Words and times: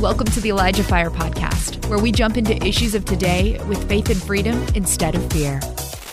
Welcome 0.00 0.28
to 0.28 0.40
the 0.40 0.48
Elijah 0.48 0.82
Fire 0.82 1.10
Podcast, 1.10 1.86
where 1.90 1.98
we 1.98 2.10
jump 2.10 2.38
into 2.38 2.56
issues 2.66 2.94
of 2.94 3.04
today 3.04 3.62
with 3.68 3.86
faith 3.86 4.08
and 4.08 4.16
freedom 4.16 4.64
instead 4.74 5.14
of 5.14 5.30
fear. 5.30 5.60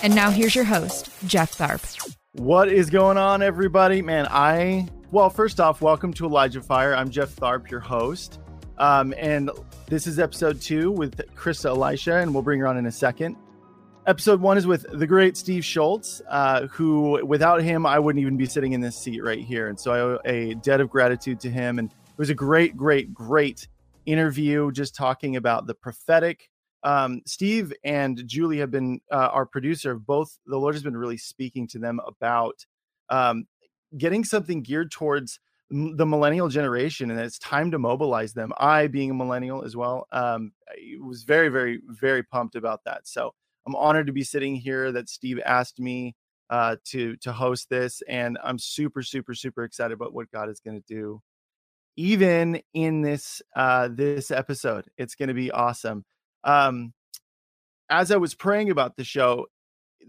And 0.04 0.14
now 0.14 0.30
here's 0.30 0.54
your 0.54 0.66
host, 0.66 1.10
Jeff 1.26 1.58
Tharp. 1.58 2.14
What 2.34 2.68
is 2.68 2.90
going 2.90 3.16
on, 3.18 3.42
everybody? 3.42 4.02
Man, 4.02 4.28
I, 4.30 4.90
well, 5.12 5.30
first 5.30 5.62
off, 5.62 5.82
welcome 5.82 6.12
to 6.16 6.26
Elijah 6.26 6.62
Fire. 6.62 6.94
I'm 6.94 7.10
Jeff 7.10 7.34
Tharp, 7.34 7.72
your 7.72 7.80
host. 7.80 8.42
Um, 8.78 9.14
and 9.18 9.52
this 9.86 10.06
is 10.06 10.20
episode 10.20 10.60
two 10.60 10.92
with 10.92 11.22
Christa 11.38 11.68
Elisha, 11.68 12.18
and 12.18 12.34
we'll 12.34 12.44
bring 12.44 12.60
her 12.60 12.68
on 12.68 12.76
in 12.76 12.88
a 12.88 12.92
second. 12.92 13.38
Episode 14.06 14.42
one 14.42 14.58
is 14.58 14.68
with 14.68 14.86
the 15.00 15.08
great 15.08 15.38
Steve 15.38 15.64
Schultz, 15.64 16.22
uh, 16.28 16.68
who 16.68 17.26
without 17.26 17.62
him, 17.62 17.86
I 17.86 18.00
wouldn't 18.00 18.22
even 18.22 18.36
be 18.36 18.48
sitting 18.48 18.74
in 18.74 18.82
this 18.82 18.98
seat 18.98 19.24
right 19.24 19.40
here. 19.40 19.70
And 19.70 19.80
so 19.80 19.92
I 19.94 20.00
owe 20.02 20.20
a 20.26 20.56
debt 20.56 20.82
of 20.82 20.90
gratitude 20.90 21.40
to 21.40 21.50
him. 21.50 21.80
And 21.80 21.90
it 21.90 22.18
was 22.18 22.30
a 22.30 22.36
great, 22.36 22.76
great, 22.76 23.14
great 23.14 23.70
interview 24.08 24.72
just 24.72 24.96
talking 24.96 25.36
about 25.36 25.68
the 25.68 25.76
prophetic. 25.76 26.50
Um, 26.84 27.22
Steve 27.28 27.74
and 27.84 28.24
Julie 28.26 28.60
have 28.60 28.72
been 28.72 29.02
uh, 29.12 29.30
our 29.32 29.46
producer. 29.46 29.92
Of 29.92 30.08
both 30.08 30.40
the 30.48 30.58
Lord 30.58 30.74
has 30.74 30.84
been 30.84 30.98
really 30.98 31.18
speaking 31.18 31.68
to 31.70 31.80
them 31.80 32.00
about 32.08 32.66
um, 33.10 33.46
getting 33.98 34.24
something 34.24 34.64
geared 34.64 34.92
towards 34.92 35.40
the 35.70 36.06
millennial 36.06 36.48
generation, 36.48 37.12
and 37.12 37.20
it's 37.20 37.40
time 37.40 37.72
to 37.72 37.80
mobilize 37.80 38.34
them. 38.34 38.54
I, 38.58 38.88
being 38.88 39.12
a 39.12 39.14
millennial 39.14 39.66
as 39.66 39.76
well, 39.76 40.08
um, 40.14 40.54
was 41.02 41.24
very, 41.24 41.50
very, 41.50 41.82
very 41.90 42.24
pumped 42.24 42.56
about 42.56 42.82
that. 42.86 43.08
So 43.08 43.34
I'm 43.68 43.76
honored 43.76 44.08
to 44.08 44.14
be 44.14 44.24
sitting 44.24 44.56
here. 44.56 44.94
That 44.94 45.10
Steve 45.10 45.40
asked 45.46 45.80
me 45.80 46.16
uh, 46.50 46.78
to 46.86 47.18
to 47.18 47.34
host 47.34 47.70
this, 47.70 48.02
and 48.08 48.38
I'm 48.44 48.60
super, 48.60 49.04
super, 49.04 49.34
super 49.34 49.66
excited 49.66 49.94
about 49.94 50.14
what 50.14 50.32
God 50.32 50.50
is 50.50 50.62
going 50.62 50.82
to 50.82 50.88
do 50.88 51.22
even 51.98 52.62
in 52.74 53.02
this 53.02 53.42
uh 53.56 53.90
this 53.92 54.32
episode 54.32 54.86
it's 54.98 55.16
going 55.16 55.28
to 55.28 55.34
be 55.34 55.52
awesome. 55.52 56.06
Um 56.44 56.94
as 57.90 58.12
i 58.12 58.18
was 58.18 58.36
praying 58.36 58.70
about 58.70 58.98
the 58.98 59.04
show 59.04 59.46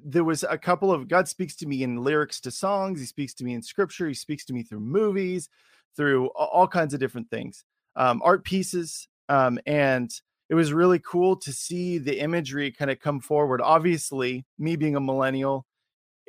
there 0.04 0.24
was 0.24 0.42
a 0.42 0.58
couple 0.58 0.92
of 0.92 1.06
god 1.06 1.28
speaks 1.28 1.54
to 1.54 1.64
me 1.64 1.84
in 1.84 2.02
lyrics 2.02 2.40
to 2.40 2.50
songs 2.50 2.98
he 2.98 3.06
speaks 3.06 3.32
to 3.34 3.44
me 3.44 3.54
in 3.54 3.62
scripture 3.62 4.08
he 4.08 4.14
speaks 4.14 4.44
to 4.44 4.52
me 4.52 4.64
through 4.64 4.80
movies 4.80 5.48
through 5.96 6.26
all 6.34 6.66
kinds 6.66 6.92
of 6.92 6.98
different 6.98 7.30
things 7.30 7.64
um 7.94 8.20
art 8.24 8.42
pieces 8.42 9.06
um 9.28 9.60
and 9.64 10.20
it 10.48 10.54
was 10.54 10.72
really 10.72 10.98
cool 10.98 11.36
to 11.36 11.52
see 11.52 11.98
the 11.98 12.20
imagery 12.20 12.72
kind 12.72 12.90
of 12.90 13.00
come 13.00 13.20
forward. 13.20 13.60
Obviously 13.60 14.44
me 14.58 14.76
being 14.76 14.96
a 14.96 15.00
millennial 15.00 15.66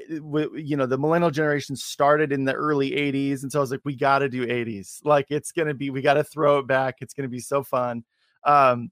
you 0.09 0.75
know 0.75 0.87
the 0.87 0.97
millennial 0.97 1.29
generation 1.29 1.75
started 1.75 2.31
in 2.31 2.43
the 2.43 2.53
early 2.53 2.91
80s 2.91 3.43
and 3.43 3.51
so 3.51 3.59
i 3.59 3.61
was 3.61 3.69
like 3.69 3.81
we 3.85 3.95
got 3.95 4.19
to 4.19 4.29
do 4.29 4.45
80s 4.45 4.99
like 5.03 5.27
it's 5.29 5.51
gonna 5.51 5.73
be 5.73 5.91
we 5.91 6.01
got 6.01 6.15
to 6.15 6.23
throw 6.23 6.59
it 6.59 6.67
back. 6.67 6.95
It's 7.01 7.13
gonna 7.13 7.29
be 7.29 7.39
so 7.39 7.63
fun. 7.63 8.03
Um 8.43 8.91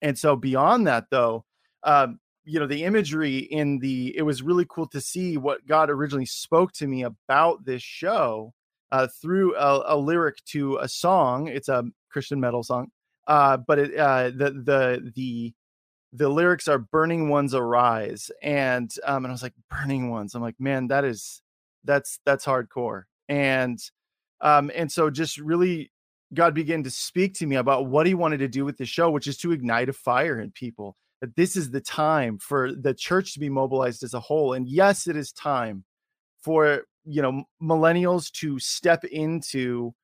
and 0.00 0.18
so 0.18 0.34
beyond 0.34 0.86
that 0.86 1.06
though 1.10 1.44
um 1.84 2.18
you 2.44 2.58
know 2.58 2.66
the 2.66 2.84
imagery 2.84 3.38
in 3.38 3.78
the 3.78 4.16
it 4.16 4.22
was 4.22 4.42
really 4.42 4.66
cool 4.68 4.88
to 4.88 5.00
see 5.00 5.36
what 5.36 5.66
god 5.66 5.90
originally 5.90 6.26
spoke 6.26 6.72
to 6.72 6.86
me 6.86 7.02
about 7.02 7.64
this 7.64 7.82
show 7.82 8.52
uh 8.90 9.06
through 9.20 9.54
a, 9.56 9.94
a 9.94 9.96
lyric 9.96 10.42
to 10.46 10.76
a 10.78 10.88
song. 10.88 11.48
It's 11.48 11.68
a 11.68 11.84
christian 12.10 12.40
metal 12.40 12.62
song 12.62 12.90
uh 13.26 13.56
but 13.56 13.78
it 13.78 13.96
uh 13.96 14.30
the 14.30 14.50
the 14.64 15.12
the 15.14 15.54
the 16.12 16.28
lyrics 16.28 16.68
are 16.68 16.78
burning 16.78 17.28
ones 17.28 17.54
arise 17.54 18.30
and 18.42 18.94
um 19.04 19.24
and 19.24 19.30
i 19.30 19.32
was 19.32 19.42
like 19.42 19.54
burning 19.70 20.10
ones 20.10 20.34
i'm 20.34 20.42
like 20.42 20.58
man 20.60 20.88
that 20.88 21.04
is 21.04 21.42
that's 21.84 22.18
that's 22.24 22.44
hardcore 22.44 23.04
and 23.28 23.90
um 24.40 24.70
and 24.74 24.90
so 24.92 25.08
just 25.10 25.38
really 25.38 25.90
god 26.34 26.54
began 26.54 26.82
to 26.82 26.90
speak 26.90 27.34
to 27.34 27.46
me 27.46 27.56
about 27.56 27.86
what 27.86 28.06
he 28.06 28.14
wanted 28.14 28.38
to 28.38 28.48
do 28.48 28.64
with 28.64 28.76
the 28.76 28.86
show 28.86 29.10
which 29.10 29.26
is 29.26 29.38
to 29.38 29.52
ignite 29.52 29.88
a 29.88 29.92
fire 29.92 30.40
in 30.40 30.50
people 30.50 30.96
that 31.20 31.34
this 31.36 31.56
is 31.56 31.70
the 31.70 31.80
time 31.80 32.38
for 32.38 32.72
the 32.72 32.92
church 32.94 33.32
to 33.32 33.40
be 33.40 33.48
mobilized 33.48 34.02
as 34.02 34.14
a 34.14 34.20
whole 34.20 34.52
and 34.52 34.68
yes 34.68 35.06
it 35.06 35.16
is 35.16 35.32
time 35.32 35.84
for 36.42 36.82
you 37.04 37.22
know 37.22 37.44
millennials 37.62 38.30
to 38.30 38.58
step 38.58 39.04
into 39.04 39.94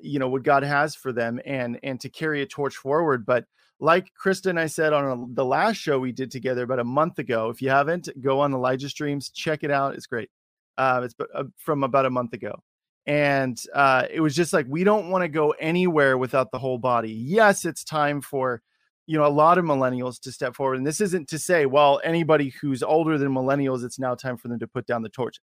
you 0.00 0.18
know 0.18 0.28
what 0.28 0.42
god 0.42 0.62
has 0.62 0.94
for 0.94 1.12
them 1.12 1.40
and 1.44 1.78
and 1.82 2.00
to 2.00 2.08
carry 2.08 2.40
a 2.40 2.46
torch 2.46 2.76
forward 2.76 3.26
but 3.26 3.44
like 3.80 4.12
Christa 4.22 4.46
and 4.46 4.60
I 4.60 4.66
said 4.66 4.92
on 4.92 5.04
a, 5.04 5.34
the 5.34 5.44
last 5.44 5.76
show 5.76 5.98
we 5.98 6.12
did 6.12 6.30
together 6.30 6.62
about 6.62 6.78
a 6.78 6.84
month 6.84 7.18
ago. 7.18 7.48
If 7.48 7.62
you 7.62 7.70
haven't, 7.70 8.08
go 8.20 8.40
on 8.40 8.52
Elijah 8.52 8.88
Streams, 8.88 9.30
check 9.30 9.64
it 9.64 9.70
out. 9.70 9.94
It's 9.94 10.06
great. 10.06 10.30
Uh, 10.78 11.00
it's 11.04 11.14
uh, 11.34 11.44
from 11.56 11.82
about 11.82 12.06
a 12.06 12.10
month 12.10 12.32
ago. 12.32 12.62
And 13.06 13.60
uh, 13.74 14.06
it 14.10 14.20
was 14.20 14.36
just 14.36 14.52
like, 14.52 14.66
we 14.68 14.84
don't 14.84 15.08
want 15.08 15.22
to 15.22 15.28
go 15.28 15.50
anywhere 15.52 16.18
without 16.18 16.52
the 16.52 16.58
whole 16.58 16.78
body. 16.78 17.10
Yes, 17.10 17.64
it's 17.64 17.82
time 17.82 18.20
for, 18.20 18.62
you 19.06 19.18
know, 19.18 19.26
a 19.26 19.28
lot 19.28 19.58
of 19.58 19.64
millennials 19.64 20.20
to 20.20 20.30
step 20.30 20.54
forward. 20.54 20.76
And 20.76 20.86
this 20.86 21.00
isn't 21.00 21.28
to 21.30 21.38
say, 21.38 21.66
well, 21.66 22.00
anybody 22.04 22.52
who's 22.60 22.82
older 22.82 23.18
than 23.18 23.32
millennials, 23.32 23.84
it's 23.84 23.98
now 23.98 24.14
time 24.14 24.36
for 24.36 24.48
them 24.48 24.58
to 24.60 24.68
put 24.68 24.86
down 24.86 25.02
the 25.02 25.08
torch. 25.08 25.40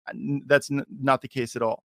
That's 0.46 0.70
n- 0.70 0.84
not 1.00 1.22
the 1.22 1.28
case 1.28 1.56
at 1.56 1.62
all. 1.62 1.82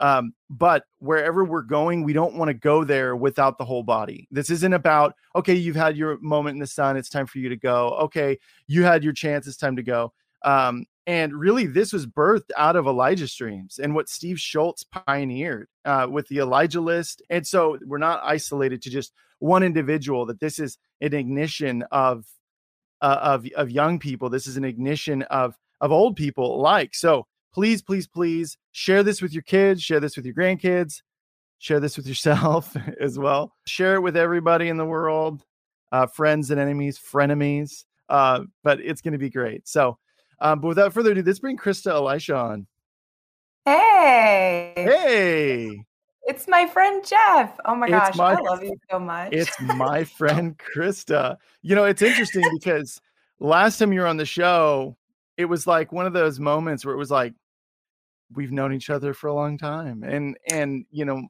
Um, 0.00 0.32
but 0.48 0.84
wherever 0.98 1.44
we're 1.44 1.62
going, 1.62 2.04
we 2.04 2.12
don't 2.12 2.34
want 2.34 2.48
to 2.48 2.54
go 2.54 2.84
there 2.84 3.16
without 3.16 3.58
the 3.58 3.64
whole 3.64 3.82
body. 3.82 4.28
This 4.30 4.48
isn't 4.50 4.72
about, 4.72 5.14
okay, 5.34 5.54
you've 5.54 5.76
had 5.76 5.96
your 5.96 6.18
moment 6.20 6.54
in 6.54 6.60
the 6.60 6.66
sun. 6.66 6.96
It's 6.96 7.08
time 7.08 7.26
for 7.26 7.38
you 7.38 7.48
to 7.48 7.56
go. 7.56 7.90
Okay, 8.02 8.38
you 8.66 8.84
had 8.84 9.02
your 9.02 9.12
chance. 9.12 9.46
It's 9.46 9.56
time 9.56 9.76
to 9.76 9.82
go. 9.82 10.12
Um, 10.44 10.86
and 11.06 11.34
really, 11.34 11.66
this 11.66 11.92
was 11.92 12.06
birthed 12.06 12.50
out 12.56 12.76
of 12.76 12.86
Elijah 12.86 13.26
Streams 13.26 13.78
and 13.78 13.94
what 13.94 14.08
Steve 14.08 14.38
Schultz 14.38 14.84
pioneered 14.84 15.68
uh, 15.84 16.06
with 16.10 16.28
the 16.28 16.38
Elijah 16.38 16.80
list. 16.80 17.22
And 17.30 17.46
so 17.46 17.78
we're 17.84 17.98
not 17.98 18.20
isolated 18.22 18.82
to 18.82 18.90
just 18.90 19.12
one 19.40 19.62
individual, 19.62 20.26
that 20.26 20.40
this 20.40 20.58
is 20.58 20.78
an 21.00 21.14
ignition 21.14 21.82
of, 21.90 22.26
uh, 23.00 23.18
of, 23.22 23.46
of 23.56 23.70
young 23.70 23.98
people. 23.98 24.28
This 24.28 24.46
is 24.46 24.56
an 24.56 24.64
ignition 24.64 25.22
of, 25.22 25.56
of 25.80 25.92
old 25.92 26.14
people 26.14 26.56
alike. 26.60 26.94
So 26.94 27.26
please, 27.58 27.82
please, 27.82 28.06
please 28.06 28.56
share 28.70 29.02
this 29.02 29.20
with 29.20 29.32
your 29.32 29.42
kids, 29.42 29.82
share 29.82 29.98
this 29.98 30.14
with 30.14 30.24
your 30.24 30.32
grandkids, 30.32 31.02
share 31.58 31.80
this 31.80 31.96
with 31.96 32.06
yourself 32.06 32.76
as 33.00 33.18
well. 33.18 33.52
Share 33.66 33.96
it 33.96 34.00
with 34.00 34.16
everybody 34.16 34.68
in 34.68 34.76
the 34.76 34.84
world, 34.84 35.44
uh, 35.90 36.06
friends 36.06 36.52
and 36.52 36.60
enemies, 36.60 37.00
frenemies. 37.00 37.84
Uh, 38.08 38.44
but 38.62 38.78
it's 38.80 39.00
going 39.00 39.10
to 39.10 39.18
be 39.18 39.28
great. 39.28 39.66
So, 39.66 39.98
um, 40.40 40.60
but 40.60 40.68
without 40.68 40.92
further 40.92 41.10
ado, 41.10 41.24
let's 41.24 41.40
bring 41.40 41.56
Christa 41.56 41.90
Elisha 41.90 42.36
on. 42.36 42.68
Hey. 43.64 44.72
Hey. 44.76 45.80
It's 46.28 46.46
my 46.46 46.64
friend 46.68 47.04
Jeff. 47.04 47.58
Oh 47.64 47.74
my 47.74 47.88
gosh, 47.88 48.14
my, 48.14 48.34
I 48.34 48.40
love 48.40 48.62
you 48.62 48.76
so 48.88 49.00
much. 49.00 49.30
It's 49.32 49.60
my 49.60 50.04
friend 50.16 50.56
Christa. 50.58 51.38
You 51.62 51.74
know, 51.74 51.86
it's 51.86 52.02
interesting 52.02 52.48
because 52.52 53.00
last 53.40 53.78
time 53.78 53.92
you 53.92 54.02
were 54.02 54.06
on 54.06 54.16
the 54.16 54.24
show, 54.24 54.96
it 55.36 55.46
was 55.46 55.66
like 55.66 55.90
one 55.90 56.06
of 56.06 56.12
those 56.12 56.38
moments 56.38 56.84
where 56.84 56.94
it 56.94 56.98
was 56.98 57.10
like 57.10 57.34
we've 58.34 58.52
known 58.52 58.72
each 58.72 58.90
other 58.90 59.14
for 59.14 59.28
a 59.28 59.34
long 59.34 59.58
time 59.58 60.02
and 60.02 60.36
and 60.50 60.84
you 60.90 61.04
know 61.04 61.22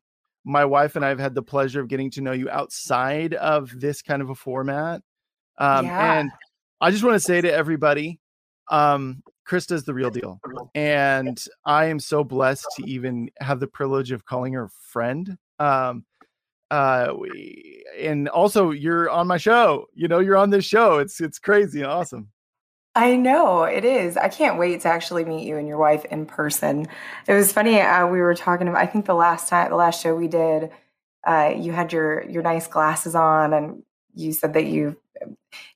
my 0.45 0.65
wife 0.65 0.97
and 0.97 1.05
i've 1.05 1.19
had 1.19 1.35
the 1.35 1.43
pleasure 1.43 1.81
of 1.81 1.89
getting 1.89 2.11
to 2.11 2.21
know 2.21 2.33
you 2.33 2.49
outside 2.51 3.35
of 3.35 3.79
this 3.79 4.03
kind 4.03 4.23
of 4.23 4.31
a 4.31 4.35
format 4.35 5.03
um 5.59 5.87
yeah. 5.87 6.19
and 6.19 6.31
i 6.81 6.91
just 6.91 7.05
want 7.05 7.15
to 7.15 7.21
say 7.21 7.41
to 7.41 7.53
everybody 7.53 8.19
um 8.71 9.23
christa's 9.45 9.85
the 9.85 9.95
real 9.95 10.11
deal 10.11 10.41
and 10.75 11.45
i 11.65 11.87
am 11.87 11.99
so 11.99 12.25
blessed 12.25 12.67
to 12.77 12.89
even 12.89 13.31
have 13.41 13.61
the 13.61 13.67
privilege 13.67 14.11
of 14.11 14.25
calling 14.25 14.53
her 14.53 14.69
friend 14.69 15.37
um 15.59 16.05
uh 16.71 17.13
we, 17.19 17.85
and 17.99 18.29
also 18.29 18.71
you're 18.71 19.09
on 19.09 19.27
my 19.27 19.39
show 19.39 19.87
you 19.95 20.07
know 20.07 20.19
you're 20.19 20.37
on 20.37 20.51
this 20.51 20.65
show 20.65 20.99
it's 20.99 21.21
it's 21.21 21.39
crazy 21.39 21.81
and 21.81 21.91
awesome 21.91 22.29
I 22.99 23.15
know 23.15 23.63
it 23.63 23.85
is. 23.85 24.17
I 24.17 24.29
can't 24.29 24.59
wait 24.59 24.81
to 24.81 24.89
actually 24.89 25.25
meet 25.25 25.47
you 25.47 25.57
and 25.57 25.69
your 25.69 25.79
wife 25.79 26.05
in 26.07 26.27
person. 26.27 26.89
It 27.29 27.33
was 27.33 27.53
funny. 27.53 27.81
Uh, 27.81 28.09
we 28.09 28.21
were 28.21 28.35
talking 28.35 28.67
about. 28.67 28.83
I 28.83 28.87
think 28.87 29.07
the 29.07 29.15
last 29.15 29.49
time, 29.49 29.71
the 29.71 29.77
last 29.77 30.03
show 30.03 30.17
we 30.17 30.27
did, 30.27 30.71
uh, 31.25 31.55
you 31.57 31.71
had 31.71 31.93
your 31.93 32.29
your 32.29 32.43
nice 32.43 32.67
glasses 32.67 33.15
on, 33.15 33.53
and 33.55 33.85
you 34.15 34.33
said 34.33 34.55
that 34.55 34.67
you. 34.67 34.97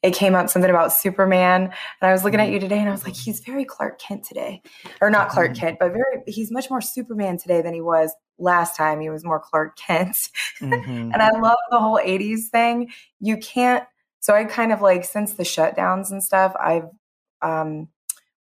It 0.02 0.14
came 0.14 0.34
up 0.34 0.50
something 0.50 0.70
about 0.70 0.92
Superman, 0.92 1.62
and 1.62 1.72
I 2.02 2.10
was 2.10 2.24
looking 2.24 2.40
at 2.40 2.46
mm-hmm. 2.46 2.54
you 2.54 2.60
today, 2.60 2.78
and 2.80 2.88
I 2.88 2.92
was 2.92 3.04
like, 3.04 3.14
he's 3.14 3.38
very 3.38 3.64
Clark 3.64 4.00
Kent 4.00 4.24
today, 4.24 4.60
or 5.00 5.08
not 5.08 5.28
Clark 5.28 5.52
mm-hmm. 5.52 5.60
Kent, 5.60 5.76
but 5.78 5.92
very. 5.92 6.24
He's 6.26 6.50
much 6.50 6.70
more 6.70 6.80
Superman 6.80 7.38
today 7.38 7.62
than 7.62 7.72
he 7.72 7.80
was 7.80 8.12
last 8.40 8.76
time. 8.76 8.98
He 8.98 9.10
was 9.10 9.24
more 9.24 9.38
Clark 9.38 9.76
Kent, 9.76 10.16
mm-hmm. 10.60 10.90
and 11.12 11.22
I 11.22 11.30
love 11.38 11.58
the 11.70 11.78
whole 11.78 12.00
'80s 12.04 12.48
thing. 12.50 12.90
You 13.20 13.36
can't 13.36 13.84
so 14.22 14.34
I 14.34 14.44
kind 14.44 14.72
of 14.72 14.80
like 14.80 15.04
since 15.04 15.34
the 15.34 15.42
shutdowns 15.42 16.12
and 16.12 16.22
stuff, 16.22 16.54
I've 16.58 16.88
um, 17.42 17.88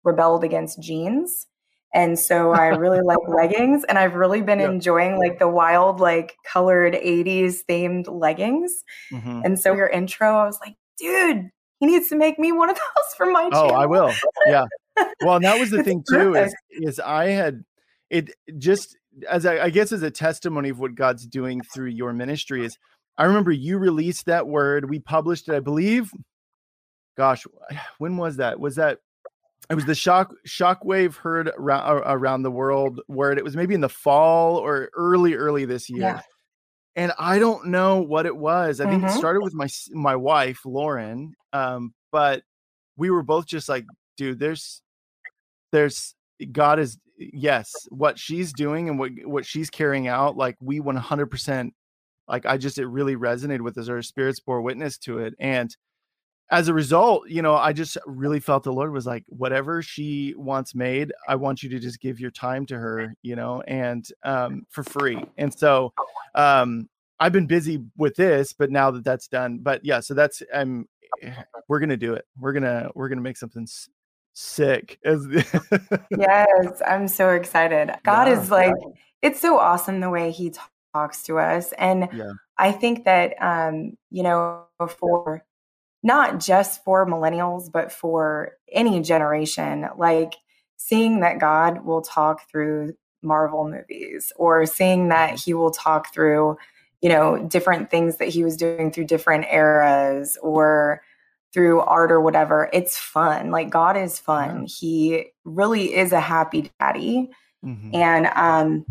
rebelled 0.04 0.44
against 0.44 0.82
jeans. 0.82 1.48
And 1.94 2.20
so 2.20 2.52
I 2.52 2.68
really 2.68 3.02
like 3.04 3.18
leggings 3.28 3.84
and 3.84 3.98
I've 3.98 4.16
really 4.16 4.42
been 4.42 4.60
yep. 4.60 4.70
enjoying 4.70 5.18
like 5.18 5.40
the 5.40 5.48
wild, 5.48 6.00
like 6.00 6.36
colored 6.52 6.94
80s 6.94 7.60
themed 7.70 8.06
leggings. 8.08 8.84
Mm-hmm. 9.12 9.42
And 9.44 9.60
so 9.60 9.74
your 9.74 9.88
intro, 9.88 10.36
I 10.36 10.46
was 10.46 10.60
like, 10.60 10.76
dude, 10.98 11.50
he 11.80 11.86
needs 11.86 12.10
to 12.10 12.16
make 12.16 12.38
me 12.38 12.52
one 12.52 12.70
of 12.70 12.76
those 12.96 13.16
for 13.18 13.26
my 13.26 13.50
Oh, 13.52 13.70
I 13.70 13.86
will. 13.86 14.12
Yeah. 14.46 14.66
Well, 15.22 15.38
and 15.38 15.46
that 15.46 15.60
was 15.60 15.70
the 15.72 15.84
thing 15.84 16.04
too, 16.10 16.36
is, 16.36 16.54
is 16.72 17.00
I 17.00 17.28
had 17.28 17.64
it 18.10 18.32
just 18.58 18.98
as 19.30 19.46
I, 19.46 19.66
I 19.66 19.70
guess 19.70 19.92
as 19.92 20.04
a 20.04 20.12
testimony 20.12 20.70
of 20.70 20.80
what 20.80 20.96
God's 20.96 21.26
doing 21.26 21.62
through 21.74 21.90
your 21.90 22.14
ministry 22.14 22.66
is 22.66 22.78
I 23.18 23.26
remember 23.26 23.52
you 23.52 23.78
released 23.78 24.28
that 24.28 24.48
word. 24.48 24.90
We 24.90 25.00
published 25.00 25.50
it, 25.50 25.56
I 25.56 25.60
believe. 25.60 26.12
Gosh, 27.20 27.46
when 27.98 28.16
was 28.16 28.38
that? 28.38 28.60
Was 28.60 28.78
that 28.78 29.00
it 29.70 29.76
was 29.76 29.86
the 29.86 29.94
shock 29.94 30.34
shockwave 30.48 31.16
heard 31.16 31.52
around, 31.56 32.02
around 32.06 32.42
the 32.42 32.50
world 32.50 33.02
word. 33.08 33.38
It 33.38 33.44
was 33.44 33.56
maybe 33.56 33.76
in 33.76 33.82
the 33.82 33.90
fall 33.90 34.56
or 34.56 34.90
early, 34.96 35.36
early 35.36 35.66
this 35.66 35.90
year. 35.90 36.02
Yeah. 36.02 36.22
And 36.96 37.12
I 37.20 37.38
don't 37.38 37.68
know 37.68 38.02
what 38.02 38.26
it 38.26 38.36
was. 38.36 38.80
I 38.80 38.86
mm-hmm. 38.86 38.92
think 38.94 39.04
it 39.04 39.08
mm-hmm. 39.08 39.18
started 39.18 39.42
with 39.42 39.54
my 39.54 39.68
my 39.92 40.16
wife 40.16 40.62
Lauren, 40.66 41.36
um, 41.54 41.94
but 42.12 42.42
we 42.98 43.12
were 43.12 43.22
both 43.22 43.46
just 43.46 43.70
like, 43.70 43.86
dude, 44.18 44.40
there's 44.40 44.82
there's 45.72 46.16
God 46.52 46.80
is 46.80 46.98
yes, 47.18 47.72
what 47.90 48.18
she's 48.18 48.54
doing 48.54 48.90
and 48.90 48.98
what 48.98 49.12
what 49.26 49.46
she's 49.46 49.70
carrying 49.70 50.08
out, 50.08 50.36
like 50.36 50.56
we 50.62 50.80
100% 50.80 51.72
like 52.28 52.46
I 52.46 52.58
just 52.58 52.78
it 52.78 52.88
really 52.88 53.16
resonated 53.16 53.62
with 53.62 53.78
us. 53.78 53.90
Our 53.90 54.02
spirits 54.02 54.40
bore 54.40 54.62
witness 54.62 54.98
to 55.00 55.20
it, 55.20 55.36
and 55.40 55.76
as 56.52 56.68
a 56.68 56.74
result, 56.74 57.30
you 57.30 57.42
know, 57.42 57.56
I 57.56 57.74
just 57.74 57.98
really 58.06 58.40
felt 58.40 58.64
the 58.64 58.74
Lord 58.74 58.92
was 58.92 59.06
like, 59.06 59.24
whatever 59.28 59.82
she 59.82 60.34
wants 60.36 60.74
made, 60.74 61.14
I 61.28 61.36
want 61.36 61.62
you 61.62 61.70
to 61.70 61.80
just 61.80 62.00
give 62.00 62.20
your 62.20 62.32
time 62.32 62.66
to 62.68 62.78
her, 62.78 63.14
you 63.22 63.36
know, 63.36 63.62
and 63.68 64.08
um, 64.24 64.66
for 64.70 64.84
free. 64.84 65.24
And 65.38 65.54
so 65.54 65.94
um, 66.34 66.90
I've 67.20 67.34
been 67.34 67.46
busy 67.46 67.84
with 67.98 68.16
this, 68.16 68.54
but 68.54 68.72
now 68.72 68.90
that 68.92 69.04
that's 69.04 69.28
done, 69.28 69.60
but 69.60 69.86
yeah, 69.86 70.00
so 70.00 70.16
that's 70.16 70.42
I'm 70.54 70.88
we're 71.68 71.80
gonna 71.80 71.98
do 71.98 72.14
it. 72.14 72.26
We're 72.40 72.54
gonna 72.54 72.90
we're 72.96 73.10
gonna 73.10 73.22
make 73.22 73.38
something 73.38 73.64
s- 73.64 73.90
sick. 74.34 75.00
yes, 75.06 76.82
I'm 76.88 77.08
so 77.08 77.32
excited. 77.32 77.94
God 78.04 78.28
yeah, 78.28 78.40
is 78.40 78.50
like, 78.50 78.74
yeah. 78.80 78.92
it's 79.22 79.40
so 79.40 79.60
awesome 79.60 80.00
the 80.00 80.10
way 80.10 80.32
He 80.32 80.54
talks 80.94 81.24
to 81.24 81.40
us, 81.40 81.74
and 81.74 82.10
yeah. 82.14 82.32
I 82.58 82.72
think 82.72 83.06
that 83.06 83.36
um, 83.42 83.98
you 84.10 84.24
know 84.24 84.64
for 84.98 85.44
not 86.02 86.40
just 86.40 86.84
for 86.84 87.06
millennials, 87.06 87.72
but 87.72 87.92
for 87.92 88.54
any 88.72 89.02
generation, 89.02 89.88
like 89.98 90.36
seeing 90.78 91.20
that 91.20 91.40
God 91.40 91.86
will 91.86 92.02
talk 92.02 92.50
through 92.50 92.94
Marvel 93.22 93.70
movies 93.70 94.32
or 94.38 94.66
seeing 94.66 95.10
that 95.10 95.32
mm-hmm. 95.32 95.38
he 95.38 95.54
will 95.54 95.72
talk 95.72 96.14
through, 96.14 96.58
you 97.02 97.10
know, 97.10 97.38
different 97.38 97.92
things 97.92 98.18
that 98.18 98.30
he 98.30 98.44
was 98.44 98.56
doing 98.56 98.92
through 98.92 99.06
different 99.06 99.46
eras 99.52 100.38
or 100.42 101.02
through 101.54 101.82
art 101.82 102.12
or 102.12 102.22
whatever. 102.22 102.70
It's 102.72 102.98
fun. 102.98 103.52
Like 103.52 103.70
God 103.70 103.98
is 103.98 104.20
fun. 104.20 104.62
Yeah. 104.62 104.68
He 104.68 105.26
really 105.44 105.96
is 105.96 106.12
a 106.12 106.20
happy 106.20 106.72
daddy. 106.80 107.32
Mm-hmm. 107.66 107.96
And 107.96 108.28
um 108.36 108.86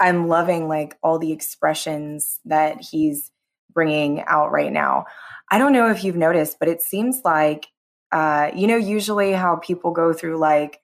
I'm 0.00 0.28
loving 0.28 0.68
like 0.68 0.96
all 1.02 1.18
the 1.18 1.32
expressions 1.32 2.38
that 2.44 2.80
he's 2.80 3.32
bringing 3.72 4.22
out 4.26 4.52
right 4.52 4.72
now. 4.72 5.06
I 5.50 5.58
don't 5.58 5.72
know 5.72 5.90
if 5.90 6.04
you've 6.04 6.16
noticed, 6.16 6.58
but 6.58 6.68
it 6.68 6.82
seems 6.82 7.22
like, 7.24 7.66
uh, 8.12 8.50
you 8.54 8.66
know, 8.66 8.76
usually 8.76 9.32
how 9.32 9.56
people 9.56 9.92
go 9.92 10.12
through 10.12 10.38
like, 10.38 10.80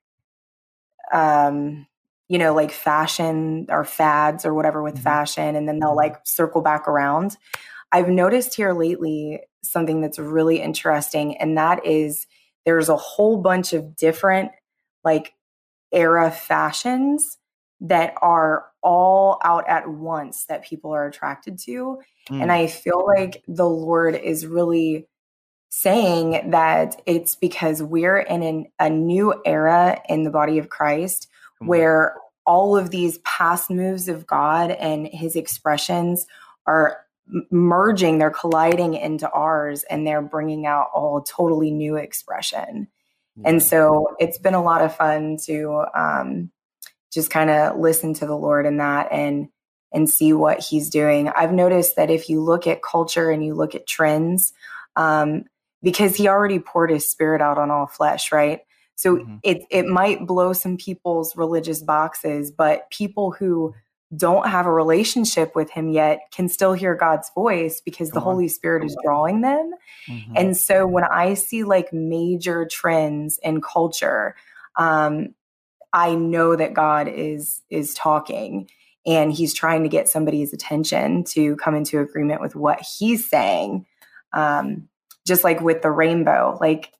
um, 1.12 1.86
you 2.28 2.38
know, 2.38 2.54
like 2.54 2.72
fashion 2.72 3.66
or 3.68 3.84
fads 3.84 4.44
or 4.44 4.54
whatever 4.54 4.82
with 4.82 4.94
mm-hmm. 4.94 5.02
fashion, 5.02 5.56
and 5.56 5.68
then 5.68 5.78
they'll 5.78 5.96
like 5.96 6.16
circle 6.24 6.62
back 6.62 6.88
around. 6.88 7.36
I've 7.92 8.08
noticed 8.08 8.54
here 8.54 8.72
lately 8.72 9.40
something 9.62 10.00
that's 10.00 10.18
really 10.18 10.60
interesting, 10.60 11.36
and 11.36 11.58
that 11.58 11.86
is 11.86 12.26
there's 12.64 12.88
a 12.88 12.96
whole 12.96 13.36
bunch 13.36 13.72
of 13.72 13.96
different 13.96 14.50
like 15.04 15.34
era 15.92 16.30
fashions 16.30 17.38
that 17.80 18.14
are 18.22 18.66
all 18.82 19.40
out 19.44 19.68
at 19.68 19.88
once 19.88 20.46
that 20.46 20.64
people 20.64 20.92
are 20.92 21.06
attracted 21.06 21.58
to. 21.58 21.98
Mm. 22.30 22.42
And 22.42 22.52
I 22.52 22.66
feel 22.66 23.04
like 23.06 23.42
the 23.48 23.68
Lord 23.68 24.14
is 24.14 24.46
really 24.46 25.08
saying 25.70 26.50
that 26.50 27.02
it's 27.04 27.34
because 27.34 27.82
we're 27.82 28.18
in 28.18 28.42
an, 28.42 28.66
a 28.78 28.88
new 28.88 29.34
era 29.44 30.00
in 30.08 30.22
the 30.22 30.30
body 30.30 30.58
of 30.58 30.68
Christ 30.68 31.28
where 31.58 32.14
all 32.46 32.76
of 32.76 32.90
these 32.90 33.18
past 33.18 33.70
moves 33.70 34.08
of 34.08 34.26
God 34.26 34.70
and 34.70 35.06
his 35.08 35.34
expressions 35.34 36.26
are 36.66 36.98
merging, 37.50 38.18
they're 38.18 38.30
colliding 38.30 38.94
into 38.94 39.28
ours, 39.30 39.82
and 39.84 40.06
they're 40.06 40.22
bringing 40.22 40.66
out 40.66 40.88
all 40.94 41.22
totally 41.22 41.70
new 41.70 41.96
expression. 41.96 42.88
Yeah. 43.36 43.48
And 43.48 43.62
so 43.62 44.14
it's 44.18 44.38
been 44.38 44.54
a 44.54 44.62
lot 44.62 44.82
of 44.82 44.94
fun 44.94 45.38
to 45.46 45.84
um, 45.94 46.50
just 47.14 47.30
kind 47.30 47.50
of 47.50 47.78
listen 47.78 48.12
to 48.14 48.26
the 48.26 48.36
Lord 48.36 48.66
in 48.66 48.78
that 48.78 49.12
and 49.12 49.48
and 49.92 50.10
see 50.10 50.32
what 50.32 50.58
he's 50.58 50.90
doing. 50.90 51.28
I've 51.28 51.52
noticed 51.52 51.94
that 51.96 52.10
if 52.10 52.28
you 52.28 52.40
look 52.40 52.66
at 52.66 52.82
culture 52.82 53.30
and 53.30 53.44
you 53.44 53.54
look 53.54 53.76
at 53.76 53.86
trends, 53.86 54.52
um, 54.96 55.44
because 55.84 56.16
he 56.16 56.26
already 56.26 56.58
poured 56.58 56.90
his 56.90 57.08
spirit 57.08 57.40
out 57.40 57.58
on 57.58 57.70
all 57.70 57.86
flesh, 57.86 58.32
right? 58.32 58.60
So 58.96 59.16
mm-hmm. 59.16 59.36
it 59.42 59.62
it 59.70 59.86
might 59.86 60.26
blow 60.26 60.52
some 60.52 60.76
people's 60.76 61.36
religious 61.36 61.82
boxes, 61.82 62.50
but 62.50 62.90
people 62.90 63.30
who 63.30 63.74
don't 64.16 64.48
have 64.48 64.66
a 64.66 64.72
relationship 64.72 65.54
with 65.56 65.70
him 65.70 65.88
yet 65.88 66.20
can 66.32 66.48
still 66.48 66.72
hear 66.72 66.94
God's 66.94 67.30
voice 67.34 67.80
because 67.80 68.10
the 68.10 68.20
Holy 68.20 68.48
Spirit 68.48 68.84
is 68.84 68.96
drawing 69.04 69.40
them. 69.40 69.72
Mm-hmm. 70.08 70.32
And 70.36 70.56
so 70.56 70.86
when 70.86 71.04
I 71.04 71.34
see 71.34 71.64
like 71.64 71.92
major 71.92 72.64
trends 72.64 73.38
in 73.42 73.60
culture, 73.60 74.36
um, 74.76 75.34
I 75.94 76.16
know 76.16 76.56
that 76.56 76.74
God 76.74 77.08
is 77.08 77.62
is 77.70 77.94
talking 77.94 78.68
and 79.06 79.32
he's 79.32 79.54
trying 79.54 79.84
to 79.84 79.88
get 79.88 80.08
somebody's 80.08 80.52
attention 80.52 81.24
to 81.24 81.56
come 81.56 81.74
into 81.74 82.00
agreement 82.00 82.40
with 82.40 82.56
what 82.56 82.84
he's 82.98 83.28
saying. 83.28 83.86
Um, 84.32 84.88
just 85.26 85.44
like 85.44 85.60
with 85.60 85.82
the 85.82 85.90
rainbow, 85.90 86.58
like 86.60 86.92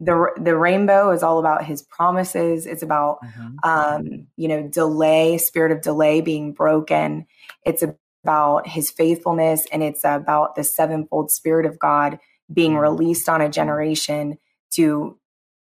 the 0.00 0.32
the 0.40 0.56
rainbow 0.56 1.10
is 1.12 1.22
all 1.22 1.38
about 1.38 1.64
his 1.64 1.82
promises. 1.82 2.66
It's 2.66 2.82
about 2.82 3.18
mm-hmm. 3.22 3.56
um, 3.62 4.26
you 4.36 4.48
know 4.48 4.66
delay, 4.66 5.38
spirit 5.38 5.70
of 5.70 5.82
delay 5.82 6.22
being 6.22 6.52
broken. 6.52 7.26
It's 7.64 7.84
about 8.24 8.66
his 8.66 8.90
faithfulness, 8.90 9.66
and 9.70 9.82
it's 9.82 10.04
about 10.04 10.56
the 10.56 10.64
sevenfold 10.64 11.30
spirit 11.30 11.66
of 11.66 11.78
God 11.78 12.18
being 12.52 12.72
mm-hmm. 12.72 12.80
released 12.80 13.28
on 13.28 13.42
a 13.42 13.50
generation 13.50 14.38
to 14.72 15.18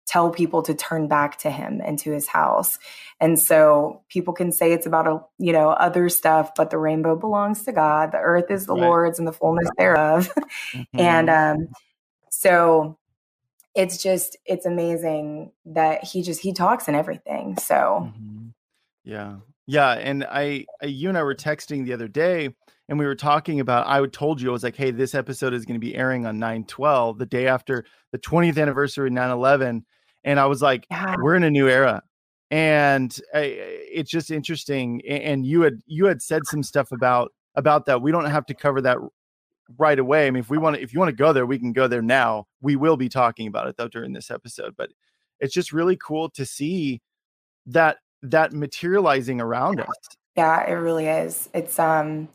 tell 0.06 0.30
people 0.30 0.62
to 0.62 0.74
turn 0.74 1.08
back 1.08 1.38
to 1.38 1.50
him 1.50 1.80
and 1.84 1.98
to 2.00 2.12
his 2.12 2.26
house. 2.28 2.78
And 3.20 3.38
so 3.38 4.02
people 4.08 4.34
can 4.34 4.52
say 4.52 4.72
it's 4.72 4.86
about 4.86 5.06
a, 5.06 5.20
you 5.38 5.52
know, 5.52 5.70
other 5.70 6.08
stuff, 6.08 6.52
but 6.56 6.70
the 6.70 6.78
rainbow 6.78 7.16
belongs 7.16 7.64
to 7.64 7.72
God. 7.72 8.12
The 8.12 8.18
earth 8.18 8.50
is 8.50 8.66
the 8.66 8.74
right. 8.74 8.82
Lord's 8.82 9.18
and 9.18 9.28
the 9.28 9.32
fullness 9.32 9.68
thereof. 9.76 10.30
Mm-hmm. 10.74 11.00
and 11.00 11.30
um 11.30 11.68
so 12.30 12.98
it's 13.74 14.02
just 14.02 14.36
it's 14.46 14.64
amazing 14.64 15.52
that 15.66 16.04
he 16.04 16.22
just 16.22 16.40
he 16.40 16.52
talks 16.52 16.88
and 16.88 16.96
everything. 16.96 17.58
So 17.58 17.74
mm-hmm. 17.74 18.48
Yeah. 19.04 19.36
Yeah, 19.66 19.92
and 19.92 20.24
I, 20.24 20.66
I 20.82 20.86
you 20.86 21.08
and 21.08 21.16
I 21.16 21.22
were 21.22 21.34
texting 21.34 21.84
the 21.84 21.92
other 21.92 22.08
day 22.08 22.50
and 22.92 22.98
we 22.98 23.06
were 23.06 23.14
talking 23.14 23.58
about 23.58 23.86
i 23.86 24.04
told 24.06 24.40
you 24.40 24.50
i 24.50 24.52
was 24.52 24.62
like 24.62 24.76
hey 24.76 24.90
this 24.90 25.14
episode 25.14 25.54
is 25.54 25.64
going 25.64 25.74
to 25.74 25.80
be 25.80 25.96
airing 25.96 26.26
on 26.26 26.38
9-12 26.38 27.18
the 27.18 27.26
day 27.26 27.46
after 27.46 27.86
the 28.10 28.18
20th 28.18 28.60
anniversary 28.60 29.08
of 29.08 29.14
9-11 29.14 29.82
and 30.24 30.38
i 30.38 30.44
was 30.44 30.60
like 30.60 30.86
yeah. 30.90 31.16
we're 31.18 31.34
in 31.34 31.44
a 31.44 31.50
new 31.50 31.68
era 31.68 32.02
and 32.52 33.18
I, 33.34 33.40
it's 33.40 34.10
just 34.10 34.30
interesting 34.30 35.00
and 35.08 35.46
you 35.46 35.62
had 35.62 35.80
you 35.86 36.04
had 36.04 36.20
said 36.20 36.42
some 36.44 36.62
stuff 36.62 36.92
about 36.92 37.32
about 37.54 37.86
that. 37.86 38.02
We 38.02 38.12
don't 38.12 38.26
have 38.26 38.44
to 38.46 38.54
cover 38.54 38.82
that 38.82 38.98
right 39.78 39.98
away. 39.98 40.26
I 40.26 40.30
mean 40.30 40.42
if 40.42 40.50
we 40.50 40.58
want 40.58 40.76
to 40.76 40.82
if 40.82 40.92
you 40.92 41.00
want 41.00 41.08
to 41.08 41.16
go 41.16 41.32
there 41.32 41.46
we 41.46 41.58
can 41.58 41.72
go 41.72 41.88
there 41.88 42.02
now. 42.02 42.46
We 42.60 42.76
will 42.76 42.98
be 42.98 43.08
talking 43.08 43.46
about 43.46 43.68
it 43.68 43.78
though 43.78 43.88
during 43.88 44.12
this 44.12 44.30
episode 44.30 44.74
but 44.76 44.90
it's 45.40 45.54
just 45.54 45.72
really 45.72 45.96
cool 45.96 46.28
to 46.30 46.44
see 46.44 47.00
that 47.66 47.96
that 48.22 48.52
materializing 48.52 49.40
around 49.40 49.80
us. 49.80 49.88
Yeah 50.36 50.70
it 50.70 50.74
really 50.74 51.06
is. 51.06 51.48
It's 51.54 51.78
um 51.78 52.28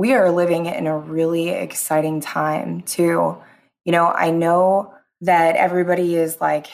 we 0.00 0.14
are 0.14 0.30
living 0.30 0.64
in 0.64 0.86
a 0.86 0.96
really 0.96 1.50
exciting 1.50 2.22
time 2.22 2.80
too. 2.80 3.36
You 3.84 3.92
know, 3.92 4.06
I 4.06 4.30
know 4.30 4.94
that 5.20 5.56
everybody 5.56 6.16
is 6.16 6.40
like 6.40 6.68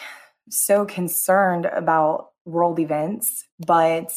so 0.49 0.85
concerned 0.85 1.67
about 1.67 2.29
world 2.45 2.79
events, 2.79 3.43
but 3.59 4.13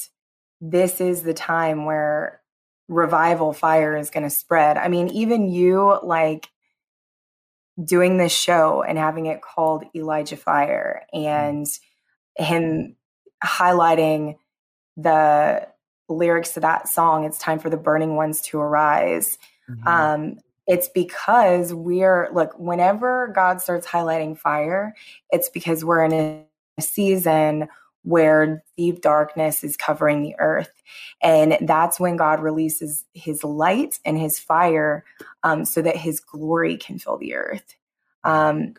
this 0.61 1.01
is 1.01 1.23
the 1.23 1.33
time 1.33 1.85
where 1.85 2.39
revival 2.87 3.51
fire 3.51 3.97
is 3.97 4.11
going 4.11 4.25
to 4.25 4.29
spread. 4.29 4.77
I 4.77 4.89
mean, 4.89 5.07
even 5.07 5.49
you 5.49 5.97
like 6.03 6.47
doing 7.83 8.19
this 8.19 8.31
show 8.31 8.83
and 8.83 8.95
having 8.95 9.25
it 9.25 9.41
called 9.41 9.85
Elijah 9.95 10.37
Fire 10.37 11.07
and 11.11 11.65
mm-hmm. 11.65 12.43
him 12.43 12.95
highlighting 13.43 14.35
the 14.97 15.67
lyrics 16.09 16.53
to 16.53 16.59
that 16.61 16.87
song, 16.87 17.23
It's 17.23 17.37
Time 17.37 17.59
for 17.59 17.69
the 17.69 17.77
Burning 17.77 18.15
Ones 18.15 18.41
to 18.41 18.59
Arise. 18.59 19.37
Mm-hmm. 19.69 19.87
Um, 19.87 20.39
it's 20.67 20.89
because 20.89 21.73
we're, 21.73 22.29
look, 22.31 22.57
whenever 22.57 23.31
God 23.33 23.61
starts 23.61 23.87
highlighting 23.87 24.37
fire, 24.37 24.93
it's 25.31 25.49
because 25.49 25.83
we're 25.83 26.03
in 26.03 26.45
a 26.77 26.81
season 26.81 27.69
where 28.03 28.63
deep 28.77 29.01
darkness 29.01 29.63
is 29.63 29.75
covering 29.75 30.21
the 30.21 30.35
earth. 30.39 30.71
And 31.21 31.57
that's 31.61 31.99
when 31.99 32.17
God 32.17 32.39
releases 32.39 33.03
his 33.13 33.43
light 33.43 33.99
and 34.05 34.17
his 34.17 34.39
fire 34.39 35.03
um, 35.43 35.65
so 35.65 35.81
that 35.81 35.97
his 35.97 36.19
glory 36.19 36.77
can 36.77 36.99
fill 36.99 37.17
the 37.17 37.35
earth 37.35 37.75
um, 38.23 38.73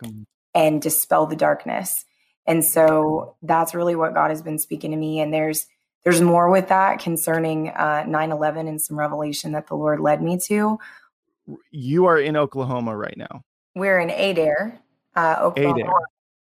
and 0.54 0.80
dispel 0.80 1.26
the 1.26 1.36
darkness. 1.36 2.04
And 2.46 2.64
so 2.64 3.36
that's 3.42 3.74
really 3.74 3.94
what 3.94 4.14
God 4.14 4.30
has 4.30 4.42
been 4.42 4.58
speaking 4.58 4.92
to 4.92 4.96
me. 4.96 5.20
And 5.20 5.32
there's 5.32 5.66
there's 6.04 6.20
more 6.20 6.50
with 6.50 6.68
that 6.68 6.98
concerning 7.00 7.68
uh, 7.68 8.04
9-11 8.06 8.68
and 8.68 8.80
some 8.80 8.98
revelation 8.98 9.52
that 9.52 9.66
the 9.66 9.74
Lord 9.74 10.00
led 10.00 10.22
me 10.22 10.38
to. 10.46 10.78
You 11.70 12.06
are 12.06 12.18
in 12.18 12.36
Oklahoma 12.36 12.96
right 12.96 13.16
now. 13.16 13.42
We're 13.74 13.98
in 13.98 14.10
Adair, 14.10 14.80
uh, 15.14 15.36
Oklahoma. 15.40 15.74
Adair. 15.74 15.92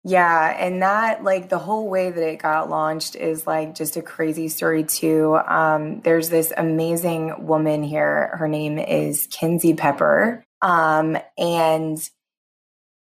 Yeah, 0.09 0.57
and 0.57 0.83
that 0.83 1.25
like 1.25 1.49
the 1.49 1.59
whole 1.59 1.89
way 1.89 2.13
that 2.13 2.23
it 2.23 2.39
got 2.39 2.71
launched 2.71 3.17
is 3.17 3.45
like 3.45 3.75
just 3.75 3.97
a 3.97 4.03
crazy 4.03 4.47
story 4.49 4.85
too. 4.85 5.37
Um, 5.49 6.01
there's 6.03 6.29
this 6.29 6.53
amazing 6.57 7.45
woman 7.45 7.83
here. 7.83 8.31
Her 8.39 8.47
name 8.47 8.79
is 8.79 9.27
Kinsey 9.33 9.75
Pepper, 9.75 10.47
um, 10.63 11.19
and 11.37 11.99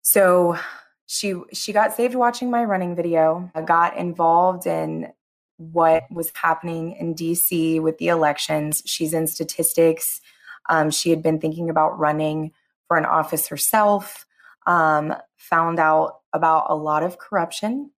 so 0.01 0.57
she 1.07 1.33
she 1.51 1.73
got 1.73 1.93
saved 1.93 2.15
watching 2.15 2.49
my 2.49 2.63
running 2.63 2.95
video. 2.95 3.51
Got 3.65 3.97
involved 3.97 4.65
in 4.65 5.11
what 5.57 6.03
was 6.11 6.31
happening 6.33 6.93
in 6.93 7.15
DC 7.15 7.81
with 7.81 7.97
the 7.97 8.07
elections. 8.07 8.81
She's 8.85 9.13
in 9.13 9.27
statistics. 9.27 10.21
Um, 10.69 10.89
she 10.91 11.09
had 11.09 11.21
been 11.21 11.39
thinking 11.39 11.69
about 11.69 11.99
running 11.99 12.51
for 12.87 12.97
an 12.97 13.05
office 13.05 13.47
herself. 13.47 14.25
Um, 14.65 15.13
found 15.35 15.79
out 15.79 16.19
about 16.33 16.65
a 16.69 16.75
lot 16.75 17.03
of 17.03 17.17
corruption 17.17 17.91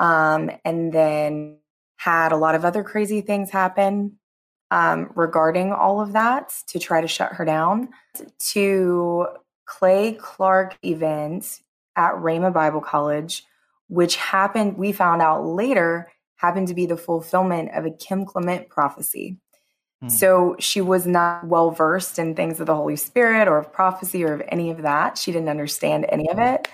um, 0.00 0.50
and 0.64 0.92
then 0.92 1.58
had 1.96 2.32
a 2.32 2.36
lot 2.36 2.54
of 2.54 2.64
other 2.64 2.82
crazy 2.82 3.20
things 3.20 3.50
happen 3.50 4.18
um, 4.70 5.10
regarding 5.14 5.72
all 5.72 6.00
of 6.00 6.12
that 6.12 6.52
to 6.68 6.78
try 6.78 7.00
to 7.00 7.08
shut 7.08 7.32
her 7.32 7.44
down 7.44 7.90
to 8.38 9.26
clay 9.66 10.12
clark 10.12 10.76
event 10.82 11.60
at 11.96 12.14
Rhema 12.14 12.52
Bible 12.52 12.80
College, 12.80 13.44
which 13.88 14.16
happened, 14.16 14.78
we 14.78 14.92
found 14.92 15.20
out 15.20 15.44
later, 15.44 16.10
happened 16.40 16.68
to 16.68 16.74
be 16.74 16.86
the 16.86 16.96
fulfillment 16.96 17.70
of 17.74 17.84
a 17.84 17.90
Kim 17.90 18.24
Clement 18.24 18.70
prophecy. 18.70 19.36
Hmm. 20.00 20.08
So 20.08 20.56
she 20.58 20.80
was 20.80 21.06
not 21.06 21.46
well 21.46 21.70
versed 21.70 22.18
in 22.18 22.34
things 22.34 22.60
of 22.60 22.66
the 22.66 22.74
Holy 22.74 22.96
Spirit 22.96 23.46
or 23.46 23.58
of 23.58 23.72
prophecy 23.72 24.24
or 24.24 24.32
of 24.32 24.42
any 24.48 24.70
of 24.70 24.82
that. 24.82 25.18
She 25.18 25.32
didn't 25.32 25.50
understand 25.50 26.06
any 26.08 26.30
of 26.30 26.38
it. 26.38 26.66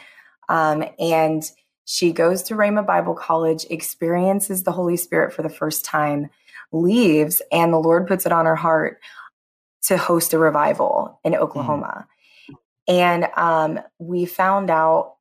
Um, 0.49 0.85
and 1.01 1.43
she 1.85 2.13
goes 2.13 2.45
to 2.45 2.55
Rhema 2.55 2.87
Bible 2.87 3.15
College, 3.15 3.67
experiences 3.69 4.63
the 4.63 4.73
Holy 4.73 4.97
Spirit 4.97 5.33
for 5.33 5.43
the 5.43 5.49
first 5.49 5.85
time, 5.85 6.31
leaves, 6.71 7.43
and 7.51 7.73
the 7.73 7.79
Lord 7.79 8.07
puts 8.07 8.25
it 8.25 8.33
on 8.33 8.47
her 8.47 8.57
heart 8.57 9.01
to 9.83 9.97
host 9.97 10.33
a 10.33 10.39
revival 10.39 11.21
in 11.25 11.33
hmm. 11.33 11.41
Oklahoma. 11.41 12.07
Mm. 12.07 12.55
And 12.89 13.29
um, 13.37 13.81
we 13.99 14.27
found 14.27 14.71
out 14.71 15.16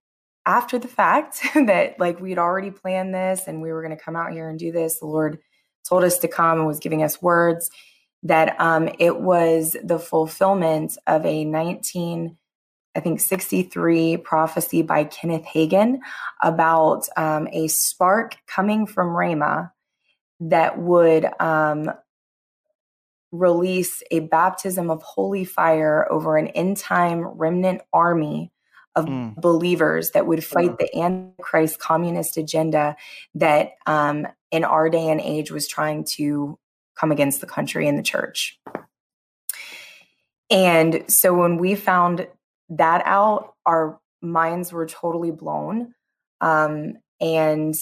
after 0.45 0.77
the 0.77 0.87
fact 0.87 1.41
that 1.55 1.99
like 1.99 2.19
we'd 2.19 2.37
already 2.37 2.71
planned 2.71 3.13
this 3.13 3.47
and 3.47 3.61
we 3.61 3.71
were 3.71 3.81
going 3.81 3.95
to 3.95 4.03
come 4.03 4.15
out 4.15 4.31
here 4.31 4.49
and 4.49 4.59
do 4.59 4.71
this. 4.71 4.99
The 4.99 5.07
Lord 5.07 5.39
told 5.87 6.03
us 6.03 6.19
to 6.19 6.27
come 6.27 6.59
and 6.59 6.67
was 6.67 6.79
giving 6.79 7.03
us 7.03 7.21
words 7.21 7.69
that 8.23 8.59
um, 8.59 8.89
it 8.99 9.19
was 9.19 9.75
the 9.83 9.99
fulfillment 9.99 10.97
of 11.07 11.25
a 11.25 11.45
19 11.45 12.37
I 12.97 13.01
think 13.01 13.19
63 13.19 14.17
prophecy 14.17 14.81
by 14.81 15.03
Kenneth 15.03 15.43
Hagin 15.43 15.99
about 16.41 17.09
um, 17.17 17.49
a 17.51 17.67
spark 17.67 18.37
coming 18.47 18.87
from 18.87 19.09
Rhema 19.09 19.71
that 20.39 20.77
would 20.79 21.27
um, 21.41 21.91
release 23.33 24.01
a 24.11 24.21
baptism 24.21 24.89
of 24.89 25.01
holy 25.01 25.43
fire 25.43 26.09
over 26.09 26.37
an 26.37 26.47
end 26.47 26.77
time 26.77 27.21
remnant 27.25 27.81
army 27.91 28.51
of 28.95 29.05
mm. 29.05 29.35
believers 29.35 30.11
that 30.11 30.25
would 30.25 30.43
fight 30.43 30.77
the 30.77 30.97
antichrist 30.97 31.79
communist 31.79 32.37
agenda 32.37 32.95
that 33.33 33.71
um, 33.85 34.27
in 34.51 34.63
our 34.63 34.89
day 34.89 35.09
and 35.09 35.21
age 35.21 35.51
was 35.51 35.67
trying 35.67 36.03
to 36.03 36.57
come 36.97 37.11
against 37.11 37.41
the 37.41 37.47
country 37.47 37.87
and 37.87 37.97
the 37.97 38.03
church. 38.03 38.59
And 40.49 41.03
so 41.07 41.33
when 41.33 41.57
we 41.57 41.75
found 41.75 42.27
that 42.69 43.01
out, 43.05 43.53
our 43.65 43.99
minds 44.21 44.71
were 44.71 44.85
totally 44.85 45.31
blown. 45.31 45.93
Um, 46.41 46.93
and 47.19 47.75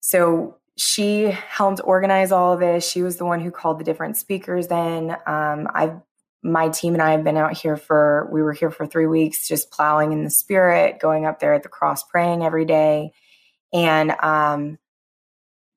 so 0.00 0.56
she 0.76 1.24
helped 1.24 1.80
organize 1.84 2.32
all 2.32 2.52
of 2.52 2.60
this. 2.60 2.88
She 2.88 3.02
was 3.02 3.16
the 3.16 3.24
one 3.24 3.40
who 3.40 3.50
called 3.50 3.80
the 3.80 3.84
different 3.84 4.16
speakers 4.16 4.66
in. 4.68 5.10
Um, 5.26 5.68
I've 5.74 6.00
my 6.42 6.68
team 6.68 6.94
and 6.94 7.02
I 7.02 7.12
have 7.12 7.24
been 7.24 7.36
out 7.36 7.56
here 7.56 7.76
for 7.76 8.28
we 8.32 8.42
were 8.42 8.52
here 8.52 8.70
for 8.70 8.86
three 8.86 9.06
weeks, 9.06 9.48
just 9.48 9.70
plowing 9.70 10.12
in 10.12 10.24
the 10.24 10.30
spirit, 10.30 11.00
going 11.00 11.26
up 11.26 11.40
there 11.40 11.54
at 11.54 11.62
the 11.62 11.68
cross, 11.68 12.02
praying 12.04 12.42
every 12.42 12.64
day, 12.64 13.12
and 13.72 14.12
um, 14.22 14.78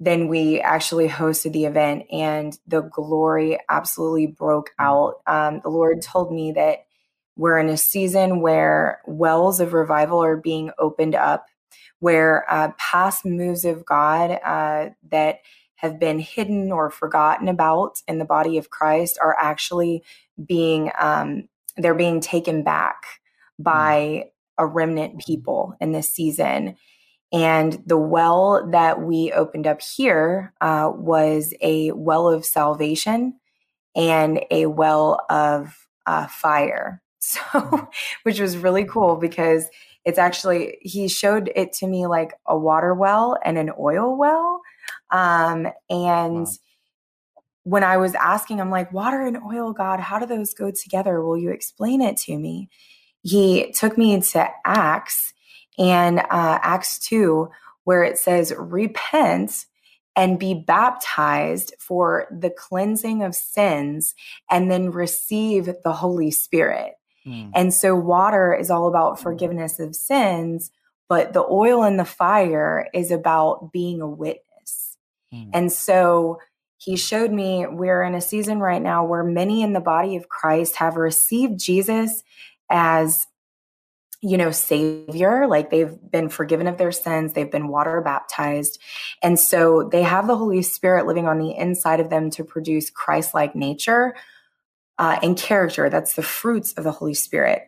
then 0.02 0.28
we 0.28 0.60
actually 0.60 1.08
hosted 1.08 1.54
the 1.54 1.66
event 1.66 2.06
and 2.12 2.58
the 2.66 2.82
glory 2.82 3.60
absolutely 3.70 4.26
broke 4.28 4.72
mm. 4.80 4.84
out. 4.84 5.16
Um, 5.28 5.62
the 5.64 5.70
Lord 5.70 6.02
told 6.02 6.34
me 6.34 6.54
that 6.54 6.86
we're 7.38 7.60
in 7.60 7.70
a 7.70 7.78
season 7.78 8.42
where 8.42 9.02
wells 9.06 9.60
of 9.60 9.74
revival 9.74 10.24
are 10.24 10.38
being 10.38 10.72
opened 10.80 11.16
up, 11.16 11.46
where 12.00 12.46
uh, 12.52 12.72
past 12.78 13.26
moves 13.26 13.64
of 13.64 13.86
God 13.86 14.40
uh, 14.44 14.90
that 15.12 15.40
have 15.82 16.00
been 16.00 16.20
hidden 16.20 16.72
or 16.72 16.90
forgotten 16.90 17.48
about 17.48 18.02
in 18.08 18.20
the 18.20 18.26
body 18.26 18.58
of 18.58 18.70
Christ 18.70 19.18
are 19.22 19.36
actually 19.38 20.04
being 20.44 20.92
um, 21.00 21.48
they're 21.78 21.94
being 21.94 22.22
taken 22.22 22.64
back 22.64 23.04
mm. 23.60 23.64
by 23.64 24.26
a 24.58 24.66
remnant 24.66 25.20
people 25.26 25.76
in 25.80 25.92
this 25.92 26.10
season 26.10 26.76
and 27.32 27.82
the 27.86 27.98
well 27.98 28.70
that 28.72 29.02
we 29.02 29.32
opened 29.32 29.66
up 29.66 29.82
here 29.82 30.54
uh, 30.60 30.92
was 30.94 31.54
a 31.62 31.92
well 31.92 32.30
of 32.30 32.46
salvation 32.46 33.40
and 33.96 34.42
a 34.52 34.66
well 34.66 35.26
of 35.30 35.88
uh, 36.06 36.28
fire. 36.28 37.02
So, 37.24 37.88
which 38.24 38.40
was 38.40 38.58
really 38.58 38.84
cool 38.84 39.16
because 39.16 39.68
it's 40.04 40.18
actually, 40.18 40.80
he 40.82 41.08
showed 41.08 41.52
it 41.56 41.72
to 41.74 41.88
me 41.88 42.08
like 42.08 42.34
a 42.48 42.58
water 42.58 42.96
well 42.96 43.38
and 43.46 43.60
an 43.60 43.70
oil 43.80 44.18
well. 44.18 44.62
Um, 45.12 45.68
and 45.90 46.46
wow. 46.46 46.52
when 47.64 47.84
I 47.84 47.98
was 47.98 48.16
asking, 48.16 48.62
I'm 48.62 48.72
like, 48.72 48.92
water 48.94 49.22
and 49.22 49.38
oil, 49.38 49.74
God, 49.74 50.00
how 50.00 50.20
do 50.20 50.26
those 50.26 50.54
go 50.54 50.72
together? 50.72 51.22
Will 51.22 51.38
you 51.38 51.52
explain 51.52 52.02
it 52.02 52.18
to 52.18 52.38
me? 52.38 52.70
He 53.24 53.72
took 53.72 53.98
me 53.98 54.20
to 54.20 54.50
Acts 54.66 55.34
and 55.78 56.20
uh, 56.20 56.60
Acts 56.62 57.00
2, 57.00 57.50
where 57.84 58.04
it 58.04 58.18
says, 58.18 58.54
Repent 58.58 59.66
and 60.16 60.40
be 60.40 60.54
baptized 60.54 61.74
for 61.80 62.28
the 62.32 62.50
cleansing 62.50 63.24
of 63.24 63.34
sins, 63.34 64.14
and 64.50 64.70
then 64.70 64.92
receive 64.92 65.70
the 65.84 65.94
Holy 65.94 66.32
Spirit. 66.32 66.94
Mm. 67.26 67.52
And 67.56 67.74
so, 67.74 67.96
water 67.96 68.54
is 68.54 68.70
all 68.70 68.88
about 68.88 69.20
forgiveness 69.20 69.80
of 69.80 69.96
sins, 69.96 70.72
but 71.08 71.34
the 71.34 71.44
oil 71.44 71.84
and 71.84 72.00
the 72.00 72.06
fire 72.06 72.90
is 72.94 73.12
about 73.12 73.72
being 73.72 74.02
a 74.02 74.08
witness. 74.08 74.44
Mm. 75.34 75.50
And 75.54 75.72
so, 75.72 76.40
he 76.78 76.98
showed 76.98 77.32
me 77.32 77.68
we're 77.68 78.02
in 78.02 78.16
a 78.16 78.22
season 78.22 78.60
right 78.60 78.82
now 78.82 79.06
where 79.06 79.24
many 79.24 79.62
in 79.62 79.74
the 79.74 79.80
body 79.80 80.16
of 80.16 80.30
Christ 80.30 80.78
have 80.78 80.96
received 80.96 81.60
Jesus 81.60 82.24
as 82.72 83.28
you 84.22 84.38
know, 84.38 84.52
savior, 84.52 85.48
like 85.48 85.72
they've 85.72 85.98
been 86.12 86.30
forgiven 86.30 86.68
of 86.68 86.78
their 86.78 86.92
sins, 86.92 87.34
they've 87.34 87.52
been 87.52 87.70
water 87.70 88.02
baptized. 88.02 88.80
And 89.24 89.40
so 89.40 89.90
they 89.92 90.04
have 90.04 90.28
the 90.28 90.38
Holy 90.38 90.62
Spirit 90.62 91.08
living 91.08 91.28
on 91.28 91.40
the 91.40 91.58
inside 91.58 92.00
of 92.00 92.12
them 92.12 92.30
to 92.32 92.44
produce 92.44 92.92
Christ 92.92 93.34
like 93.34 93.56
nature 93.56 94.16
uh, 95.00 95.18
and 95.24 95.36
character. 95.36 95.90
That's 95.90 96.14
the 96.14 96.22
fruits 96.22 96.74
of 96.74 96.84
the 96.84 96.92
Holy 96.92 97.16
Spirit. 97.16 97.64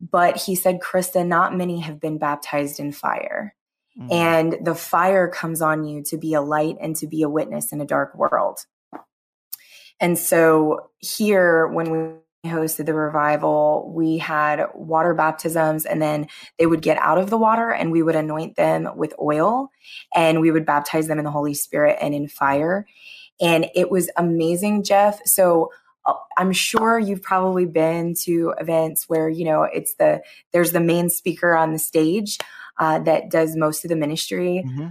But 0.00 0.36
he 0.36 0.54
said, 0.54 0.78
Christa, 0.78 1.26
not 1.26 1.56
many 1.56 1.80
have 1.80 1.98
been 1.98 2.18
baptized 2.18 2.78
in 2.78 2.92
fire. 2.92 3.55
Mm. 4.00 4.12
And 4.12 4.66
the 4.66 4.74
fire 4.74 5.28
comes 5.28 5.62
on 5.62 5.84
you 5.84 6.02
to 6.04 6.18
be 6.18 6.34
a 6.34 6.40
light 6.40 6.76
and 6.80 6.94
to 6.96 7.06
be 7.06 7.22
a 7.22 7.28
witness 7.28 7.72
in 7.72 7.80
a 7.80 7.86
dark 7.86 8.14
world. 8.14 8.58
And 10.00 10.18
so 10.18 10.90
here, 10.98 11.66
when 11.68 11.90
we 11.90 12.48
hosted 12.50 12.86
the 12.86 12.94
revival, 12.94 13.90
we 13.94 14.18
had 14.18 14.66
water 14.74 15.14
baptisms, 15.14 15.86
and 15.86 16.00
then 16.00 16.28
they 16.58 16.66
would 16.66 16.82
get 16.82 16.98
out 16.98 17.18
of 17.18 17.30
the 17.30 17.38
water 17.38 17.70
and 17.70 17.90
we 17.90 18.02
would 18.02 18.14
anoint 18.14 18.56
them 18.56 18.88
with 18.94 19.14
oil 19.20 19.70
and 20.14 20.40
we 20.40 20.50
would 20.50 20.66
baptize 20.66 21.08
them 21.08 21.18
in 21.18 21.24
the 21.24 21.30
Holy 21.30 21.54
Spirit 21.54 21.96
and 22.00 22.14
in 22.14 22.28
fire. 22.28 22.86
And 23.40 23.68
it 23.74 23.90
was 23.90 24.10
amazing, 24.16 24.84
Jeff. 24.84 25.20
So 25.24 25.70
uh, 26.04 26.14
I'm 26.38 26.52
sure 26.52 26.98
you've 26.98 27.22
probably 27.22 27.66
been 27.66 28.14
to 28.24 28.54
events 28.58 29.08
where, 29.08 29.28
you 29.28 29.44
know, 29.44 29.64
it's 29.64 29.94
the, 29.94 30.22
there's 30.52 30.72
the 30.72 30.80
main 30.80 31.10
speaker 31.10 31.54
on 31.54 31.72
the 31.72 31.78
stage 31.78 32.38
uh, 32.78 32.98
that 33.00 33.30
does 33.30 33.56
most 33.56 33.84
of 33.84 33.88
the 33.88 33.96
ministry. 33.96 34.64
Mm-hmm. 34.66 34.88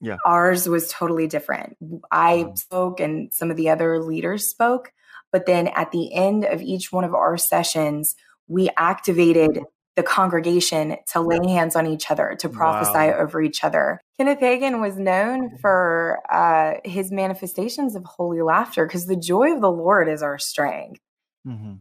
Yeah. 0.00 0.16
Ours 0.24 0.68
was 0.68 0.90
totally 0.90 1.26
different. 1.26 1.76
I 2.10 2.52
spoke 2.54 3.00
and 3.00 3.32
some 3.32 3.50
of 3.50 3.56
the 3.56 3.70
other 3.70 4.02
leaders 4.02 4.50
spoke, 4.50 4.92
but 5.32 5.46
then 5.46 5.68
at 5.68 5.90
the 5.90 6.12
end 6.12 6.44
of 6.44 6.60
each 6.60 6.92
one 6.92 7.04
of 7.04 7.14
our 7.14 7.36
sessions, 7.38 8.14
we 8.46 8.68
activated 8.76 9.60
the 9.96 10.02
congregation 10.02 10.96
to 11.12 11.22
lay 11.22 11.38
hands 11.48 11.74
on 11.74 11.86
each 11.86 12.10
other, 12.10 12.36
to 12.38 12.50
prophesy 12.50 12.92
wow. 12.92 13.18
over 13.18 13.40
each 13.40 13.64
other. 13.64 14.02
Kenneth 14.18 14.40
Hagin 14.40 14.80
was 14.80 14.98
known 14.98 15.56
for 15.56 16.20
uh, 16.30 16.74
his 16.84 17.10
manifestations 17.10 17.96
of 17.96 18.04
holy 18.04 18.42
laughter 18.42 18.86
because 18.86 19.06
the 19.06 19.16
joy 19.16 19.54
of 19.54 19.62
the 19.62 19.70
Lord 19.70 20.08
is 20.08 20.22
our 20.22 20.38
strength. 20.38 21.00
Mm-hmm. 21.46 21.76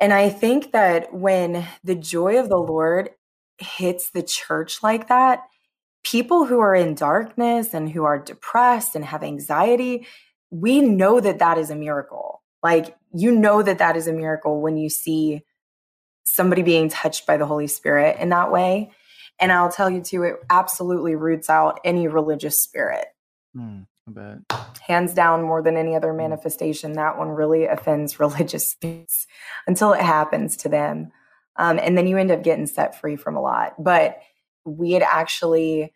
And 0.00 0.12
I 0.12 0.28
think 0.28 0.72
that 0.72 1.12
when 1.12 1.66
the 1.82 1.96
joy 1.96 2.38
of 2.38 2.48
the 2.48 2.58
Lord 2.58 3.10
hits 3.62 4.10
the 4.10 4.22
church 4.22 4.82
like 4.82 5.08
that, 5.08 5.44
people 6.04 6.46
who 6.46 6.60
are 6.60 6.74
in 6.74 6.94
darkness 6.94 7.74
and 7.74 7.90
who 7.90 8.04
are 8.04 8.18
depressed 8.18 8.94
and 8.94 9.04
have 9.04 9.22
anxiety, 9.22 10.06
we 10.50 10.80
know 10.80 11.20
that 11.20 11.38
that 11.38 11.58
is 11.58 11.70
a 11.70 11.76
miracle. 11.76 12.42
Like, 12.62 12.96
you 13.14 13.32
know 13.32 13.62
that 13.62 13.78
that 13.78 13.96
is 13.96 14.06
a 14.06 14.12
miracle 14.12 14.60
when 14.60 14.76
you 14.76 14.88
see 14.88 15.42
somebody 16.24 16.62
being 16.62 16.88
touched 16.88 17.26
by 17.26 17.36
the 17.36 17.46
Holy 17.46 17.66
Spirit 17.66 18.18
in 18.18 18.28
that 18.30 18.52
way. 18.52 18.92
And 19.40 19.50
I'll 19.50 19.72
tell 19.72 19.90
you 19.90 20.02
too, 20.02 20.22
it 20.22 20.36
absolutely 20.50 21.14
roots 21.14 21.50
out 21.50 21.80
any 21.84 22.06
religious 22.06 22.60
spirit. 22.60 23.06
Mm, 23.56 23.86
I 24.08 24.10
bet. 24.10 24.78
Hands 24.86 25.12
down, 25.12 25.42
more 25.42 25.62
than 25.62 25.76
any 25.76 25.96
other 25.96 26.12
manifestation, 26.12 26.92
that 26.92 27.18
one 27.18 27.28
really 27.28 27.66
offends 27.66 28.20
religious 28.20 28.70
spirits 28.70 29.26
until 29.66 29.92
it 29.92 30.02
happens 30.02 30.56
to 30.58 30.68
them. 30.68 31.12
Um, 31.56 31.78
and 31.78 31.96
then 31.96 32.06
you 32.06 32.16
end 32.16 32.30
up 32.30 32.42
getting 32.42 32.66
set 32.66 33.00
free 33.00 33.16
from 33.16 33.36
a 33.36 33.42
lot. 33.42 33.74
But 33.82 34.18
we 34.64 34.92
had 34.92 35.02
actually 35.02 35.92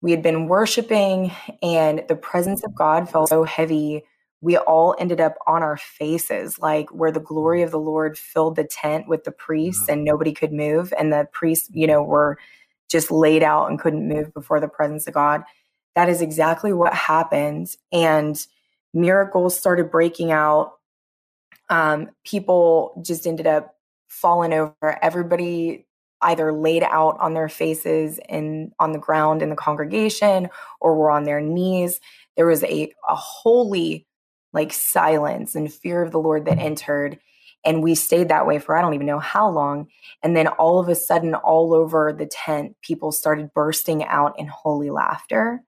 we 0.00 0.12
had 0.12 0.22
been 0.22 0.46
worshiping 0.46 1.32
and 1.60 2.04
the 2.08 2.14
presence 2.14 2.62
of 2.62 2.74
God 2.74 3.10
felt 3.10 3.30
so 3.30 3.42
heavy 3.42 4.04
we 4.40 4.56
all 4.56 4.94
ended 4.98 5.20
up 5.20 5.36
on 5.46 5.62
our 5.62 5.76
faces, 5.76 6.58
like 6.58 6.90
where 6.90 7.10
the 7.10 7.20
glory 7.20 7.62
of 7.62 7.70
the 7.70 7.78
Lord 7.78 8.16
filled 8.16 8.56
the 8.56 8.64
tent 8.64 9.08
with 9.08 9.24
the 9.24 9.32
priests 9.32 9.82
mm-hmm. 9.82 9.92
and 9.92 10.04
nobody 10.04 10.32
could 10.32 10.52
move. 10.52 10.92
And 10.98 11.12
the 11.12 11.28
priests, 11.32 11.68
you 11.72 11.86
know, 11.86 12.02
were 12.02 12.38
just 12.88 13.10
laid 13.10 13.42
out 13.42 13.68
and 13.68 13.78
couldn't 13.78 14.08
move 14.08 14.32
before 14.32 14.60
the 14.60 14.68
presence 14.68 15.06
of 15.06 15.14
God. 15.14 15.42
That 15.94 16.08
is 16.08 16.22
exactly 16.22 16.72
what 16.72 16.94
happened. 16.94 17.74
And 17.92 18.38
miracles 18.94 19.58
started 19.58 19.90
breaking 19.90 20.30
out. 20.30 20.74
Um, 21.68 22.10
people 22.24 23.02
just 23.04 23.26
ended 23.26 23.46
up 23.46 23.74
falling 24.08 24.52
over. 24.52 24.98
Everybody 25.02 25.86
either 26.22 26.52
laid 26.52 26.82
out 26.82 27.16
on 27.20 27.34
their 27.34 27.48
faces 27.48 28.18
and 28.28 28.72
on 28.80 28.92
the 28.92 28.98
ground 28.98 29.42
in 29.42 29.50
the 29.50 29.56
congregation 29.56 30.48
or 30.80 30.96
were 30.96 31.10
on 31.10 31.24
their 31.24 31.40
knees. 31.40 32.00
There 32.36 32.46
was 32.46 32.64
a, 32.64 32.92
a 33.08 33.14
holy 33.14 34.06
like 34.52 34.72
silence 34.72 35.54
and 35.54 35.72
fear 35.72 36.02
of 36.02 36.12
the 36.12 36.18
Lord 36.18 36.46
that 36.46 36.58
entered. 36.58 37.18
And 37.64 37.82
we 37.82 37.94
stayed 37.94 38.28
that 38.28 38.46
way 38.46 38.58
for 38.58 38.76
I 38.76 38.80
don't 38.80 38.94
even 38.94 39.06
know 39.06 39.18
how 39.18 39.48
long. 39.48 39.88
And 40.22 40.36
then 40.36 40.48
all 40.48 40.80
of 40.80 40.88
a 40.88 40.94
sudden, 40.94 41.34
all 41.34 41.74
over 41.74 42.12
the 42.12 42.26
tent, 42.26 42.76
people 42.82 43.12
started 43.12 43.52
bursting 43.52 44.04
out 44.04 44.38
in 44.38 44.46
holy 44.46 44.90
laughter. 44.90 45.62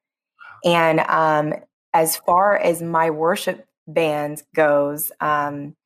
And 0.65 1.01
um, 1.01 1.55
as 1.93 2.17
far 2.17 2.57
as 2.57 2.83
my 2.83 3.11
worship 3.11 3.67
band 3.87 4.43
goes, 4.55 5.11
um, 5.21 5.77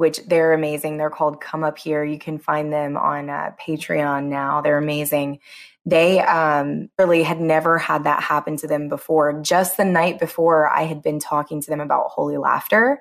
which 0.00 0.18
they're 0.26 0.52
amazing. 0.52 0.96
They're 0.96 1.10
called 1.10 1.40
Come 1.40 1.62
Up 1.62 1.78
Here. 1.78 2.02
You 2.02 2.18
can 2.18 2.38
find 2.38 2.72
them 2.72 2.96
on 2.96 3.30
uh, 3.30 3.52
Patreon 3.60 4.24
now. 4.24 4.60
They're 4.60 4.78
amazing 4.78 5.40
they 5.86 6.20
um, 6.20 6.90
really 6.98 7.22
had 7.22 7.40
never 7.40 7.78
had 7.78 8.04
that 8.04 8.22
happen 8.22 8.56
to 8.58 8.66
them 8.66 8.88
before. 8.88 9.40
Just 9.40 9.76
the 9.76 9.84
night 9.84 10.18
before, 10.18 10.68
I 10.68 10.82
had 10.82 11.02
been 11.02 11.18
talking 11.18 11.60
to 11.62 11.70
them 11.70 11.80
about 11.80 12.10
holy 12.10 12.36
laughter 12.36 13.00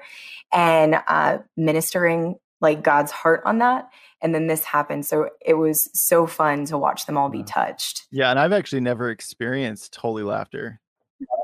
and 0.54 1.02
uh, 1.08 1.40
ministering 1.58 2.36
like 2.62 2.84
God's 2.84 3.12
heart 3.12 3.42
on 3.46 3.60
that. 3.60 3.90
And 4.22 4.34
then 4.34 4.48
this 4.48 4.64
happened. 4.64 5.06
So 5.06 5.30
it 5.46 5.56
was 5.56 5.90
so 5.94 6.26
fun 6.26 6.66
to 6.66 6.78
watch 6.78 7.06
them 7.06 7.18
all 7.18 7.30
be 7.30 7.44
touched. 7.44 8.08
Yeah. 8.12 8.30
And 8.30 8.40
I've 8.40 8.54
actually 8.54 8.82
never 8.82 9.10
experienced 9.10 9.96
holy 9.96 10.24
laughter. 10.24 10.80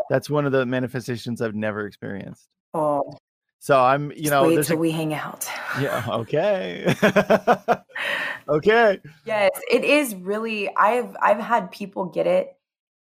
That's 0.09 0.29
one 0.29 0.45
of 0.45 0.51
the 0.51 0.65
manifestations 0.65 1.41
I've 1.41 1.55
never 1.55 1.85
experienced. 1.85 2.47
Oh, 2.73 3.17
so 3.65 3.81
I'm, 3.81 4.11
you 4.11 4.17
Just 4.17 4.31
know, 4.31 4.43
wait 4.43 4.63
till 4.63 4.77
a, 4.77 4.79
we 4.79 4.91
hang 4.91 5.11
out. 5.11 5.49
Yeah. 5.81 6.05
Okay. 6.07 6.85
okay. 8.47 9.01
Yes, 9.25 9.59
it 9.71 9.83
is 9.83 10.13
really. 10.13 10.69
I've 10.75 11.17
I've 11.19 11.39
had 11.39 11.71
people 11.71 12.05
get 12.05 12.27
it. 12.27 12.55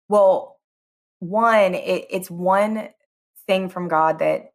Well, 0.10 0.58
one, 1.20 1.76
it, 1.76 2.08
it's 2.10 2.32
one 2.32 2.90
thing 3.46 3.70
from 3.70 3.88
God 3.88 4.18
that 4.18 4.50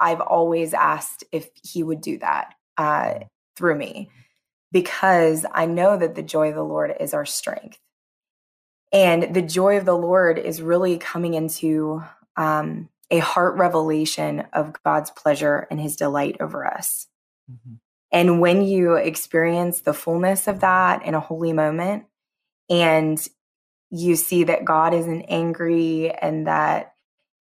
I've 0.00 0.22
always 0.22 0.72
asked 0.72 1.24
if 1.32 1.50
He 1.62 1.82
would 1.82 2.00
do 2.00 2.16
that 2.20 2.54
uh, 2.78 3.18
through 3.56 3.74
me, 3.74 4.08
because 4.72 5.44
I 5.52 5.66
know 5.66 5.98
that 5.98 6.14
the 6.14 6.22
joy 6.22 6.48
of 6.48 6.54
the 6.54 6.64
Lord 6.64 6.94
is 6.98 7.12
our 7.12 7.26
strength, 7.26 7.78
and 8.90 9.34
the 9.34 9.42
joy 9.42 9.76
of 9.76 9.84
the 9.84 9.98
Lord 9.98 10.38
is 10.38 10.62
really 10.62 10.96
coming 10.96 11.34
into. 11.34 12.02
Um, 12.38 12.88
a 13.10 13.18
heart 13.18 13.56
revelation 13.56 14.44
of 14.52 14.74
God's 14.84 15.10
pleasure 15.10 15.66
and 15.70 15.80
his 15.80 15.96
delight 15.96 16.36
over 16.40 16.66
us. 16.66 17.06
Mm-hmm. 17.50 17.74
And 18.12 18.40
when 18.40 18.62
you 18.62 18.94
experience 18.94 19.80
the 19.80 19.94
fullness 19.94 20.48
of 20.48 20.60
that 20.60 21.04
in 21.04 21.14
a 21.14 21.20
holy 21.20 21.52
moment, 21.52 22.04
and 22.68 23.24
you 23.90 24.16
see 24.16 24.44
that 24.44 24.64
God 24.64 24.94
isn't 24.94 25.22
angry 25.22 26.10
and 26.10 26.46
that 26.46 26.94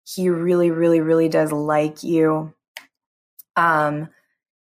he 0.04 0.30
really, 0.30 0.72
really, 0.72 1.02
really 1.02 1.30
does 1.30 1.52
like 1.52 2.04
you. 2.04 2.54
Um, 3.56 4.10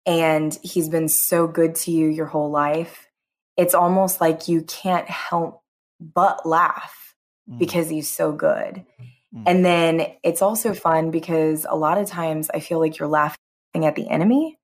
and 0.04 0.56
he's 0.62 0.88
been 0.88 1.08
so 1.08 1.46
good 1.46 1.76
to 1.76 1.92
you 1.92 2.08
your 2.08 2.26
whole 2.26 2.50
life. 2.50 3.08
It's 3.56 3.74
almost 3.74 4.20
like 4.20 4.48
you 4.48 4.62
can't 4.62 5.08
help 5.08 5.62
but 6.00 6.44
laugh 6.44 7.14
mm. 7.48 7.58
because 7.58 7.88
he's 7.88 8.08
so 8.08 8.32
good. 8.32 8.84
Mm. 9.00 9.11
And 9.46 9.64
then 9.64 10.06
it's 10.22 10.42
also 10.42 10.74
fun 10.74 11.10
because 11.10 11.66
a 11.68 11.76
lot 11.76 11.98
of 11.98 12.08
times 12.08 12.50
I 12.52 12.60
feel 12.60 12.78
like 12.78 12.98
you're 12.98 13.08
laughing 13.08 13.38
at 13.74 13.94
the 13.94 14.08
enemy 14.08 14.58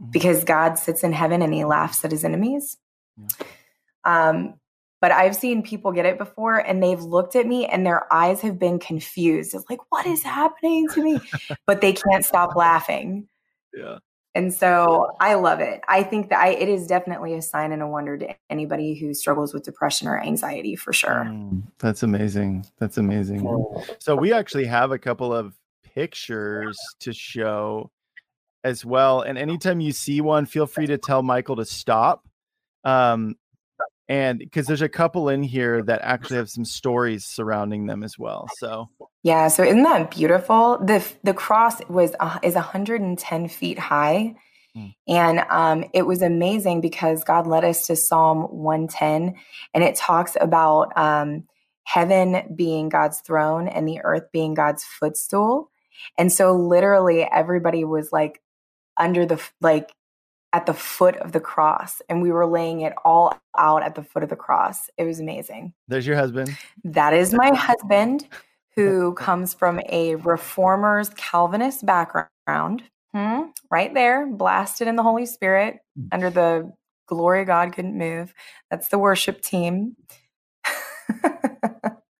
mm. 0.00 0.10
because 0.10 0.44
God 0.44 0.78
sits 0.78 1.04
in 1.04 1.12
heaven 1.12 1.42
and 1.42 1.52
he 1.52 1.64
laughs 1.64 2.04
at 2.04 2.10
his 2.10 2.24
enemies. 2.24 2.78
Yeah. 3.18 3.26
Um, 4.04 4.54
but 5.02 5.12
I've 5.12 5.36
seen 5.36 5.62
people 5.62 5.92
get 5.92 6.06
it 6.06 6.16
before 6.16 6.56
and 6.56 6.82
they've 6.82 7.00
looked 7.00 7.36
at 7.36 7.46
me 7.46 7.66
and 7.66 7.84
their 7.84 8.10
eyes 8.12 8.40
have 8.40 8.58
been 8.58 8.78
confused. 8.78 9.54
It's 9.54 9.68
like, 9.68 9.80
what 9.90 10.06
is 10.06 10.22
happening 10.22 10.88
to 10.94 11.02
me? 11.02 11.20
but 11.66 11.82
they 11.82 11.92
can't 11.92 12.24
stop 12.24 12.56
laughing. 12.56 13.28
Yeah. 13.76 13.98
And 14.36 14.52
so 14.52 15.16
I 15.18 15.32
love 15.32 15.60
it. 15.60 15.80
I 15.88 16.02
think 16.02 16.28
that 16.28 16.38
I, 16.38 16.48
it 16.50 16.68
is 16.68 16.86
definitely 16.86 17.32
a 17.32 17.40
sign 17.40 17.72
and 17.72 17.80
a 17.80 17.88
wonder 17.88 18.18
to 18.18 18.34
anybody 18.50 18.94
who 18.94 19.14
struggles 19.14 19.54
with 19.54 19.64
depression 19.64 20.06
or 20.08 20.20
anxiety 20.20 20.76
for 20.76 20.92
sure. 20.92 21.24
Mm, 21.26 21.62
that's 21.78 22.02
amazing. 22.02 22.66
That's 22.78 22.98
amazing. 22.98 23.48
So 23.98 24.14
we 24.14 24.34
actually 24.34 24.66
have 24.66 24.92
a 24.92 24.98
couple 24.98 25.32
of 25.32 25.58
pictures 25.82 26.78
to 27.00 27.14
show 27.14 27.90
as 28.62 28.84
well. 28.84 29.22
And 29.22 29.38
anytime 29.38 29.80
you 29.80 29.92
see 29.92 30.20
one, 30.20 30.44
feel 30.44 30.66
free 30.66 30.86
to 30.86 30.98
tell 30.98 31.22
Michael 31.22 31.56
to 31.56 31.64
stop. 31.64 32.28
Um, 32.84 33.36
and 34.08 34.38
because 34.38 34.66
there's 34.66 34.82
a 34.82 34.88
couple 34.88 35.30
in 35.30 35.42
here 35.42 35.82
that 35.82 36.02
actually 36.02 36.36
have 36.36 36.50
some 36.50 36.64
stories 36.64 37.24
surrounding 37.24 37.86
them 37.86 38.04
as 38.04 38.16
well 38.16 38.48
so 38.56 38.88
yeah 39.26 39.48
so 39.48 39.64
isn't 39.64 39.82
that 39.82 40.08
beautiful 40.12 40.78
the 40.78 41.04
the 41.24 41.34
cross 41.34 41.84
was 41.88 42.12
uh, 42.20 42.38
is 42.44 42.54
110 42.54 43.48
feet 43.48 43.76
high 43.76 44.32
mm. 44.76 44.94
and 45.08 45.40
um, 45.50 45.84
it 45.92 46.06
was 46.06 46.22
amazing 46.22 46.80
because 46.80 47.24
god 47.24 47.44
led 47.44 47.64
us 47.64 47.88
to 47.88 47.96
psalm 47.96 48.42
110 48.42 49.34
and 49.74 49.84
it 49.84 49.96
talks 49.96 50.36
about 50.40 50.96
um, 50.96 51.42
heaven 51.82 52.54
being 52.54 52.88
god's 52.88 53.18
throne 53.18 53.66
and 53.66 53.88
the 53.88 54.00
earth 54.04 54.30
being 54.32 54.54
god's 54.54 54.84
footstool 54.84 55.70
and 56.16 56.32
so 56.32 56.54
literally 56.54 57.24
everybody 57.24 57.84
was 57.84 58.12
like 58.12 58.40
under 58.96 59.26
the 59.26 59.42
like 59.60 59.92
at 60.52 60.66
the 60.66 60.74
foot 60.74 61.16
of 61.16 61.32
the 61.32 61.40
cross 61.40 62.00
and 62.08 62.22
we 62.22 62.30
were 62.30 62.46
laying 62.46 62.80
it 62.80 62.92
all 63.04 63.36
out 63.58 63.82
at 63.82 63.94
the 63.94 64.02
foot 64.02 64.22
of 64.22 64.30
the 64.30 64.36
cross. 64.36 64.88
It 64.96 65.04
was 65.04 65.20
amazing. 65.20 65.74
There's 65.86 66.06
your 66.06 66.16
husband. 66.16 66.56
That 66.84 67.12
is 67.12 67.34
my 67.34 67.54
husband 67.54 68.26
who 68.76 69.14
comes 69.14 69.54
from 69.54 69.80
a 69.88 70.14
reformers 70.16 71.08
Calvinist 71.10 71.84
background. 71.84 72.82
Hmm, 73.12 73.44
right 73.70 73.92
there, 73.94 74.26
blasted 74.26 74.86
in 74.86 74.96
the 74.96 75.02
Holy 75.02 75.26
Spirit 75.26 75.78
mm. 75.98 76.08
under 76.12 76.28
the 76.28 76.72
glory 77.06 77.40
of 77.40 77.46
God 77.46 77.72
couldn't 77.72 77.96
move. 77.96 78.34
That's 78.70 78.88
the 78.88 78.98
worship 78.98 79.40
team. 79.40 79.96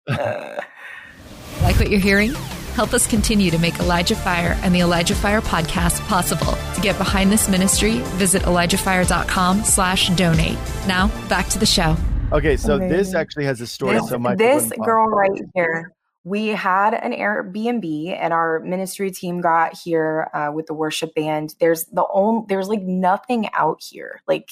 like 0.07 1.77
what 1.77 1.89
you're 1.91 1.99
hearing? 1.99 2.33
Help 2.73 2.93
us 2.93 3.07
continue 3.07 3.49
to 3.51 3.57
make 3.57 3.79
Elijah 3.79 4.15
Fire 4.15 4.57
and 4.61 4.73
the 4.73 4.81
Elijah 4.81 5.15
Fire 5.15 5.41
podcast 5.41 5.99
possible. 6.07 6.55
To 6.75 6.81
get 6.81 6.97
behind 6.97 7.31
this 7.31 7.49
ministry, 7.49 7.99
visit 8.17 8.43
ElijahFire.com 8.43 9.63
slash 9.63 10.09
donate. 10.09 10.57
Now, 10.87 11.07
back 11.27 11.47
to 11.49 11.59
the 11.59 11.65
show. 11.65 11.97
Okay, 12.31 12.55
so 12.55 12.75
Amazing. 12.75 12.97
this 12.97 13.15
actually 13.15 13.45
has 13.45 13.61
a 13.61 13.67
story. 13.67 13.93
This, 13.93 14.09
so 14.09 14.19
my 14.19 14.35
this 14.35 14.71
girl 14.83 15.07
right 15.07 15.41
here, 15.55 15.91
we 16.27 16.47
had 16.47 16.93
an 16.93 17.13
Airbnb, 17.13 18.17
and 18.19 18.33
our 18.33 18.59
ministry 18.59 19.11
team 19.11 19.39
got 19.39 19.77
here 19.77 20.29
uh, 20.33 20.51
with 20.53 20.65
the 20.65 20.73
worship 20.73 21.15
band. 21.15 21.55
There's 21.59 21.85
the 21.85 22.05
only 22.11 22.45
there's 22.49 22.67
like 22.67 22.81
nothing 22.81 23.49
out 23.53 23.81
here, 23.81 24.21
like 24.27 24.51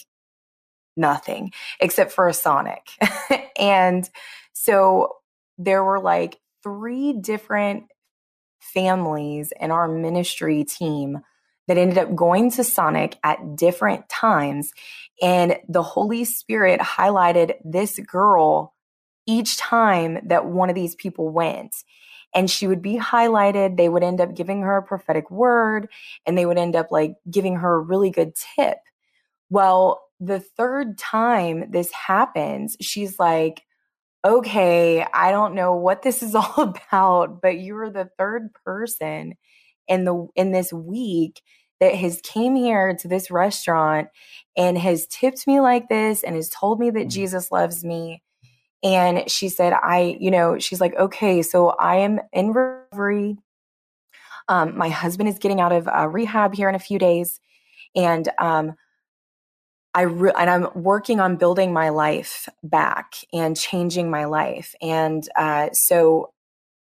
nothing 0.96 1.52
except 1.82 2.14
for 2.14 2.30
a 2.30 2.34
Sonic, 2.34 2.88
and 3.60 4.10
so 4.54 5.18
there 5.58 5.84
were 5.84 6.00
like 6.00 6.40
three 6.64 7.14
different 7.14 7.84
families 8.60 9.52
in 9.60 9.72
our 9.72 9.90
ministry 9.90 10.64
team 10.64 11.20
that 11.68 11.78
ended 11.78 11.98
up 11.98 12.16
going 12.16 12.52
to 12.52 12.64
Sonic 12.64 13.18
at 13.24 13.56
different 13.58 14.08
times. 14.08 14.72
And 15.22 15.58
the 15.68 15.84
Holy 15.84 16.24
Spirit 16.24 16.80
highlighted 16.80 17.56
this 17.66 18.00
girl 18.00 18.75
each 19.28 19.58
time 19.58 20.20
that 20.28 20.46
one 20.46 20.70
of 20.70 20.76
these 20.76 20.96
people 20.96 21.30
went. 21.30 21.76
And 22.34 22.52
she 22.52 22.68
would 22.68 22.82
be 22.82 22.98
highlighted. 22.98 23.78
They 23.78 23.88
would 23.88 24.04
end 24.04 24.20
up 24.20 24.36
giving 24.36 24.62
her 24.62 24.78
a 24.78 24.84
prophetic 24.84 25.32
word 25.32 25.88
and 26.26 26.38
they 26.38 26.46
would 26.46 26.58
end 26.58 26.76
up 26.76 26.92
like 26.92 27.16
giving 27.30 27.56
her 27.56 27.76
a 27.76 27.82
really 27.82 28.12
good 28.12 28.34
tip. 28.36 28.78
Well, 29.50 30.02
the 30.20 30.40
third 30.40 30.98
time 30.98 31.72
this 31.72 31.92
happens, 31.92 32.76
she's 32.82 33.20
like, 33.20 33.64
okay, 34.26 35.06
I 35.14 35.32
don't 35.32 35.54
know 35.56 35.76
what 35.76 36.02
this 36.02 36.24
is 36.24 36.36
all 36.36 36.54
about, 36.58 37.42
but 37.42 37.60
you're 37.60 37.90
the 37.90 38.10
third 38.18 38.50
person 38.66 39.36
in 39.88 40.04
the 40.04 40.28
in 40.36 40.52
this 40.52 40.74
week 40.74 41.42
that 41.80 41.96
has 41.96 42.22
came 42.24 42.56
here 42.56 42.96
to 42.96 43.08
this 43.08 43.30
restaurant 43.30 44.08
and 44.58 44.78
has 44.78 45.08
tipped 45.08 45.46
me 45.46 45.60
like 45.60 45.90
this 45.90 46.24
and 46.24 46.36
has 46.36 46.50
told 46.50 46.80
me 46.80 46.90
that 46.90 47.00
mm-hmm. 47.02 47.10
Jesus 47.10 47.52
loves 47.52 47.84
me. 47.84 48.24
And 48.86 49.30
she 49.32 49.50
said, 49.50 49.74
I, 49.74 50.16
you 50.20 50.30
know, 50.30 50.60
she's 50.60 50.80
like, 50.80 50.96
okay, 50.96 51.42
so 51.42 51.70
I 51.70 51.96
am 51.98 52.20
in 52.32 52.54
recovery. 52.54 53.40
Um, 54.48 54.78
my 54.78 54.90
husband 54.90 55.28
is 55.28 55.40
getting 55.40 55.60
out 55.60 55.72
of 55.72 55.88
uh, 55.88 56.08
rehab 56.08 56.54
here 56.54 56.70
in 56.70 56.76
a 56.76 56.80
few 56.80 57.00
days. 57.00 57.40
And 57.96 58.30
um, 58.38 58.76
I 59.96 60.04
re- 60.04 60.34
and 60.38 60.52
I'm 60.52 60.68
working 60.76 61.20
on 61.20 61.38
building 61.38 61.74
my 61.74 61.90
life 61.90 62.48
back 62.62 63.16
and 63.34 63.58
changing 63.58 64.12
my 64.12 64.26
life. 64.26 64.76
And 64.84 65.28
uh, 65.36 65.70
so, 65.74 66.32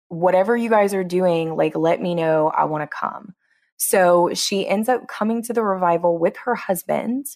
whatever 0.08 0.56
you 0.56 0.70
guys 0.70 0.94
are 0.94 1.04
doing, 1.04 1.54
like, 1.54 1.76
let 1.76 2.00
me 2.00 2.14
know. 2.14 2.48
I 2.48 2.64
want 2.64 2.82
to 2.82 2.96
come. 2.96 3.34
So 3.76 4.30
she 4.32 4.66
ends 4.66 4.88
up 4.88 5.06
coming 5.06 5.42
to 5.42 5.52
the 5.52 5.62
revival 5.62 6.18
with 6.18 6.36
her 6.44 6.54
husband. 6.54 7.26